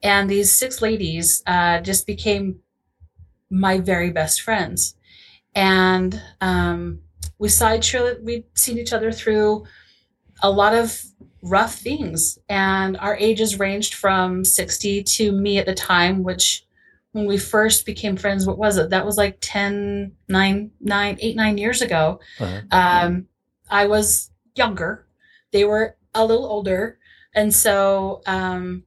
And 0.03 0.29
these 0.29 0.51
six 0.51 0.81
ladies 0.81 1.41
uh, 1.47 1.81
just 1.81 2.05
became 2.05 2.59
my 3.49 3.79
very 3.79 4.11
best 4.11 4.41
friends. 4.41 4.95
And 5.55 6.21
um, 6.41 6.99
we 7.39 7.49
saw 7.49 7.73
each 7.73 7.95
other, 7.95 8.19
we'd 8.21 8.45
seen 8.53 8.77
each 8.77 8.93
other 8.93 9.11
through 9.11 9.65
a 10.43 10.51
lot 10.51 10.75
of 10.75 11.01
rough 11.41 11.75
things. 11.75 12.37
And 12.49 12.97
our 12.97 13.15
ages 13.15 13.57
ranged 13.57 13.95
from 13.95 14.43
60 14.43 15.03
to 15.03 15.31
me 15.31 15.57
at 15.57 15.65
the 15.65 15.73
time, 15.73 16.21
which 16.21 16.66
when 17.17 17.25
we 17.25 17.39
first 17.39 17.85
became 17.85 18.15
friends, 18.15 18.45
what 18.45 18.59
was 18.59 18.77
it? 18.77 18.91
That 18.91 19.05
was 19.05 19.17
like 19.17 19.39
10, 19.41 20.11
9, 20.29 20.71
9, 20.79 21.17
8, 21.19 21.35
9 21.35 21.57
years 21.57 21.81
ago. 21.81 22.19
Uh-huh. 22.39 22.61
Um, 22.71 23.27
I 23.71 23.87
was 23.87 24.29
younger. 24.55 25.07
They 25.51 25.63
were 25.65 25.97
a 26.13 26.23
little 26.23 26.45
older. 26.45 26.99
And 27.33 27.51
so 27.51 28.21
um, 28.27 28.83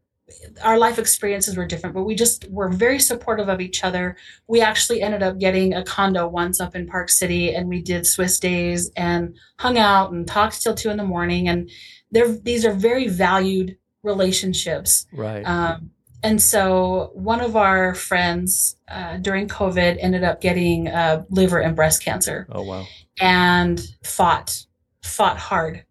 our 0.63 0.79
life 0.79 0.99
experiences 0.99 1.57
were 1.57 1.67
different, 1.67 1.95
but 1.95 2.05
we 2.05 2.15
just 2.15 2.49
were 2.51 2.69
very 2.69 3.01
supportive 3.01 3.49
of 3.49 3.61
each 3.61 3.83
other. 3.83 4.17
We 4.47 4.61
actually 4.61 5.03
ended 5.03 5.25
up 5.25 5.39
getting 5.39 5.75
a 5.75 5.83
condo 5.83 6.29
once 6.29 6.61
up 6.61 6.77
in 6.77 6.87
Park 6.87 7.11
City 7.11 7.53
and 7.53 7.69
we 7.69 7.83
did 7.83 8.07
Swiss 8.07 8.39
days 8.39 8.93
and 8.97 9.37
hung 9.59 9.77
out 9.77 10.13
and 10.13 10.25
talked 10.25 10.63
till 10.63 10.77
two 10.77 10.91
in 10.91 10.99
the 10.99 11.05
morning. 11.05 11.49
And 11.49 11.69
they're, 12.13 12.29
these 12.29 12.65
are 12.65 12.73
very 12.73 13.09
valued 13.09 13.77
relationships. 14.05 15.07
Right. 15.13 15.43
Um, 15.43 15.91
and 16.23 16.41
so 16.41 17.11
one 17.15 17.41
of 17.41 17.57
our 17.57 17.95
friends 17.95 18.77
uh, 18.89 19.17
during 19.19 19.49
COVID 19.49 19.97
ended 20.01 20.23
up 20.23 20.41
getting 20.41 20.89
uh, 20.89 21.25
liver 21.31 21.61
and 21.61 21.75
breast 21.75 22.05
cancer. 22.05 22.47
Oh 22.53 22.63
wow. 22.63 22.87
and 23.21 23.81
fought 24.05 24.65
fought 25.03 25.39
hard. 25.39 25.85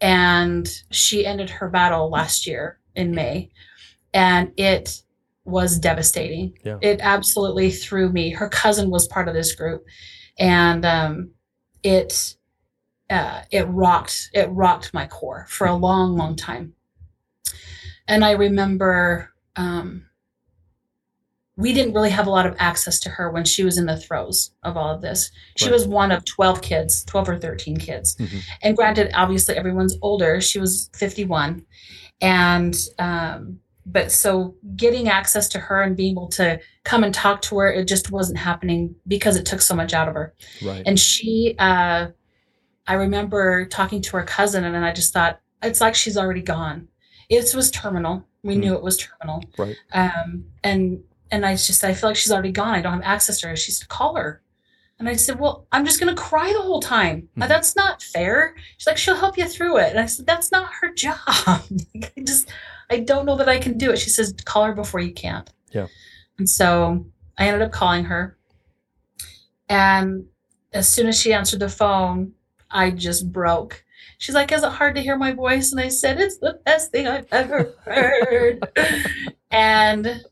And 0.00 0.68
she 0.90 1.26
ended 1.26 1.50
her 1.50 1.68
battle 1.68 2.10
last 2.10 2.46
year 2.46 2.78
in 2.94 3.14
may. 3.14 3.50
And 4.12 4.52
it 4.56 5.02
was 5.44 5.78
devastating. 5.78 6.58
Yeah. 6.64 6.78
it 6.80 7.00
absolutely 7.00 7.70
threw 7.70 8.10
me. 8.10 8.30
Her 8.30 8.48
cousin 8.48 8.90
was 8.90 9.06
part 9.06 9.28
of 9.28 9.34
this 9.34 9.54
group. 9.54 9.84
And 10.38 10.84
um, 10.84 11.30
it 11.82 12.34
uh, 13.08 13.42
it 13.50 13.62
rocked 13.68 14.30
it 14.32 14.48
rocked 14.50 14.92
my 14.92 15.06
core 15.06 15.46
for 15.48 15.66
a 15.66 15.74
long 15.74 16.16
long 16.16 16.34
time. 16.34 16.74
And 18.08 18.24
i 18.24 18.32
remember 18.32 19.32
um, 19.56 20.06
we 21.58 21.72
didn't 21.72 21.94
really 21.94 22.10
have 22.10 22.26
a 22.26 22.30
lot 22.30 22.44
of 22.46 22.54
access 22.58 23.00
to 23.00 23.08
her 23.08 23.30
when 23.30 23.44
she 23.44 23.64
was 23.64 23.78
in 23.78 23.86
the 23.86 23.96
throes 23.96 24.50
of 24.62 24.76
all 24.76 24.94
of 24.94 25.00
this. 25.00 25.30
She 25.56 25.66
Right. 25.66 25.72
was 25.72 25.86
one 25.88 26.12
of 26.12 26.22
12 26.26 26.60
kids, 26.60 27.02
12 27.04 27.28
or 27.30 27.38
13 27.38 27.78
kids. 27.78 28.14
Mhm. 28.16 28.42
And 28.62 28.76
granted, 28.76 29.10
obviously 29.14 29.56
everyone's 29.56 29.96
older. 30.02 30.40
She 30.42 30.58
was 30.58 30.90
51. 30.94 31.64
And, 32.20 32.76
um, 32.98 33.60
but 33.86 34.12
so 34.12 34.54
getting 34.76 35.08
access 35.08 35.48
to 35.50 35.58
her 35.58 35.80
and 35.82 35.96
being 35.96 36.12
able 36.12 36.28
to 36.28 36.60
come 36.84 37.02
and 37.04 37.14
talk 37.14 37.40
to 37.42 37.58
her, 37.58 37.72
it 37.72 37.88
just 37.88 38.10
wasn't 38.10 38.38
happening 38.38 38.94
because 39.08 39.36
it 39.36 39.46
took 39.46 39.62
so 39.62 39.74
much 39.74 39.94
out 39.94 40.08
of 40.08 40.14
her. 40.14 40.34
Right. 40.62 40.82
And 40.84 41.00
she, 41.00 41.54
uh, 41.58 42.08
I 42.86 42.92
remember 42.94 43.64
talking 43.64 44.02
to 44.02 44.16
her 44.18 44.22
cousin, 44.24 44.64
and 44.64 44.74
then 44.74 44.82
I 44.84 44.92
just 44.92 45.12
thought, 45.12 45.40
it's 45.62 45.80
like 45.80 45.94
she's 45.94 46.16
already 46.18 46.42
gone. 46.42 46.88
It 47.28 47.54
was 47.54 47.70
terminal. 47.70 48.24
We 48.42 48.54
Hmm. 48.54 48.60
knew 48.60 48.74
it 48.74 48.82
was 48.82 48.96
terminal. 48.96 49.42
Right. 49.58 49.76
Um, 49.92 50.44
and 50.62 51.02
and 51.30 51.44
I 51.44 51.54
just 51.56 51.82
I 51.82 51.92
feel 51.92 52.10
like 52.10 52.16
she's 52.16 52.30
already 52.32 52.52
gone. 52.52 52.74
I 52.74 52.80
don't 52.80 52.92
have 52.94 53.02
access 53.02 53.40
to 53.40 53.48
her. 53.48 53.56
She 53.56 53.72
said, 53.72 53.88
call 53.88 54.14
her. 54.16 54.42
And 54.98 55.08
I 55.08 55.16
said, 55.16 55.38
well, 55.40 55.66
I'm 55.72 55.84
just 55.84 55.98
gonna 56.00 56.14
cry 56.14 56.52
the 56.52 56.62
whole 56.62 56.80
time. 56.80 57.28
Mhm. 57.36 57.48
That's 57.48 57.74
not 57.76 58.02
fair. 58.02 58.54
She's 58.78 58.86
like, 58.86 58.96
she'll 58.96 59.16
help 59.16 59.36
you 59.36 59.46
through 59.46 59.78
it. 59.78 59.90
And 59.90 59.98
I 60.00 60.06
said, 60.06 60.26
that's 60.26 60.52
not 60.52 60.70
her 60.80 60.92
job. 60.94 61.18
I 61.26 62.10
just 62.24 62.48
I 62.90 63.00
don't 63.00 63.26
know 63.26 63.36
that 63.36 63.48
I 63.48 63.58
can 63.58 63.76
do 63.76 63.90
it. 63.90 63.98
She 63.98 64.10
says, 64.10 64.32
call 64.44 64.64
her 64.64 64.72
before 64.74 65.00
you 65.00 65.12
can't. 65.12 65.50
Yeah. 65.72 65.88
And 66.38 66.48
so 66.48 67.06
I 67.36 67.48
ended 67.48 67.62
up 67.62 67.72
calling 67.72 68.04
her. 68.04 68.38
And 69.68 70.26
as 70.72 70.88
soon 70.88 71.08
as 71.08 71.20
she 71.20 71.32
answered 71.32 71.60
the 71.60 71.68
phone, 71.68 72.32
I 72.70 72.90
just 72.90 73.32
broke. 73.32 73.84
She's 74.18 74.34
like, 74.34 74.52
Is 74.52 74.62
it 74.62 74.72
hard 74.72 74.94
to 74.96 75.02
hear 75.02 75.16
my 75.16 75.32
voice? 75.32 75.72
And 75.72 75.80
I 75.80 75.88
said, 75.88 76.18
It's 76.20 76.38
the 76.38 76.58
best 76.64 76.90
thing 76.90 77.06
I've 77.06 77.26
ever 77.32 77.74
heard. 77.84 78.66
and 79.50 80.24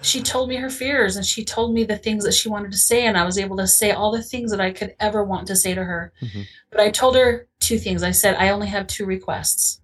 she 0.00 0.20
told 0.20 0.48
me 0.48 0.56
her 0.56 0.70
fears 0.70 1.16
and 1.16 1.24
she 1.24 1.44
told 1.44 1.72
me 1.74 1.84
the 1.84 1.96
things 1.96 2.24
that 2.24 2.34
she 2.34 2.48
wanted 2.48 2.72
to 2.72 2.78
say. 2.78 3.06
And 3.06 3.16
I 3.16 3.24
was 3.24 3.38
able 3.38 3.56
to 3.58 3.66
say 3.68 3.92
all 3.92 4.10
the 4.12 4.22
things 4.22 4.50
that 4.50 4.60
I 4.60 4.72
could 4.72 4.94
ever 5.00 5.24
want 5.24 5.46
to 5.48 5.56
say 5.56 5.74
to 5.74 5.84
her. 5.84 6.12
Mhm. 6.20 6.46
But 6.70 6.80
I 6.80 6.90
told 6.90 7.16
her 7.16 7.46
two 7.60 7.78
things. 7.78 8.02
I 8.02 8.10
said, 8.10 8.36
I 8.36 8.50
only 8.50 8.66
have 8.68 8.86
two 8.86 9.06
requests. 9.06 9.80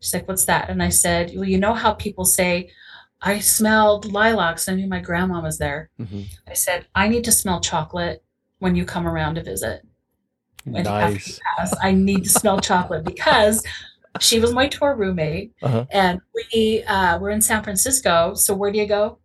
She's 0.00 0.14
like, 0.14 0.28
What's 0.28 0.44
that? 0.46 0.70
And 0.70 0.82
I 0.82 0.88
said, 0.90 1.32
Well, 1.34 1.44
you 1.48 1.58
know 1.58 1.74
how 1.74 1.92
people 1.94 2.24
say, 2.24 2.70
I 3.20 3.40
smelled 3.40 4.12
lilacs. 4.12 4.68
I 4.68 4.74
knew 4.74 4.86
my 4.86 5.00
grandma 5.00 5.40
was 5.40 5.58
there. 5.58 5.90
Mhm. 6.00 6.26
I 6.46 6.52
said, 6.54 6.86
I 6.94 7.08
need 7.08 7.24
to 7.24 7.32
smell 7.32 7.60
chocolate 7.60 8.22
when 8.60 8.74
you 8.76 8.84
come 8.84 9.06
around 9.06 9.34
to 9.36 9.42
visit. 9.42 9.82
Nice. 10.72 11.40
pass, 11.56 11.74
I 11.82 11.92
need 11.92 12.24
to 12.24 12.30
smell 12.30 12.60
chocolate 12.60 13.04
because 13.04 13.64
she 14.20 14.40
was 14.40 14.52
my 14.52 14.68
tour 14.68 14.94
roommate 14.94 15.52
Uh-huh. 15.62 15.86
and 15.90 16.20
we 16.34 16.82
uh, 16.84 17.18
were 17.18 17.30
in 17.30 17.40
San 17.40 17.62
Francisco. 17.62 18.34
So 18.34 18.54
where 18.54 18.70
do 18.72 18.78
you 18.78 18.86
go? 18.86 19.18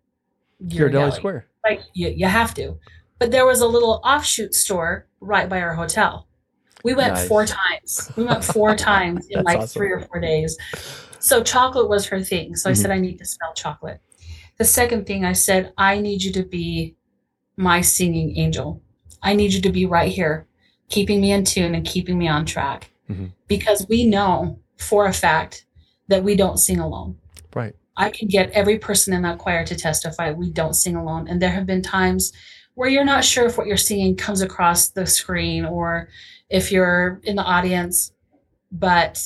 Ghirardelli. 0.65 1.13
Square. 1.13 1.47
Like 1.63 1.81
you, 1.93 2.09
you 2.09 2.25
have 2.27 2.53
to. 2.55 2.77
But 3.19 3.31
there 3.31 3.45
was 3.45 3.61
a 3.61 3.67
little 3.67 4.01
offshoot 4.03 4.53
store 4.53 5.07
right 5.21 5.47
by 5.49 5.61
our 5.61 5.73
hotel. 5.73 6.27
We 6.83 6.93
went 6.93 7.13
Nice. 7.13 7.27
four 7.27 7.45
times. 7.45 8.11
We 8.17 8.25
went 8.25 8.43
four 8.43 8.75
times 8.91 9.27
in 9.29 9.43
like 9.43 9.59
awesome. 9.59 9.79
three 9.79 9.91
or 9.91 10.01
four 10.01 10.19
days. 10.19 10.57
So 11.19 11.41
chocolate 11.41 11.87
was 11.87 12.05
her 12.07 12.21
thing. 12.21 12.55
So 12.55 12.69
I 12.69 12.73
Mhm. 12.73 12.77
said, 12.77 12.91
I 12.91 12.99
need 12.99 13.17
to 13.19 13.25
smell 13.25 13.53
chocolate. 13.53 14.01
The 14.57 14.65
second 14.65 15.05
thing 15.07 15.23
I 15.25 15.31
said, 15.33 15.71
I 15.77 15.99
need 15.99 16.21
you 16.23 16.31
to 16.33 16.43
be 16.43 16.95
my 17.55 17.79
singing 17.81 18.37
angel. 18.37 18.81
I 19.21 19.33
need 19.33 19.53
you 19.53 19.61
to 19.61 19.71
be 19.71 19.85
right 19.85 20.11
here, 20.11 20.47
keeping 20.93 21.21
me 21.21 21.31
in 21.31 21.43
tune 21.43 21.73
and 21.73 21.85
keeping 21.85 22.17
me 22.19 22.27
on 22.27 22.45
track. 22.45 22.91
Mhm. 23.09 23.31
Because 23.47 23.87
we 23.89 24.05
know 24.05 24.59
for 24.77 25.07
a 25.07 25.13
fact 25.13 25.65
that 26.07 26.23
we 26.23 26.35
don't 26.35 26.57
sing 26.57 26.79
alone. 26.79 27.17
Right. 27.55 27.75
I 27.97 28.09
can 28.11 28.27
get 28.27 28.51
every 28.51 28.77
person 28.77 29.13
in 29.13 29.23
that 29.23 29.39
choir 29.39 29.65
to 29.65 29.75
testify 29.75 30.31
we 30.31 30.51
don't 30.51 30.75
sing 30.75 30.95
alone. 30.95 31.27
And 31.27 31.41
there 31.41 31.51
have 31.51 31.65
been 31.65 31.81
times 31.81 32.31
where 32.75 32.89
you're 32.89 33.05
not 33.05 33.23
sure 33.23 33.45
if 33.45 33.57
what 33.57 33.67
you're 33.67 33.77
singing 33.77 34.15
comes 34.15 34.41
across 34.41 34.89
the 34.89 35.05
screen 35.05 35.65
or 35.65 36.09
if 36.49 36.71
you're 36.71 37.19
in 37.23 37.35
the 37.37 37.43
audience. 37.43 38.13
But 38.71 39.23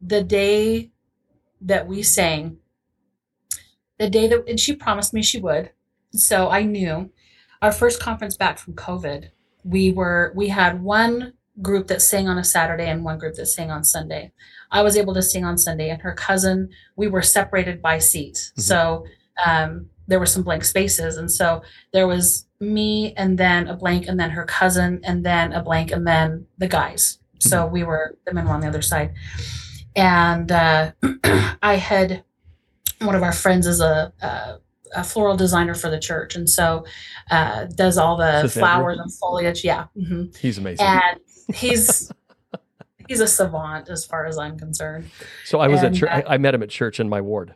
the 0.00 0.22
day 0.22 0.90
that 1.60 1.86
we 1.86 2.02
sang, 2.02 2.58
the 3.98 4.08
day 4.08 4.26
that, 4.28 4.48
and 4.48 4.58
she 4.58 4.74
promised 4.74 5.12
me 5.12 5.22
she 5.22 5.40
would. 5.40 5.70
So 6.12 6.48
I 6.48 6.62
knew 6.62 7.10
our 7.60 7.72
first 7.72 8.00
conference 8.00 8.36
back 8.36 8.58
from 8.58 8.74
COVID, 8.74 9.30
we 9.64 9.92
were, 9.92 10.32
we 10.34 10.48
had 10.48 10.82
one 10.82 11.34
group 11.60 11.88
that 11.88 12.02
sang 12.02 12.28
on 12.28 12.38
a 12.38 12.44
Saturday 12.44 12.88
and 12.88 13.04
one 13.04 13.18
group 13.18 13.34
that 13.34 13.46
sang 13.46 13.70
on 13.70 13.84
Sunday. 13.84 14.32
I 14.70 14.82
was 14.82 14.96
able 14.96 15.14
to 15.14 15.22
sing 15.22 15.44
on 15.44 15.58
Sunday, 15.58 15.90
and 15.90 16.00
her 16.02 16.14
cousin, 16.14 16.70
we 16.96 17.08
were 17.08 17.22
separated 17.22 17.82
by 17.82 17.98
seats. 17.98 18.52
Mhm. 18.56 18.62
So 18.62 19.04
um, 19.44 19.90
there 20.06 20.18
were 20.18 20.26
some 20.26 20.42
blank 20.42 20.64
spaces. 20.64 21.16
And 21.16 21.30
so 21.30 21.62
there 21.92 22.06
was 22.06 22.46
me, 22.60 23.14
and 23.16 23.38
then 23.38 23.68
a 23.68 23.76
blank, 23.76 24.06
and 24.06 24.18
then 24.18 24.30
her 24.30 24.44
cousin, 24.44 25.00
and 25.04 25.24
then 25.24 25.52
a 25.52 25.62
blank, 25.62 25.90
and 25.92 26.06
then 26.06 26.46
the 26.58 26.68
guys. 26.68 27.18
So 27.38 27.66
we 27.66 27.84
were, 27.84 28.16
the 28.26 28.34
men 28.34 28.46
were 28.46 28.52
on 28.52 28.60
the 28.60 28.68
other 28.68 28.82
side. 28.82 29.14
And 29.96 30.52
uh, 30.52 30.92
I 31.62 31.76
had, 31.76 32.24
one 33.00 33.14
of 33.14 33.22
our 33.22 33.32
friends 33.32 33.66
is 33.66 33.80
a, 33.80 34.12
a, 34.20 34.58
a 34.94 35.04
floral 35.04 35.36
designer 35.36 35.74
for 35.74 35.90
the 35.90 35.98
church. 35.98 36.34
And 36.36 36.48
so 36.48 36.84
uh, 37.30 37.64
does 37.66 37.96
all 37.98 38.16
the 38.16 38.48
flowers 38.52 38.98
and 38.98 39.12
foliage. 39.14 39.64
Yeah. 39.64 39.86
hmm 39.94 40.24
He's 40.38 40.58
amazing. 40.58 40.86
and 40.86 41.20
he's 41.54 42.10
he's 43.08 43.20
a 43.20 43.26
savant 43.26 43.88
as 43.88 44.04
far 44.04 44.26
as 44.26 44.38
I'm 44.38 44.58
concerned. 44.58 45.10
so 45.44 45.60
I 45.60 45.68
was 45.68 45.82
at 45.82 45.94
church. 45.94 46.10
uh, 46.10 46.22
I, 46.28 46.34
I 46.34 46.38
met 46.38 46.54
him 46.54 46.62
at 46.62 46.70
church 46.70 47.00
in 47.00 47.08
my 47.08 47.20
ward. 47.20 47.54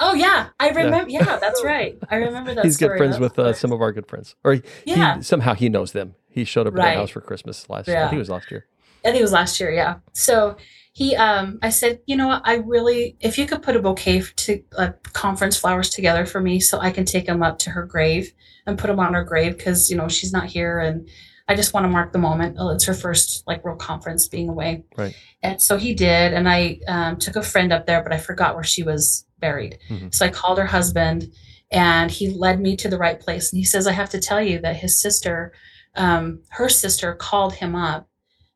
Oh 0.00 0.14
yeah, 0.14 0.48
I 0.58 0.70
remember. 0.70 1.08
Yeah, 1.08 1.36
that's 1.38 1.62
right. 1.64 1.96
I 2.10 2.16
remember 2.16 2.54
that. 2.54 2.64
He's 2.64 2.76
good 2.76 2.96
friends 2.96 3.20
with 3.20 3.38
uh, 3.38 3.52
some 3.52 3.70
of 3.70 3.80
our 3.80 3.92
good 3.92 4.06
friends, 4.08 4.34
or 4.42 4.54
he, 4.54 4.62
Yeah, 4.84 5.16
he, 5.18 5.22
somehow 5.22 5.54
he 5.54 5.68
knows 5.68 5.92
them. 5.92 6.16
He 6.28 6.44
showed 6.44 6.66
up 6.66 6.72
at 6.74 6.78
Right. 6.78 6.88
our 6.96 7.02
house 7.02 7.10
for 7.10 7.20
Christmas 7.20 7.68
last. 7.70 7.86
Year. 7.86 7.98
I 7.98 8.04
think 8.08 8.14
it 8.14 8.18
was 8.18 8.30
last 8.30 8.50
year. 8.50 8.66
I 9.04 9.08
think 9.08 9.20
it 9.20 9.22
was 9.22 9.32
last 9.32 9.58
year. 9.60 9.72
Yeah. 9.72 9.96
So 10.12 10.56
he, 10.92 11.16
um, 11.16 11.58
I 11.62 11.70
said, 11.70 12.00
you 12.06 12.16
know 12.16 12.28
what? 12.28 12.42
I 12.44 12.56
really, 12.56 13.16
if 13.20 13.38
you 13.38 13.46
could 13.46 13.62
put 13.62 13.76
a 13.76 13.80
bouquet 13.80 14.22
to 14.36 14.62
uh, 14.76 14.92
conference 15.12 15.56
flowers 15.56 15.88
together 15.88 16.26
for 16.26 16.40
me, 16.40 16.60
so 16.60 16.78
I 16.78 16.90
can 16.90 17.04
take 17.04 17.26
them 17.26 17.42
up 17.42 17.58
to 17.60 17.70
her 17.70 17.84
grave 17.84 18.32
and 18.66 18.78
put 18.78 18.88
them 18.88 19.00
on 19.00 19.14
her 19.14 19.24
grave 19.24 19.56
because 19.56 19.90
you 19.90 19.96
know 19.96 20.08
she's 20.08 20.32
not 20.32 20.46
here, 20.46 20.78
and 20.78 21.08
I 21.48 21.54
just 21.54 21.72
want 21.72 21.84
to 21.84 21.88
mark 21.88 22.12
the 22.12 22.18
moment. 22.18 22.56
Oh, 22.58 22.68
it's 22.68 22.84
her 22.84 22.94
first 22.94 23.42
like 23.46 23.64
real 23.64 23.76
conference 23.76 24.28
being 24.28 24.48
away. 24.48 24.84
Right. 24.96 25.16
And 25.42 25.60
so 25.60 25.78
he 25.78 25.94
did, 25.94 26.34
and 26.34 26.48
I 26.48 26.78
um, 26.86 27.16
took 27.16 27.36
a 27.36 27.42
friend 27.42 27.72
up 27.72 27.86
there, 27.86 28.02
but 28.02 28.12
I 28.12 28.18
forgot 28.18 28.54
where 28.54 28.62
she 28.64 28.82
was 28.82 29.26
buried. 29.40 29.78
Mhm. 29.88 30.14
So 30.14 30.26
I 30.26 30.28
called 30.28 30.58
her 30.58 30.66
husband, 30.66 31.32
and 31.70 32.10
he 32.10 32.28
led 32.28 32.60
me 32.60 32.76
to 32.76 32.88
the 32.88 32.98
right 32.98 33.18
place. 33.18 33.50
And 33.50 33.58
he 33.58 33.64
says, 33.64 33.86
I 33.86 33.92
have 33.92 34.10
to 34.10 34.20
tell 34.20 34.42
you 34.42 34.60
that 34.60 34.76
his 34.76 35.00
sister, 35.00 35.52
um, 35.96 36.42
her 36.50 36.68
sister, 36.68 37.14
called 37.14 37.54
him 37.54 37.74
up 37.74 38.08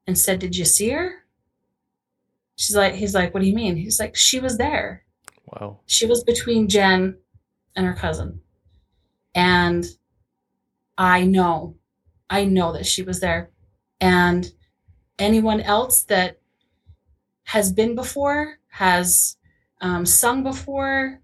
and 0.06 0.18
said, 0.18 0.38
"Did 0.38 0.56
you 0.56 0.64
see 0.64 0.90
her?" 0.90 1.24
She's 2.56 2.76
like, 2.76 2.94
he's 2.94 3.14
like, 3.14 3.34
"What 3.34 3.40
do 3.40 3.48
you 3.48 3.54
mean?" 3.54 3.76
He's 3.76 4.00
like, 4.00 4.16
"She 4.16 4.40
was 4.40 4.56
there. 4.58 5.04
Wow. 5.46 5.80
She 5.86 6.06
was 6.06 6.24
between 6.24 6.68
Jen 6.68 7.16
and 7.74 7.86
her 7.86 7.94
cousin, 7.94 8.40
and 9.34 9.84
I 10.98 11.24
know, 11.24 11.76
I 12.30 12.44
know 12.44 12.72
that 12.72 12.86
she 12.86 13.02
was 13.02 13.20
there, 13.20 13.50
and 14.00 14.50
anyone 15.18 15.60
else 15.60 16.04
that 16.04 16.40
has 17.44 17.72
been 17.72 17.94
before 17.94 18.58
has 18.68 19.36
um, 19.80 20.04
sung 20.04 20.42
before, 20.42 21.20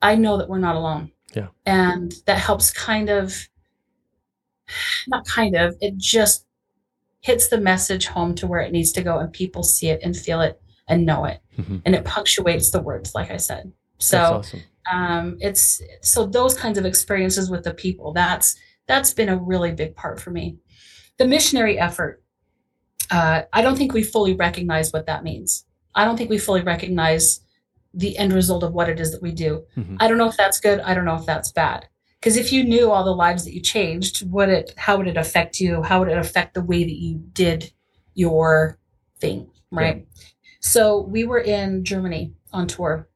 I 0.00 0.16
know 0.16 0.36
that 0.38 0.48
we're 0.48 0.58
not 0.58 0.76
alone. 0.76 1.12
Yeah. 1.34 1.48
and 1.64 2.12
that 2.26 2.38
helps 2.38 2.70
kind 2.70 3.08
of, 3.08 3.48
not 5.08 5.24
kind 5.26 5.56
of, 5.56 5.76
it 5.80 5.96
just 5.96 6.44
hits 7.22 7.48
the 7.48 7.58
message 7.58 8.06
home 8.06 8.34
to 8.34 8.46
where 8.46 8.60
it 8.60 8.72
needs 8.72 8.92
to 8.92 9.02
go 9.02 9.18
and 9.18 9.32
people 9.32 9.62
see 9.62 9.88
it 9.88 10.00
and 10.02 10.14
feel 10.16 10.40
it 10.42 10.60
and 10.88 11.06
know 11.06 11.24
it. 11.24 11.40
Mhm. 11.58 11.82
and 11.84 11.94
it 11.94 12.04
punctuates 12.04 12.70
the 12.70 12.80
words 12.82 13.14
like 13.14 13.30
i 13.30 13.36
said. 13.36 13.72
So 13.98 14.18
awesome. 14.38 14.60
um 14.92 15.36
it's 15.40 15.80
so 16.02 16.26
those 16.26 16.54
kinds 16.54 16.78
of 16.78 16.84
experiences 16.84 17.50
with 17.50 17.62
the 17.64 17.74
people 17.74 18.12
that's 18.12 18.56
that's 18.86 19.12
been 19.14 19.28
a 19.28 19.36
really 19.36 19.72
big 19.72 19.94
part 19.94 20.20
for 20.20 20.30
me. 20.30 20.56
The 21.18 21.26
missionary 21.26 21.78
effort 21.78 22.22
uh, 23.10 23.42
i 23.52 23.60
don't 23.62 23.76
think 23.76 23.92
we 23.92 24.02
fully 24.02 24.34
recognize 24.34 24.92
what 24.92 25.06
that 25.06 25.22
means. 25.24 25.64
I 25.94 26.04
don't 26.06 26.16
think 26.16 26.30
we 26.30 26.38
fully 26.38 26.62
recognize 26.62 27.40
the 27.94 28.16
end 28.16 28.32
result 28.32 28.62
of 28.62 28.72
what 28.72 28.88
it 28.88 28.98
is 28.98 29.12
that 29.12 29.20
we 29.22 29.32
do. 29.32 29.64
Mhm. 29.76 29.96
i 30.00 30.08
don't 30.08 30.18
know 30.18 30.28
if 30.28 30.36
that's 30.36 30.58
good. 30.58 30.80
I 30.80 30.94
don't 30.94 31.04
know 31.04 31.16
if 31.16 31.26
that's 31.26 31.52
bad 31.52 31.86
because 32.22 32.36
if 32.36 32.52
you 32.52 32.62
knew 32.62 32.88
all 32.88 33.02
the 33.04 33.10
lives 33.10 33.44
that 33.44 33.52
you 33.52 33.60
changed 33.60 34.30
would 34.30 34.48
it 34.48 34.72
how 34.76 34.96
would 34.96 35.08
it 35.08 35.16
affect 35.16 35.58
you? 35.58 35.82
How 35.82 35.98
would 35.98 36.08
it 36.08 36.16
affect 36.16 36.54
the 36.54 36.62
way 36.62 36.84
that 36.84 36.94
you 36.94 37.20
did 37.32 37.72
your 38.14 38.78
thing 39.20 39.50
right? 39.72 40.06
So 40.60 41.00
we 41.00 41.24
were 41.24 41.40
in 41.40 41.84
germany 41.84 42.32
on 42.52 42.66
tour 42.68 43.08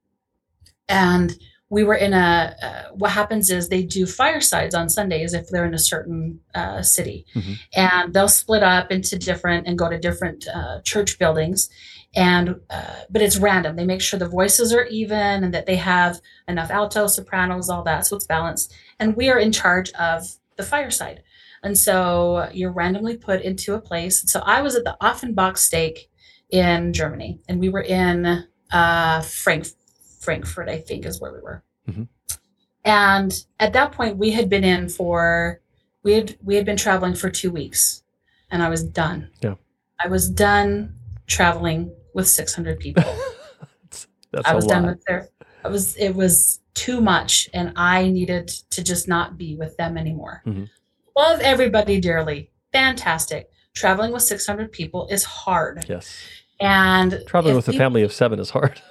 and 0.89 1.39
we 1.69 1.83
were 1.85 1.95
in 1.95 2.13
a 2.13 2.55
uh, 2.63 2.83
what 2.95 3.11
happens 3.11 3.51
is 3.51 3.69
they 3.69 3.83
do 3.83 4.07
firesides 4.07 4.75
on 4.75 4.89
sundays 4.89 5.35
if 5.35 5.49
they're 5.49 5.67
in 5.67 5.75
a 5.75 5.79
certain 5.79 6.41
uh, 6.55 6.83
city. 6.83 7.27
Mhm. 7.35 7.59
and 7.75 8.15
they'll 8.15 8.29
split 8.29 8.63
up 8.63 8.91
into 8.91 9.19
different 9.19 9.67
and 9.67 9.79
go 9.79 9.89
to 9.89 9.99
different 9.99 10.47
uh, 10.49 10.81
church 10.83 11.19
buildings 11.19 11.69
and 12.17 12.59
uh, 12.71 12.95
but 13.11 13.21
it's 13.23 13.37
random. 13.37 13.77
They 13.77 13.85
make 13.85 14.01
sure 14.01 14.19
the 14.19 14.29
voices 14.29 14.73
are 14.73 14.87
even 14.87 15.45
and 15.45 15.53
that 15.55 15.67
they 15.67 15.77
have 15.77 16.21
enough 16.49 16.71
alto 16.71 17.07
sopranos 17.07 17.69
all 17.69 17.85
that 17.85 18.07
so 18.07 18.17
it's 18.17 18.27
balanced. 18.27 18.73
And 18.99 19.15
we 19.15 19.29
are 19.29 19.39
in 19.39 19.53
charge 19.53 19.93
of 19.93 20.27
the 20.57 20.63
fireside. 20.65 21.23
And 21.63 21.77
so 21.77 22.49
you're 22.53 22.73
randomly 22.73 23.17
put 23.17 23.43
into 23.43 23.75
a 23.75 23.81
place. 23.81 24.31
So 24.31 24.41
i 24.41 24.63
was 24.63 24.75
at 24.75 24.85
the 24.85 24.97
offenbach 25.01 25.59
stake 25.59 26.11
in 26.51 26.93
germany 26.93 27.41
and 27.49 27.59
we 27.61 27.69
were 27.69 27.83
in 27.83 28.45
uh, 28.73 29.21
Frank, 29.23 29.67
frankfurt 30.21 30.69
i 30.69 30.79
think 30.79 31.05
is 31.05 31.21
where 31.21 31.33
we 31.33 31.41
were. 31.41 31.63
Mhm. 31.89 32.09
and 32.85 33.45
at 33.61 33.73
that 33.73 33.93
point 33.93 34.17
we 34.17 34.31
had 34.31 34.49
been 34.49 34.65
in 34.65 34.89
for 34.89 35.61
we 36.05 36.13
had 36.15 36.37
we 36.43 36.55
had 36.55 36.65
been 36.65 36.77
traveling 36.77 37.15
for 37.15 37.29
two 37.31 37.51
weeks 37.51 38.03
and 38.51 38.63
i 38.63 38.69
was 38.69 38.83
done. 38.85 39.29
Yeah. 39.43 39.55
i 40.05 40.07
was 40.09 40.31
done 40.31 40.95
traveling 41.27 41.93
with 42.17 42.27
600 42.27 42.81
people 42.81 43.05
that's 43.83 44.09
that's 44.33 44.49
I 44.49 44.55
was 44.55 44.67
done 44.67 44.87
with 44.87 45.05
their. 45.05 45.29
I 45.65 45.69
was. 45.69 45.97
It 45.97 46.15
was 46.15 46.61
too 46.75 47.01
much, 47.01 47.49
and 47.55 47.73
I 47.77 48.09
needed 48.09 48.49
to 48.71 48.83
just 48.83 49.07
not 49.07 49.37
be 49.37 49.57
with 49.57 49.77
them 49.77 49.97
anymore. 49.97 50.43
Mhm. 50.47 50.69
Love 51.17 51.41
everybody 51.41 52.01
dearly. 52.01 52.51
Fantastic. 52.73 53.51
Traveling 53.75 54.13
with 54.13 54.23
600 54.23 54.73
people 54.73 55.07
is 55.11 55.25
hard, 55.25 55.85
yes. 55.89 56.17
and 56.61 57.23
Traveling 57.27 57.57
with 57.57 57.69
a 57.69 57.73
family 57.73 58.03
of 58.03 58.13
seven 58.13 58.41
is 58.41 58.51
hard. 58.51 58.81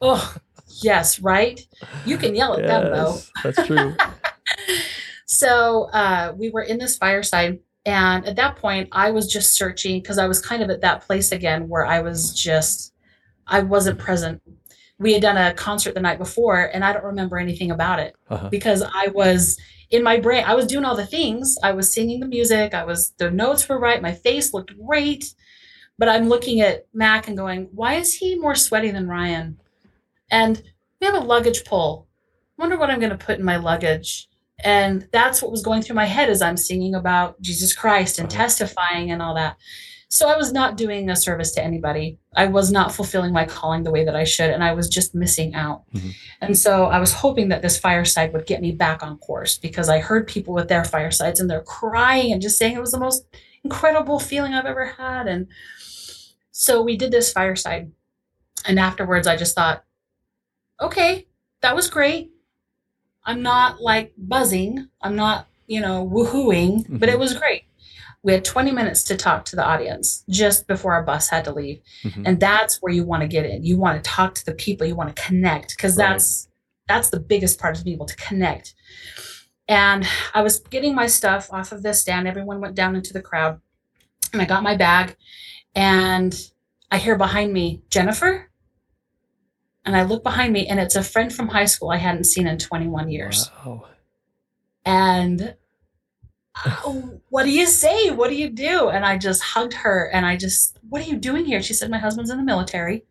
Oh, 0.00 0.36
yes, 0.80 1.18
right. 1.18 1.60
You 2.06 2.18
can 2.18 2.36
yell 2.36 2.54
at 2.54 2.64
them 2.64 2.92
though. 2.92 3.18
that's 3.42 3.66
true. 3.66 3.96
So 5.30 5.90
uh, 5.92 6.32
we 6.38 6.48
were 6.50 6.62
in 6.62 6.78
this 6.78 6.96
fireside, 6.96 7.58
and 7.88 8.26
at 8.26 8.36
that 8.36 8.56
point, 8.56 8.88
I 8.92 9.10
was 9.10 9.26
just 9.32 9.54
searching 9.54 10.00
because 10.02 10.18
I 10.18 10.26
was 10.28 10.40
kind 10.42 10.62
of 10.62 10.68
at 10.68 10.82
that 10.82 11.00
place 11.06 11.32
again 11.32 11.68
where 11.68 11.86
I 11.86 12.00
was 12.00 12.34
just, 12.34 12.92
I 13.46 13.60
wasn't 13.60 13.98
present. 13.98 14.42
We 14.98 15.14
had 15.14 15.22
done 15.22 15.38
a 15.38 15.54
concert 15.54 15.94
the 15.94 16.00
night 16.00 16.18
before, 16.18 16.64
and 16.74 16.84
I 16.84 16.92
don't 16.92 17.04
remember 17.04 17.38
anything 17.38 17.70
about 17.70 17.98
it 17.98 18.14
Uh-huh. 18.28 18.50
because 18.50 18.82
I 18.82 19.06
was 19.14 19.58
in 19.90 20.02
my 20.02 20.18
brain. 20.20 20.44
I 20.46 20.54
was 20.54 20.66
doing 20.66 20.84
all 20.84 20.96
the 20.96 21.06
things. 21.06 21.56
I 21.62 21.72
was 21.72 21.90
singing 21.90 22.20
the 22.20 22.26
music. 22.26 22.74
I 22.74 22.84
was 22.84 23.14
the 23.16 23.30
notes 23.30 23.66
were 23.66 23.78
right. 23.80 24.02
My 24.02 24.12
face 24.12 24.52
looked 24.52 24.74
great, 24.86 25.32
but 25.98 26.10
I'm 26.10 26.28
looking 26.28 26.60
at 26.60 26.86
Mack 26.92 27.26
and 27.26 27.38
going, 27.38 27.68
"Why 27.72 27.94
is 27.94 28.12
he 28.12 28.36
more 28.36 28.54
sweaty 28.54 28.90
than 28.90 29.08
Ryan?" 29.08 29.58
And 30.30 30.62
we 31.00 31.06
have 31.06 31.14
a 31.14 31.20
luggage 31.34 31.64
pull. 31.64 32.06
Wonder 32.58 32.76
what 32.76 32.90
I'm 32.90 33.00
going 33.00 33.16
to 33.18 33.24
put 33.26 33.38
in 33.38 33.44
my 33.46 33.56
luggage. 33.56 34.27
And 34.64 35.08
that's 35.12 35.40
what 35.40 35.50
was 35.50 35.62
going 35.62 35.82
through 35.82 35.96
my 35.96 36.06
head 36.06 36.28
as 36.28 36.42
I'm 36.42 36.56
singing 36.56 36.94
about 36.94 37.40
Jesus 37.40 37.72
Christ 37.74 38.18
and 38.18 38.28
Uh-huh. 38.30 38.42
testifying 38.42 39.10
and 39.10 39.22
all 39.22 39.34
that. 39.34 39.56
So 40.10 40.28
I 40.28 40.36
was 40.38 40.52
not 40.52 40.76
doing 40.78 41.10
a 41.10 41.16
service 41.16 41.52
to 41.52 41.62
anybody. 41.62 42.18
I 42.34 42.46
was 42.46 42.72
not 42.72 42.94
fulfilling 42.94 43.32
my 43.32 43.44
calling 43.44 43.82
the 43.82 43.90
way 43.90 44.04
that 44.04 44.16
I 44.16 44.24
should, 44.24 44.48
and 44.50 44.64
I 44.64 44.72
was 44.72 44.88
just 44.88 45.14
missing 45.14 45.54
out. 45.54 45.82
Mhm. 45.94 46.14
And 46.40 46.58
so 46.58 46.86
I 46.86 46.98
was 46.98 47.12
hoping 47.12 47.50
that 47.50 47.60
this 47.60 47.78
fireside 47.78 48.32
would 48.32 48.46
get 48.46 48.62
me 48.62 48.72
back 48.72 49.02
on 49.02 49.18
course 49.18 49.58
because 49.58 49.90
I 49.90 49.98
heard 49.98 50.26
people 50.26 50.54
with 50.54 50.68
their 50.68 50.82
firesides 50.82 51.40
and 51.40 51.50
they're 51.50 51.60
crying 51.60 52.32
and 52.32 52.40
just 52.40 52.56
saying 52.58 52.74
it 52.74 52.80
was 52.80 52.92
the 52.92 52.98
most 52.98 53.26
incredible 53.64 54.18
feeling 54.18 54.54
I've 54.54 54.64
ever 54.64 54.86
had. 54.86 55.26
And 55.28 55.46
so 56.52 56.82
we 56.82 56.96
did 56.96 57.10
this 57.10 57.30
fireside. 57.30 57.92
And 58.64 58.78
afterwards, 58.80 59.26
I 59.26 59.36
just 59.36 59.54
thought, 59.54 59.84
okay, 60.80 61.26
that 61.60 61.76
was 61.76 61.88
great. 61.90 62.30
I'm 63.28 63.42
not 63.42 63.80
like 63.80 64.12
buzzing. 64.16 64.88
I'm 65.02 65.14
not, 65.14 65.46
you 65.66 65.80
know, 65.80 66.08
woohooing, 66.12 66.86
but 66.98 67.08
it 67.08 67.18
was 67.18 67.34
great. 67.34 67.64
We 68.22 68.32
had 68.32 68.44
20 68.44 68.72
minutes 68.72 69.04
to 69.04 69.16
talk 69.16 69.44
to 69.46 69.56
the 69.56 69.64
audience 69.64 70.24
just 70.28 70.66
before 70.66 70.92
our 70.94 71.02
bus 71.02 71.28
had 71.28 71.44
to 71.44 71.52
leave. 71.52 71.80
Mhm. 72.02 72.22
And 72.26 72.40
that's 72.40 72.82
where 72.82 72.92
you 72.92 73.04
want 73.04 73.20
to 73.22 73.28
get 73.28 73.44
in. 73.46 73.64
You 73.64 73.76
want 73.76 74.02
to 74.02 74.10
talk 74.10 74.34
to 74.36 74.44
the 74.46 74.54
people, 74.54 74.86
you 74.86 74.96
want 74.96 75.14
to 75.14 75.22
connect 75.22 75.76
because 75.76 75.96
Right. 75.96 76.08
that's 76.08 76.48
that's 76.88 77.10
the 77.10 77.20
biggest 77.20 77.60
part 77.60 77.76
of 77.76 77.84
being 77.84 77.96
able 77.96 78.06
to 78.06 78.16
connect. 78.16 78.74
And 79.68 80.08
I 80.32 80.40
was 80.40 80.60
getting 80.60 80.94
my 80.94 81.06
stuff 81.06 81.52
off 81.52 81.70
of 81.70 81.82
this 81.82 82.00
stand. 82.00 82.26
Everyone 82.26 82.62
went 82.62 82.74
down 82.74 82.96
into 82.96 83.12
the 83.12 83.20
crowd. 83.20 83.60
And 84.32 84.40
I 84.40 84.46
got 84.46 84.62
my 84.62 84.74
bag 84.74 85.14
and 85.74 86.34
I 86.90 86.96
hear 86.96 87.16
behind 87.16 87.52
me, 87.52 87.82
Jennifer. 87.90 88.50
And 89.88 89.96
I 89.96 90.02
look 90.02 90.22
behind 90.22 90.52
me 90.52 90.66
and 90.66 90.78
it's 90.78 90.96
a 90.96 91.02
friend 91.02 91.32
from 91.32 91.48
high 91.48 91.64
school 91.64 91.88
I 91.88 91.96
hadn't 91.96 92.24
seen 92.24 92.46
in 92.46 92.58
21 92.58 93.08
years. 93.08 93.50
Wow. 93.64 93.86
And 94.84 95.54
"Oh, 96.66 97.22
what 97.30 97.44
do 97.44 97.50
you 97.50 97.64
say? 97.64 98.10
What 98.10 98.28
do 98.28 98.36
you 98.36 98.50
do? 98.50 98.90
And 98.90 99.02
I 99.06 99.16
just 99.16 99.42
hugged 99.42 99.72
her 99.72 100.10
and 100.12 100.26
I 100.26 100.36
just, 100.36 100.78
what 100.90 101.00
are 101.00 101.06
you 101.06 101.16
doing 101.16 101.46
here? 101.46 101.62
She 101.62 101.72
said, 101.72 101.90
my 101.90 101.96
husband's 101.96 102.30
in 102.30 102.36
the 102.36 102.44
military. 102.44 103.06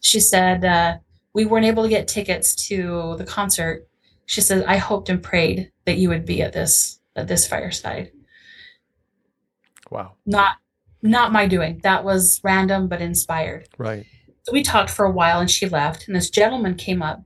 She 0.00 0.18
said, 0.18 0.64
uh, 0.64 0.98
we 1.34 1.44
weren't 1.44 1.66
able 1.66 1.84
to 1.84 1.88
get 1.88 2.08
tickets 2.08 2.56
to 2.66 3.14
the 3.16 3.24
concert. 3.24 3.86
She 4.26 4.40
said, 4.40 4.64
I 4.64 4.78
hoped 4.78 5.08
and 5.08 5.22
prayed 5.22 5.70
that 5.84 5.98
you 5.98 6.08
would 6.08 6.26
be 6.26 6.42
at 6.42 6.52
this, 6.52 6.98
at 7.14 7.28
this 7.28 7.46
fireside. 7.46 8.10
Wow. 9.88 10.14
Not, 10.26 10.56
not 11.00 11.30
my 11.30 11.46
doing. 11.46 11.78
That 11.84 12.02
was 12.02 12.40
random, 12.42 12.88
but 12.88 13.00
inspired. 13.00 13.68
Right. 13.78 14.04
So 14.44 14.52
we 14.52 14.62
talked 14.62 14.90
for 14.90 15.04
a 15.04 15.10
while 15.10 15.40
and 15.40 15.50
she 15.50 15.68
left. 15.68 16.06
And 16.06 16.16
this 16.16 16.30
gentleman 16.30 16.74
came 16.74 17.02
up 17.02 17.22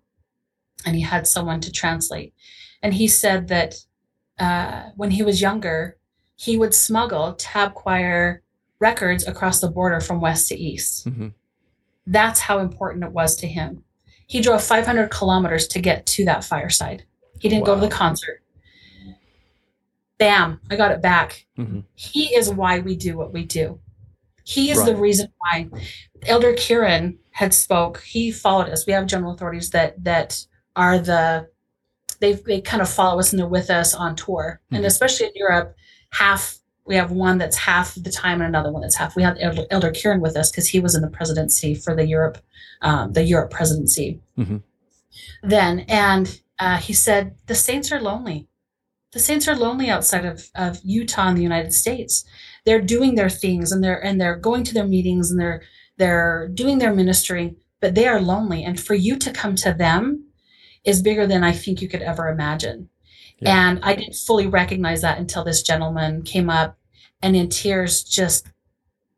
and 0.85 0.95
he 0.95 1.03
had 1.03 1.27
someone 1.27 1.61
to 1.61 1.73
translate. 1.73 2.35
And 2.83 2.93
he 2.95 3.09
said 3.09 3.49
that 3.49 3.75
uh, 4.39 4.91
when 4.97 5.11
he 5.11 5.23
was 5.23 5.41
younger, 5.41 5.97
he 6.37 6.59
would 6.59 6.75
smuggle 6.75 7.33
tab 7.35 7.73
choir 7.75 8.43
records 8.79 9.27
across 9.27 9.61
the 9.61 9.71
border 9.71 10.01
from 10.01 10.21
west 10.21 10.49
to 10.49 10.55
east. 10.57 11.07
Mhm. 11.09 11.33
That's 12.07 12.41
how 12.41 12.59
important 12.59 13.05
it 13.05 13.13
was 13.13 13.35
to 13.37 13.47
him. 13.49 13.83
He 14.27 14.41
drove 14.43 14.63
500 14.63 15.11
kilometers 15.11 15.67
to 15.69 15.81
get 15.81 16.05
to 16.07 16.25
that 16.27 16.45
fireside. 16.45 17.05
He 17.41 17.49
didn't 17.49 17.65
go 17.65 17.75
to 17.75 17.81
the 17.81 17.89
concert. 17.89 18.43
Bam, 20.19 20.61
I 20.71 20.77
got 20.77 20.93
it 20.93 21.01
back. 21.03 21.47
Mhm. 21.59 21.85
He 21.95 22.35
is 22.35 22.51
why 22.53 22.79
we 22.81 22.97
do 22.97 23.17
what 23.17 23.33
we 23.33 23.45
do. 23.45 23.81
He 24.47 24.71
is 24.71 24.85
the 24.85 24.95
reason 24.97 25.29
why. 25.39 25.69
Elder 26.25 26.53
Kearon 26.55 27.17
had 27.33 27.53
spoke. 27.53 28.01
He 28.03 28.31
followed 28.31 28.69
us. 28.69 28.87
We 28.87 28.93
have 28.93 29.07
general 29.07 29.33
authorities 29.33 29.71
that 29.71 30.03
that 30.05 30.47
are 30.77 30.99
the 30.99 31.49
they 32.21 32.35
they 32.35 32.61
kind 32.61 32.81
of 32.81 32.89
follow 32.89 33.19
us 33.19 33.33
and 33.33 33.39
they're 33.41 33.49
with 33.49 33.71
us 33.71 33.93
on 33.95 34.15
tour. 34.15 34.61
And 34.71 34.85
Mhm. 34.85 34.87
especially 34.87 35.27
in 35.27 35.33
Europe, 35.35 35.75
half 36.11 36.59
we 36.85 36.95
have 36.95 37.11
one 37.11 37.37
that's 37.39 37.57
half 37.57 37.97
the 37.97 38.11
time 38.13 38.41
and 38.41 38.49
another 38.49 38.71
one 38.71 38.83
that's 38.83 38.95
half. 38.95 39.17
We 39.17 39.25
have 39.25 39.37
Elder, 39.41 39.67
Elder 39.73 39.91
Kearon 39.91 40.21
with 40.21 40.37
us 40.37 40.51
because 40.53 40.69
he 40.69 40.79
was 40.79 40.95
in 40.95 41.03
the 41.03 41.11
presidency 41.11 41.75
for 41.75 41.97
the 41.97 42.07
Europe 42.07 42.39
um, 42.83 43.13
the 43.13 43.25
Europe 43.25 43.51
presidency 43.51 44.21
Mhm. 44.39 44.63
then. 45.43 45.81
And 45.89 46.41
uh, 46.61 46.77
he 46.79 46.93
said 46.93 47.35
the 47.47 47.55
saints 47.57 47.91
are 47.91 48.01
lonely. 48.01 48.47
The 49.13 49.19
saints 49.19 49.49
are 49.49 49.57
lonely 49.57 49.89
outside 49.91 50.25
of, 50.25 50.49
of 50.55 50.79
Utah 50.85 51.29
and 51.29 51.37
the 51.39 51.43
United 51.43 51.73
States. 51.73 52.25
They're 52.67 52.83
doing 52.83 53.15
their 53.15 53.31
things 53.31 53.73
and 53.73 53.83
they're 53.83 54.05
and 54.05 54.21
they're 54.21 54.37
going 54.37 54.65
to 54.65 54.75
their 54.75 54.87
meetings 54.87 55.31
and 55.31 55.41
they're 55.41 55.63
they're 55.97 56.49
doing 56.53 56.79
their 56.79 56.95
ministry, 56.95 57.57
but 57.81 57.95
they 57.95 58.07
are 58.07 58.21
lonely. 58.21 58.65
And 58.65 58.79
for 58.79 58.95
you 58.95 59.17
to 59.19 59.33
come 59.33 59.57
to 59.57 59.73
them 59.73 60.27
is 60.85 61.01
bigger 61.01 61.27
than 61.27 61.43
I 61.43 61.53
think 61.53 61.81
you 61.81 61.89
could 61.89 62.03
ever 62.03 62.29
imagine. 62.29 62.91
Yeah. 63.39 63.71
And 63.71 63.81
I 63.83 63.95
didn't 63.95 64.17
fully 64.17 64.47
recognize 64.47 65.01
that 65.03 65.19
until 65.19 65.45
this 65.45 65.63
gentleman 65.63 66.23
came 66.23 66.51
up 66.51 66.79
and 67.23 67.35
in 67.35 67.49
tears 67.49 68.03
just 68.03 68.47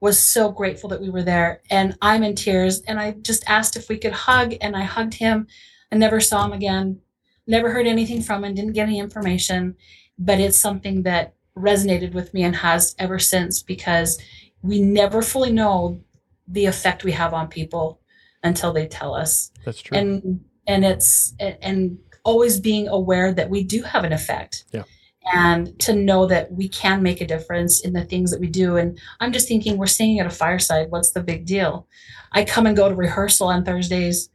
was 0.00 0.18
so 0.18 0.50
grateful 0.50 0.88
that 0.90 1.00
we 1.00 1.10
were 1.10 1.22
there. 1.22 1.60
And 1.70 1.96
I'm 2.00 2.22
in 2.22 2.34
tears. 2.34 2.80
And 2.82 3.00
I 3.00 3.12
just 3.12 3.44
asked 3.48 3.76
if 3.76 3.88
we 3.88 3.98
could 3.98 4.12
hug, 4.12 4.54
and 4.60 4.76
I 4.76 4.82
hugged 4.82 5.14
him. 5.14 5.46
I 5.90 5.96
never 5.96 6.20
saw 6.20 6.44
him 6.44 6.52
again, 6.52 7.00
never 7.46 7.70
heard 7.70 7.86
anything 7.86 8.22
from 8.22 8.44
him, 8.44 8.54
didn't 8.54 8.74
get 8.74 8.88
any 8.88 8.98
information. 8.98 9.76
But 10.18 10.40
it's 10.40 10.58
something 10.58 11.02
that 11.04 11.34
resonated 11.58 12.12
with 12.14 12.32
me 12.34 12.42
and 12.44 12.54
has 12.56 12.94
ever 12.98 13.18
since 13.18 13.62
because 13.62 14.18
we 14.62 14.80
never 14.80 15.22
fully 15.22 15.52
know 15.52 16.00
the 16.46 16.66
effect 16.66 17.04
we 17.04 17.12
have 17.12 17.34
on 17.34 17.48
people 17.48 18.00
until 18.42 18.72
they 18.72 18.86
tell 18.86 19.14
us 19.14 19.50
That's 19.64 19.80
true. 19.82 19.96
and 19.98 20.40
and 20.66 20.84
it's 20.84 21.34
and 21.40 21.98
always 22.24 22.60
being 22.60 22.88
aware 22.88 23.32
that 23.32 23.50
we 23.50 23.62
do 23.64 23.82
have 23.82 24.04
an 24.04 24.12
effect 24.12 24.64
Yeah. 24.72 24.84
and 25.34 25.78
to 25.80 25.94
know 25.94 26.26
that 26.26 26.50
we 26.52 26.68
can 26.68 27.02
make 27.02 27.20
a 27.20 27.26
difference 27.26 27.80
in 27.80 27.92
the 27.92 28.04
things 28.04 28.30
that 28.30 28.40
we 28.40 28.46
do 28.48 28.76
and 28.76 28.98
i'm 29.20 29.32
just 29.32 29.48
thinking 29.48 29.76
we're 29.76 29.86
singing 29.86 30.20
at 30.20 30.26
a 30.26 30.30
fireside 30.30 30.86
what's 30.90 31.12
the 31.12 31.22
big 31.22 31.46
deal 31.46 31.86
i 32.32 32.44
come 32.44 32.66
and 32.66 32.76
go 32.76 32.88
to 32.88 32.94
rehearsal 32.94 33.48
on 33.48 33.64
thursdays 33.64 34.28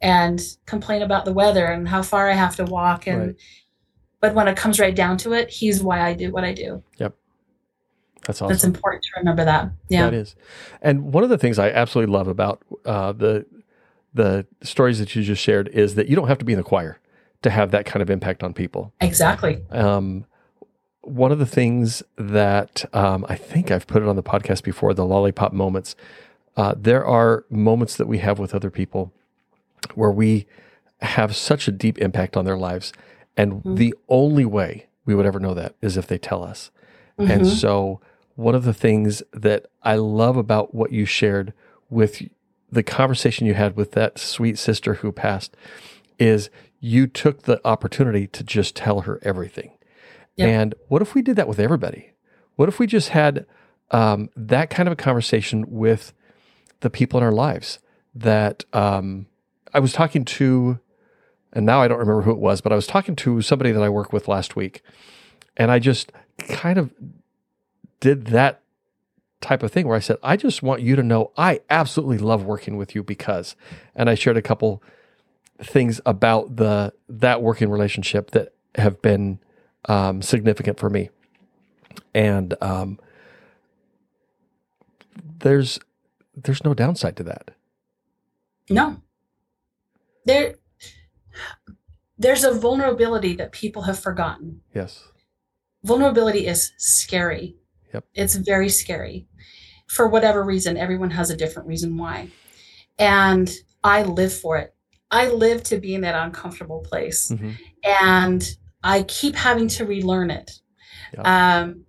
and 0.00 0.40
complain 0.66 1.02
about 1.02 1.24
the 1.26 1.32
weather 1.32 1.66
and 1.66 1.88
how 1.88 2.02
far 2.02 2.30
i 2.30 2.34
have 2.34 2.56
to 2.56 2.64
walk 2.64 3.06
and 3.06 3.18
Right. 3.20 3.36
But 4.20 4.34
when 4.34 4.46
it 4.48 4.56
comes 4.56 4.78
right 4.78 4.94
down 4.94 5.16
to 5.16 5.32
it 5.32 5.48
he's 5.50 5.82
why 5.82 6.00
i 6.00 6.12
do 6.14 6.30
what 6.30 6.44
i 6.44 6.52
do 6.52 6.82
Yep. 6.98 7.14
That's 8.26 8.42
awesome. 8.42 8.48
that's 8.52 8.64
important 8.64 9.02
to 9.04 9.08
remember 9.18 9.44
that 9.44 9.70
yeah 9.88 10.04
That 10.04 10.14
is. 10.14 10.36
And 10.82 11.12
one 11.12 11.24
of 11.24 11.30
the 11.30 11.38
things 11.38 11.58
I 11.58 11.70
absolutely 11.70 12.12
love 12.12 12.28
about 12.28 12.62
uh, 12.84 13.12
the 13.12 13.46
the 14.12 14.46
stories 14.62 14.98
that 14.98 15.14
you 15.16 15.22
just 15.22 15.40
shared 15.42 15.68
is 15.68 15.94
that 15.94 16.08
you 16.08 16.16
don't 16.16 16.28
have 16.28 16.38
to 16.38 16.44
be 16.44 16.52
in 16.52 16.58
the 16.58 16.64
choir 16.64 16.98
to 17.42 17.48
have 17.50 17.70
that 17.70 17.86
kind 17.86 18.02
of 18.02 18.10
impact 18.10 18.42
on 18.42 18.52
people. 18.52 18.92
exactly 19.00 19.62
Um, 19.70 20.26
one 21.02 21.32
of 21.32 21.38
the 21.38 21.46
things 21.46 22.02
that 22.18 22.84
um, 22.92 23.24
I 23.28 23.36
think 23.36 23.70
I've 23.70 23.86
put 23.86 24.02
it 24.02 24.08
on 24.08 24.16
the 24.16 24.22
podcast 24.22 24.62
before, 24.64 24.92
the 24.92 25.06
lollipop 25.06 25.52
moments. 25.54 25.96
Uh, 26.58 26.74
there 26.76 27.04
are 27.06 27.46
moments 27.48 27.96
that 27.96 28.06
we 28.06 28.18
have 28.18 28.38
with 28.38 28.54
other 28.54 28.68
people 28.70 29.12
where 29.94 30.10
we 30.10 30.46
have 31.00 31.34
such 31.34 31.66
a 31.68 31.72
deep 31.72 31.96
impact 31.98 32.36
on 32.36 32.44
their 32.44 32.58
lives, 32.58 32.92
and 33.36 33.62
Mhm. 33.62 33.76
the 33.76 33.94
only 34.08 34.44
way 34.44 34.86
we 35.04 35.14
would 35.14 35.26
ever 35.26 35.40
know 35.40 35.54
that 35.54 35.74
is 35.80 35.96
if 35.96 36.06
they 36.06 36.18
tell 36.18 36.42
us. 36.42 36.70
And 37.18 37.42
Mhm. 37.42 37.46
so, 37.46 38.00
one 38.36 38.54
of 38.54 38.64
the 38.64 38.72
things 38.74 39.22
that 39.32 39.66
I 39.82 39.96
love 39.96 40.36
about 40.36 40.74
what 40.74 40.92
you 40.92 41.04
shared 41.04 41.52
with 41.90 42.22
the 42.72 42.82
conversation 42.82 43.46
you 43.46 43.54
had 43.54 43.76
with 43.76 43.92
that 43.92 44.18
sweet 44.18 44.56
sister 44.58 44.94
who 44.94 45.12
passed 45.12 45.56
is 46.18 46.48
you 46.78 47.06
took 47.06 47.42
the 47.42 47.60
opportunity 47.66 48.26
to 48.28 48.42
just 48.44 48.74
tell 48.76 49.00
her 49.00 49.18
everything. 49.22 49.72
Yep. 50.36 50.48
And 50.48 50.74
what 50.88 51.02
if 51.02 51.14
we 51.14 51.20
did 51.20 51.36
that 51.36 51.48
with 51.48 51.58
everybody? 51.58 52.12
What 52.56 52.68
if 52.68 52.78
we 52.78 52.86
just 52.86 53.10
had 53.10 53.44
um, 53.90 54.30
that 54.36 54.70
kind 54.70 54.88
of 54.88 54.92
a 54.92 54.96
conversation 54.96 55.64
with 55.68 56.12
the 56.80 56.88
people 56.90 57.18
in 57.18 57.24
our 57.24 57.32
lives? 57.32 57.80
That 58.14 58.64
um, 58.72 59.26
I 59.74 59.80
was 59.80 59.92
talking 59.92 60.24
to, 60.24 60.78
and 61.52 61.66
now 61.66 61.82
I 61.82 61.88
don't 61.88 61.98
remember 61.98 62.22
who 62.22 62.30
it 62.30 62.38
was, 62.38 62.60
but 62.60 62.72
I 62.72 62.76
was 62.76 62.86
talking 62.86 63.16
to 63.16 63.42
somebody 63.42 63.72
that 63.72 63.82
I 63.82 63.88
work 63.88 64.12
with 64.12 64.28
last 64.28 64.56
week, 64.56 64.82
and 65.56 65.70
I 65.70 65.78
just 65.78 66.12
kind 66.48 66.78
of 66.78 66.92
did 68.00 68.26
that 68.26 68.62
type 69.40 69.62
of 69.62 69.72
thing 69.72 69.86
where 69.88 69.96
I 69.96 70.00
said, 70.00 70.18
I 70.22 70.36
just 70.36 70.62
want 70.62 70.82
you 70.82 70.96
to 70.96 71.02
know 71.02 71.32
I 71.36 71.60
absolutely 71.70 72.18
love 72.18 72.44
working 72.44 72.76
with 72.76 72.94
you 72.94 73.02
because, 73.02 73.56
and 73.94 74.10
I 74.10 74.14
shared 74.14 74.36
a 74.36 74.42
couple 74.42 74.82
things 75.62 76.00
about 76.06 76.56
the 76.56 76.92
that 77.08 77.42
working 77.42 77.70
relationship 77.70 78.30
that 78.30 78.54
have 78.76 79.02
been 79.02 79.38
um, 79.86 80.22
significant 80.22 80.78
for 80.78 80.90
me, 80.90 81.10
and 82.14 82.54
um, 82.60 82.98
there's 85.40 85.78
there's 86.36 86.64
no 86.64 86.74
downside 86.74 87.16
to 87.16 87.22
that. 87.24 87.50
No. 88.68 89.02
There 90.24 90.56
there's 92.18 92.44
a 92.44 92.52
vulnerability 92.52 93.34
that 93.34 93.52
people 93.52 93.82
have 93.82 93.98
forgotten. 93.98 94.60
Yes. 94.74 95.08
Vulnerability 95.84 96.46
is 96.46 96.72
scary. 96.76 97.56
Yep. 97.94 98.04
It's 98.14 98.34
very 98.34 98.68
scary. 98.68 99.26
For 99.88 100.06
whatever 100.06 100.44
reason, 100.44 100.76
everyone 100.76 101.10
has 101.10 101.30
a 101.30 101.36
different 101.36 101.68
reason 101.68 101.96
why. 101.96 102.28
And 102.98 103.50
I 103.82 104.02
live 104.02 104.32
for 104.32 104.58
it. 104.58 104.74
I 105.10 105.28
live 105.28 105.62
to 105.64 105.78
be 105.78 105.94
in 105.94 106.02
that 106.02 106.14
uncomfortable 106.14 106.80
place. 106.80 107.30
Mhm. 107.30 107.58
And 107.82 108.56
I 108.84 109.02
keep 109.02 109.34
having 109.34 109.68
to 109.68 109.84
relearn 109.84 110.30
it. 110.30 110.60
Um, 111.18 111.86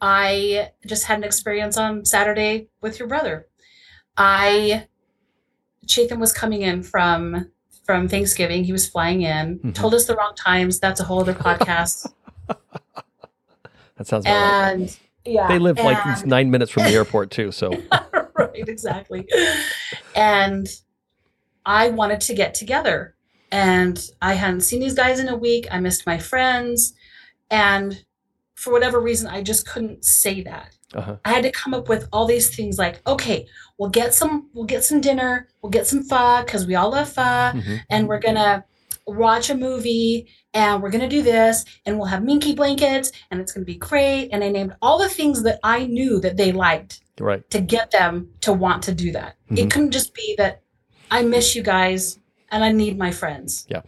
I 0.00 0.70
just 0.86 1.04
had 1.04 1.18
an 1.18 1.24
experience 1.24 1.76
on 1.76 2.04
Saturday 2.04 2.68
with 2.80 2.98
your 2.98 3.08
brother. 3.08 3.48
I 4.16 4.86
Chapin 5.86 6.20
was 6.20 6.32
coming 6.32 6.62
in 6.62 6.82
from 6.82 7.50
from 7.90 8.08
Thanksgiving. 8.08 8.62
He 8.62 8.70
was 8.72 8.86
flying 8.88 9.22
in, 9.22 9.58
Mhm. 9.58 9.74
told 9.74 9.94
us 9.94 10.06
the 10.06 10.14
wrong 10.14 10.32
times. 10.36 10.78
That's 10.78 11.00
a 11.00 11.04
whole 11.04 11.20
other 11.20 11.34
podcast. 11.34 12.06
That 13.96 14.06
sounds 14.06 14.24
about 14.24 14.32
right. 14.62 14.72
and 14.72 14.98
yeah, 15.26 15.46
They 15.48 15.58
live 15.58 15.76
like 15.78 16.24
nine 16.24 16.50
minutes 16.50 16.70
from 16.70 16.84
the 16.84 16.90
airport 16.90 17.30
too, 17.30 17.52
so 17.52 17.70
right, 18.34 18.66
exactly. 18.66 19.28
And 20.16 20.66
I 21.66 21.90
wanted 21.90 22.22
to 22.22 22.34
get 22.34 22.54
together. 22.54 23.14
And 23.52 24.02
I 24.22 24.34
hadn't 24.34 24.62
seen 24.62 24.80
these 24.80 24.94
guys 24.94 25.20
in 25.20 25.28
a 25.28 25.36
week. 25.36 25.66
I 25.70 25.80
missed 25.80 26.06
my 26.06 26.16
friends. 26.16 26.94
And 27.50 28.02
for 28.54 28.72
whatever 28.72 29.00
reason, 29.00 29.26
I 29.26 29.42
just 29.42 29.68
couldn't 29.68 30.02
say 30.04 30.40
that. 30.44 30.74
Uh-huh. 30.94 31.16
I 31.24 31.32
had 31.32 31.42
to 31.44 31.52
come 31.52 31.74
up 31.74 31.88
with 31.88 32.08
all 32.12 32.26
these 32.26 32.54
things 32.54 32.78
like, 32.78 33.00
okay, 33.06 33.46
we'll 33.78 33.90
get 33.90 34.12
some 34.14 34.48
we'll 34.54 34.64
get 34.64 34.84
some 34.84 35.00
dinner, 35.00 35.48
we'll 35.62 35.70
get 35.70 35.86
some 35.86 36.02
pho, 36.02 36.42
because 36.44 36.66
we 36.66 36.74
all 36.74 36.90
love 36.90 37.12
pho, 37.12 37.22
Mhm. 37.22 37.80
and 37.90 38.08
we're 38.08 38.18
gonna 38.20 38.64
watch 39.06 39.50
a 39.50 39.54
movie 39.54 40.28
and 40.54 40.82
we're 40.82 40.90
gonna 40.90 41.08
do 41.08 41.22
this 41.22 41.64
and 41.86 41.96
we'll 41.96 42.06
have 42.06 42.22
minky 42.22 42.54
blankets 42.54 43.10
and 43.30 43.40
it's 43.40 43.52
gonna 43.52 43.64
be 43.64 43.74
great. 43.76 44.28
And 44.32 44.44
I 44.44 44.50
named 44.50 44.74
all 44.82 44.98
the 44.98 45.08
things 45.08 45.42
that 45.42 45.58
I 45.64 45.86
knew 45.86 46.20
that 46.20 46.36
they 46.36 46.52
liked 46.52 47.00
right. 47.18 47.48
to 47.50 47.60
get 47.60 47.90
them 47.90 48.30
to 48.42 48.52
want 48.52 48.82
to 48.84 48.92
do 48.94 49.10
that. 49.12 49.36
Mhm. 49.50 49.58
It 49.58 49.70
couldn't 49.70 49.90
just 49.92 50.14
be 50.14 50.34
that 50.38 50.62
I 51.10 51.22
miss 51.22 51.56
you 51.56 51.62
guys 51.62 52.18
and 52.50 52.62
I 52.62 52.70
need 52.72 52.98
my 52.98 53.10
friends. 53.10 53.66
Yeah. 53.68 53.82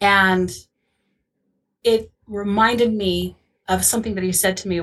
And 0.00 0.50
it 1.84 2.10
reminded 2.26 2.92
me 2.92 3.36
of 3.68 3.84
something 3.84 4.14
that 4.14 4.24
he 4.24 4.32
said 4.32 4.56
to 4.58 4.68
me 4.68 4.82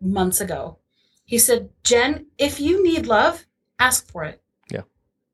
months 0.00 0.40
ago. 0.40 0.78
He 1.24 1.38
said, 1.38 1.70
Jen, 1.82 2.26
if 2.38 2.60
you 2.60 2.82
need 2.82 3.06
love, 3.06 3.46
ask 3.78 4.10
for 4.10 4.24
it. 4.24 4.42
Yeah. 4.70 4.82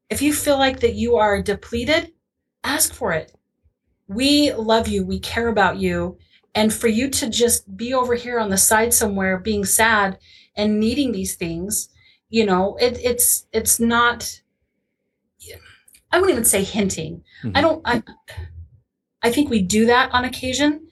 If 0.09 0.23
you 0.23 0.33
feel 0.33 0.59
like 0.59 0.81
that 0.81 0.95
you 0.95 1.17
are 1.17 1.43
depleted, 1.43 2.13
ask 2.65 2.95
for 2.95 3.13
it. 3.13 3.35
We 4.07 4.53
love 4.53 4.89
you. 4.89 5.05
We 5.05 5.19
care 5.21 5.49
about 5.49 5.79
you. 5.79 6.19
And 6.55 6.73
for 6.73 6.89
you 6.89 7.09
to 7.11 7.29
just 7.31 7.77
be 7.77 7.95
over 7.95 8.15
here 8.15 8.39
on 8.41 8.51
the 8.51 8.57
side 8.57 8.93
somewhere 8.93 9.39
being 9.39 9.65
sad 9.65 10.19
and 10.57 10.81
needing 10.81 11.13
these 11.13 11.37
things, 11.37 11.89
you 12.29 12.45
know, 12.45 12.77
it, 12.81 12.99
it's 13.03 13.47
it's 13.53 13.79
not 13.81 14.41
I 16.13 16.19
wouldn't 16.19 16.33
even 16.33 16.45
say 16.45 16.65
hinting. 16.65 17.23
I 17.45 17.47
Mhm. 17.47 17.61
don't 17.63 17.83
I 17.85 18.03
I 19.23 19.31
think 19.31 19.49
we 19.49 19.63
do 19.63 19.87
that 19.87 20.11
on 20.13 20.25
occasion, 20.25 20.89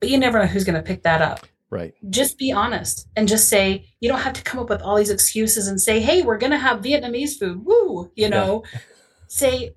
but 0.00 0.10
you 0.10 0.18
never 0.18 0.38
know 0.38 0.46
who's 0.46 0.64
gonna 0.64 0.82
pick 0.82 1.02
that 1.04 1.22
up 1.22 1.46
Right. 1.70 1.92
just 2.08 2.38
be 2.38 2.50
honest 2.50 3.08
and 3.14 3.28
just 3.28 3.48
say 3.48 3.86
you 4.00 4.08
don't 4.08 4.20
have 4.20 4.32
to 4.32 4.42
come 4.42 4.58
up 4.58 4.70
with 4.70 4.80
all 4.80 4.96
these 4.96 5.10
excuses 5.10 5.68
and 5.68 5.78
say 5.80 6.00
hey 6.00 6.22
we're 6.22 6.38
going 6.38 6.50
to 6.52 6.58
have 6.58 6.80
vietnamese 6.80 7.38
food 7.38 7.62
woo 7.64 8.10
you 8.14 8.28
know 8.30 8.64
say 9.26 9.74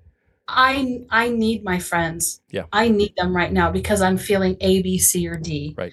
I 0.48 0.98
I 1.10 1.28
need 1.30 1.64
my 1.64 1.78
friends. 1.78 2.42
Yeah. 2.50 2.64
I 2.72 2.88
need 2.88 3.14
them 3.16 3.34
right 3.34 3.52
now 3.52 3.70
because 3.70 4.02
I'm 4.02 4.18
feeling 4.18 4.56
A, 4.60 4.82
B, 4.82 4.98
C, 4.98 5.26
or 5.28 5.36
D. 5.36 5.74
Right. 5.78 5.92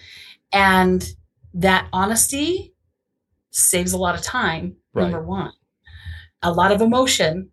And 0.51 1.07
that 1.53 1.87
honesty 1.93 2.73
saves 3.51 3.93
a 3.93 3.97
lot 3.97 4.15
of 4.15 4.21
time, 4.21 4.75
Right. 4.93 5.03
number 5.03 5.21
one. 5.21 5.53
A 6.41 6.51
lot 6.51 6.71
of 6.71 6.81
emotion, 6.81 7.51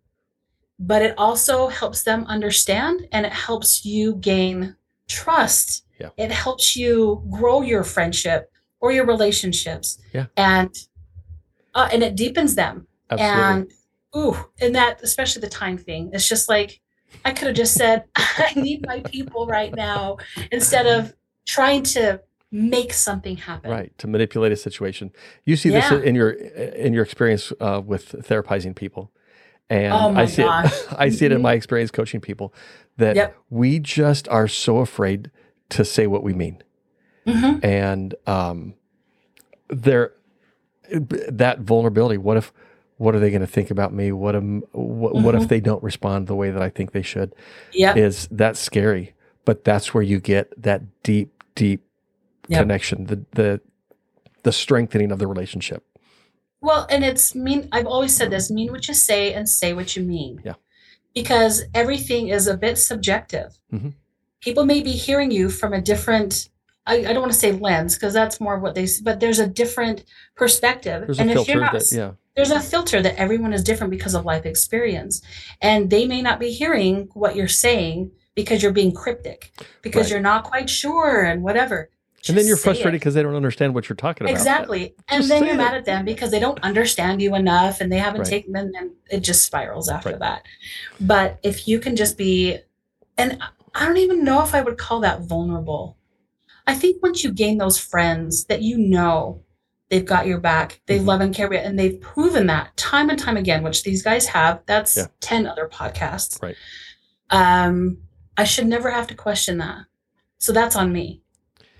but 0.79 1.01
it 1.01 1.13
also 1.17 1.67
helps 1.67 2.03
them 2.03 2.25
understand 2.25 3.07
and 3.11 3.25
it 3.25 3.31
helps 3.33 3.85
you 3.85 4.15
gain 4.15 4.75
trust. 5.07 5.85
Yeah. 5.99 6.09
It 6.17 6.31
helps 6.31 6.75
you 6.75 7.23
grow 7.31 7.61
your 7.61 7.83
friendship 7.83 8.51
or 8.79 8.91
your 8.91 9.05
relationships. 9.05 9.97
Yeah. 10.13 10.27
And 10.35 10.73
uh, 11.73 11.89
and 11.91 12.03
it 12.03 12.15
deepens 12.15 12.55
them. 12.55 12.87
Absolutely. 13.09 13.43
And 13.43 13.71
ooh, 14.15 14.37
and 14.61 14.75
that 14.75 15.01
especially 15.03 15.41
the 15.41 15.49
time 15.49 15.77
thing. 15.77 16.09
It's 16.13 16.27
just 16.27 16.49
like 16.49 16.79
I 17.25 17.31
could 17.31 17.47
have 17.47 17.55
just 17.55 17.73
said, 17.75 18.05
I 18.15 18.53
need 18.55 18.85
my 18.85 18.99
people 19.01 19.47
right 19.47 19.73
now 19.73 20.17
instead 20.51 20.85
of 20.87 21.13
trying 21.45 21.83
to 21.83 22.21
make 22.51 22.93
something 22.93 23.35
happen. 23.35 23.69
right 23.69 23.97
to 23.97 24.07
manipulate 24.07 24.53
a 24.53 24.55
situation 24.55 25.11
you 25.43 25.57
see 25.57 25.69
Yeah. 25.69 25.89
this 25.89 26.03
in 26.05 26.15
your 26.15 26.29
in 26.31 26.93
your 26.93 27.03
experience 27.03 27.51
uh, 27.59 27.81
with 27.85 28.13
therapizing 28.25 28.73
people 28.73 29.11
and 29.69 29.91
Oh 29.93 30.13
my 30.13 30.21
i 30.21 30.25
see 30.25 30.43
gosh. 30.43 30.71
it 30.73 30.87
i 30.97 31.09
see 31.09 31.25
it 31.25 31.33
in 31.33 31.39
Mhm. 31.39 31.49
my 31.49 31.53
experience 31.53 31.91
coaching 31.91 32.21
people 32.21 32.53
that 32.95 33.17
Yep. 33.17 33.35
we 33.49 33.79
just 33.79 34.29
are 34.29 34.47
so 34.47 34.77
afraid 34.77 35.29
to 35.69 35.83
say 35.85 36.07
what 36.07 36.23
we 36.23 36.33
mean 36.33 36.61
Mhm. 37.25 37.63
and 37.63 38.15
um 38.25 38.73
there 39.69 40.13
that 40.89 41.59
vulnerability 41.59 42.17
what 42.17 42.37
if 42.37 42.53
what 42.97 43.13
are 43.13 43.19
they 43.19 43.29
going 43.29 43.41
to 43.41 43.47
think 43.47 43.69
about 43.69 43.93
me 43.93 44.11
what 44.11 44.35
am 44.35 44.61
what, 44.71 45.15
what 45.15 45.35
if 45.35 45.43
Mhm. 45.43 45.47
they 45.49 45.59
don't 45.59 45.83
respond 45.83 46.27
the 46.27 46.35
way 46.35 46.49
that 46.51 46.61
i 46.61 46.69
think 46.69 46.91
they 46.93 47.01
should 47.01 47.33
Yep. 47.73 47.97
is 47.97 48.27
that's 48.31 48.59
scary 48.59 49.13
but 49.45 49.63
that's 49.65 49.93
where 49.93 50.03
you 50.03 50.19
get 50.19 50.53
that 50.61 50.81
deep 51.03 51.43
deep 51.55 51.83
Yep. 52.47 52.61
connection 52.61 53.05
the 53.05 53.25
the 53.33 53.61
the 54.43 54.51
strengthening 54.53 55.11
of 55.11 55.19
the 55.19 55.27
relationship 55.27 55.83
Well, 56.61 56.87
and 56.89 57.03
it's 57.03 57.35
mean. 57.35 57.69
I've 57.71 57.85
always 57.85 58.15
said 58.15 58.31
this: 58.31 58.49
mean 58.49 58.71
what 58.71 58.87
you 58.87 58.95
say 58.95 59.31
and 59.31 59.47
say 59.47 59.73
what 59.73 59.95
you 59.95 60.01
mean. 60.03 60.41
Yeah. 60.43 60.55
Because 61.13 61.63
everything 61.75 62.29
is 62.29 62.47
a 62.47 62.57
bit 62.57 62.79
subjective. 62.79 63.59
Mhm. 63.71 63.93
People 64.47 64.63
may 64.65 64.81
be 64.81 64.93
hearing 64.93 65.29
you 65.29 65.49
from 65.49 65.73
a 65.73 65.81
different. 65.81 66.47
I, 66.85 66.99
I 66.99 67.11
don't 67.11 67.19
want 67.19 67.33
to 67.33 67.37
say 67.37 67.51
lens 67.51 67.95
because 67.95 68.13
that's 68.13 68.39
more 68.39 68.57
what 68.59 68.75
they. 68.75 68.87
But 69.03 69.19
there's 69.19 69.39
a 69.39 69.47
different 69.47 70.05
perspective, 70.37 71.05
there's 71.05 71.19
and 71.19 71.27
a 71.29 71.33
if 71.33 71.35
filter 71.35 71.51
you're 71.51 71.61
not, 71.63 71.73
that 71.73 71.91
yeah 71.91 72.11
there's 72.37 72.51
a 72.51 72.61
filter 72.61 73.01
that 73.01 73.19
everyone 73.19 73.51
is 73.51 73.61
different 73.61 73.91
because 73.91 74.13
of 74.13 74.23
life 74.23 74.45
experience, 74.45 75.21
and 75.61 75.89
they 75.89 76.05
may 76.07 76.21
not 76.21 76.39
be 76.39 76.49
hearing 76.49 77.09
what 77.13 77.35
you're 77.35 77.49
saying 77.49 78.09
because 78.35 78.63
you're 78.63 78.71
being 78.71 78.93
cryptic, 78.93 79.51
because 79.81 80.03
Right. 80.05 80.11
you're 80.11 80.21
not 80.21 80.45
quite 80.45 80.69
sure, 80.69 81.25
and 81.25 81.43
whatever. 81.43 81.89
and 82.29 82.37
then 82.37 82.47
you're 82.47 82.55
frustrated 82.55 83.01
because 83.01 83.15
they 83.15 83.23
don't 83.23 83.35
understand 83.35 83.75
what 83.75 83.89
you're 83.89 83.97
talking 83.97 84.27
about 84.27 84.31
Exactly. 84.37 84.95
And 85.09 85.25
then 85.25 85.43
you're 85.45 85.55
it. 85.55 85.57
mad 85.57 85.73
at 85.73 85.83
them 85.83 86.05
because 86.05 86.31
they 86.31 86.39
don't 86.39 86.59
understand 86.63 87.21
you 87.21 87.35
enough 87.35 87.81
and 87.81 87.91
they 87.91 87.97
haven't 87.97 88.21
Right. 88.21 88.29
taken 88.29 88.55
and 88.55 88.91
it 89.11 89.19
just 89.21 89.45
spirals 89.45 89.89
after 89.89 90.11
Right. 90.11 90.19
that. 90.19 90.43
But 91.01 91.37
if 91.43 91.67
you 91.67 91.79
can 91.81 91.97
just 91.97 92.17
be 92.17 92.59
and 93.17 93.41
I 93.77 93.85
don't 93.85 93.97
even 93.97 94.23
know 94.23 94.41
if 94.43 94.55
I 94.55 94.61
would 94.61 94.77
call 94.77 95.01
that 95.01 95.21
vulnerable. 95.21 95.97
I 96.65 96.73
think 96.73 97.01
once 97.03 97.23
you 97.23 97.31
gain 97.31 97.59
those 97.59 97.77
friends 97.77 98.45
that 98.45 98.61
you 98.63 98.77
know 98.77 99.43
they've 99.89 100.05
got 100.05 100.25
your 100.25 100.39
back, 100.39 100.81
they 100.87 100.99
Mhm. 100.99 101.05
love 101.05 101.21
and 101.21 101.33
care 101.33 101.45
about 101.47 101.59
you, 101.61 101.65
and 101.67 101.79
they've 101.79 102.01
proven 102.01 102.47
that 102.47 102.75
time 102.75 103.09
and 103.09 103.19
time 103.19 103.37
again, 103.37 103.63
which 103.63 103.83
these 103.83 104.01
guys 104.03 104.25
have. 104.27 104.61
That's 104.65 104.97
Yeah. 104.97 105.07
10 105.21 105.45
other 105.47 105.69
podcasts. 105.71 106.41
Right. 106.41 106.55
Um, 107.29 107.99
I 108.35 108.43
should 108.43 108.67
never 108.67 108.89
have 108.89 109.07
to 109.07 109.15
question 109.15 109.59
that. 109.59 109.85
So 110.39 110.51
that's 110.51 110.75
on 110.75 110.91
me. 110.91 111.21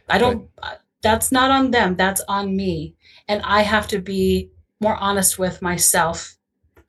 I 0.07 0.17
don't, 0.19 0.49
uh, 0.61 0.75
that's 1.01 1.31
not 1.31 1.51
on 1.51 1.71
them. 1.71 1.95
That's 1.95 2.21
on 2.27 2.55
me. 2.55 2.95
And 3.27 3.41
I 3.43 3.61
have 3.61 3.87
to 3.89 3.99
be 3.99 4.51
more 4.79 4.95
honest 4.95 5.37
with 5.37 5.61
myself 5.61 6.37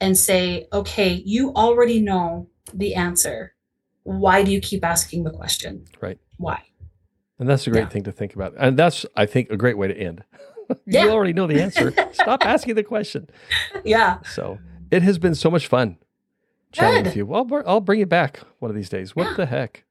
and 0.00 0.16
say, 0.16 0.68
okay, 0.72 1.22
you 1.24 1.52
already 1.54 2.00
know 2.00 2.48
the 2.72 2.94
answer. 2.94 3.54
Why 4.08 4.42
do 4.42 4.50
you 4.50 4.60
keep 4.60 4.84
asking 4.84 5.24
the 5.24 5.30
question? 5.30 5.84
Right. 6.00 6.18
Why? 6.38 6.62
and 7.40 7.48
that's 7.48 7.66
a 7.68 7.70
great 7.70 7.82
Yeah. 7.82 7.88
thing 7.88 8.02
to 8.02 8.10
think 8.10 8.34
about 8.34 8.52
and 8.58 8.76
that's 8.76 9.06
i 9.16 9.24
think 9.24 9.48
a 9.50 9.56
great 9.56 9.78
way 9.78 9.86
to 9.86 9.96
end 9.96 10.24
Yeah. 10.86 11.04
you 11.04 11.10
already 11.10 11.32
know 11.32 11.46
the 11.46 11.62
answer 11.62 11.94
stop 12.12 12.44
asking 12.44 12.74
the 12.74 12.82
question 12.82 13.30
Yeah. 13.84 14.18
so 14.24 14.58
it 14.90 15.02
has 15.02 15.18
been 15.18 15.36
so 15.36 15.48
much 15.48 15.68
fun 15.68 15.98
chatting 16.72 17.04
Good. 17.04 17.06
with 17.10 17.16
you 17.16 17.26
well 17.26 17.44
br- 17.44 17.62
i'll 17.64 17.80
bring 17.80 18.00
you 18.00 18.06
back 18.06 18.40
one 18.58 18.70
of 18.72 18.76
these 18.76 18.88
days 18.88 19.14
what 19.14 19.26
Yeah. 19.28 19.34
the 19.36 19.46
heck 19.46 19.84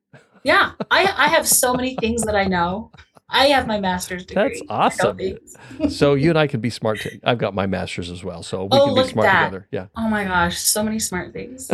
Yeah. 0.44 0.72
I, 0.92 1.02
I 1.26 1.28
have 1.30 1.48
so 1.48 1.74
many 1.74 1.96
things 1.96 2.24
that 2.24 2.36
I 2.36 2.46
know. 2.56 2.92
I 3.30 3.46
have 3.56 3.66
my 3.68 3.80
master's 3.80 4.26
degree. 4.26 4.44
That's 4.44 4.62
awesome. 4.70 5.18
so 5.90 6.16
you 6.16 6.30
and 6.32 6.40
i 6.40 6.48
can 6.48 6.60
be 6.60 6.70
smart 6.70 7.00
too. 7.00 7.18
i've 7.24 7.38
got 7.46 7.54
my 7.54 7.66
master's 7.66 8.10
as 8.12 8.26
well 8.26 8.44
so 8.44 8.64
we 8.66 8.70
Oh, 8.78 8.86
can 8.94 9.04
be 9.04 9.10
smart 9.10 9.28
together 9.30 9.68
yeah 9.72 9.86
Oh 9.96 10.10
my 10.10 10.26
gosh, 10.26 10.58
so 10.58 10.84
many 10.84 11.00
smart 11.00 11.32
things. 11.32 11.70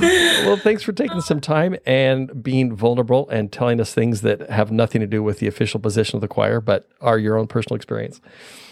Well, 0.00 0.56
thanks 0.56 0.82
for 0.82 0.92
taking 0.92 1.20
some 1.20 1.40
time 1.40 1.76
and 1.86 2.42
being 2.42 2.74
vulnerable 2.74 3.28
and 3.28 3.52
telling 3.52 3.80
us 3.80 3.94
things 3.94 4.22
that 4.22 4.50
have 4.50 4.70
nothing 4.72 5.00
to 5.00 5.06
do 5.06 5.22
with 5.22 5.38
the 5.38 5.46
official 5.46 5.80
position 5.80 6.16
of 6.16 6.20
the 6.20 6.28
choir, 6.28 6.60
but 6.60 6.88
are 7.00 7.18
your 7.18 7.36
own 7.36 7.46
personal 7.46 7.76
experience. 7.76 8.20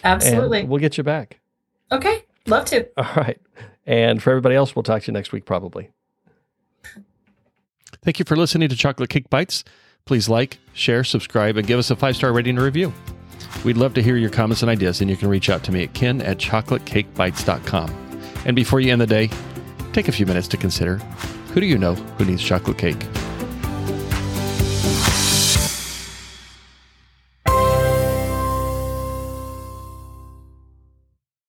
Absolutely. 0.04 0.60
And 0.60 0.68
we'll 0.68 0.80
get 0.80 0.98
you 0.98 1.04
back. 1.04 1.40
okay. 1.92 2.24
Love 2.46 2.64
to. 2.66 2.88
All 2.96 3.14
right. 3.14 3.40
And 3.86 4.22
for 4.22 4.30
everybody 4.30 4.54
else, 4.54 4.74
we'll 4.74 4.82
talk 4.82 5.02
to 5.02 5.06
you 5.08 5.12
next 5.12 5.32
week, 5.32 5.44
probably. 5.44 5.90
Thank 8.02 8.18
you 8.18 8.24
for 8.24 8.36
listening 8.36 8.68
to 8.68 8.76
Chocolate 8.76 9.10
Cake 9.10 9.28
Bites. 9.28 9.64
Please 10.04 10.28
like, 10.28 10.58
share, 10.72 11.04
subscribe, 11.04 11.56
and 11.56 11.66
give 11.66 11.78
us 11.78 11.90
a 11.90 11.96
five 11.96 12.16
star 12.16 12.32
rating 12.32 12.56
and 12.56 12.64
review. 12.64 12.92
We'd 13.64 13.76
love 13.76 13.94
to 13.94 14.02
hear 14.02 14.16
your 14.16 14.30
comments 14.30 14.62
and 14.62 14.70
ideas, 14.70 15.00
and 15.00 15.10
you 15.10 15.16
can 15.16 15.28
reach 15.28 15.50
out 15.50 15.64
to 15.64 15.72
me 15.72 15.82
at 15.82 15.92
ken 15.92 16.22
at 16.22 16.38
chocolatecakebites.com. 16.38 17.90
And 18.46 18.56
before 18.56 18.80
you 18.80 18.92
end 18.92 19.00
the 19.00 19.06
day, 19.06 19.30
take 19.92 20.08
a 20.08 20.12
few 20.12 20.26
minutes 20.26 20.48
to 20.48 20.56
consider 20.56 20.96
who 21.52 21.60
do 21.60 21.66
you 21.66 21.78
know 21.78 21.94
who 21.94 22.24
needs 22.24 22.42
chocolate 22.42 22.78
cake? 22.78 23.06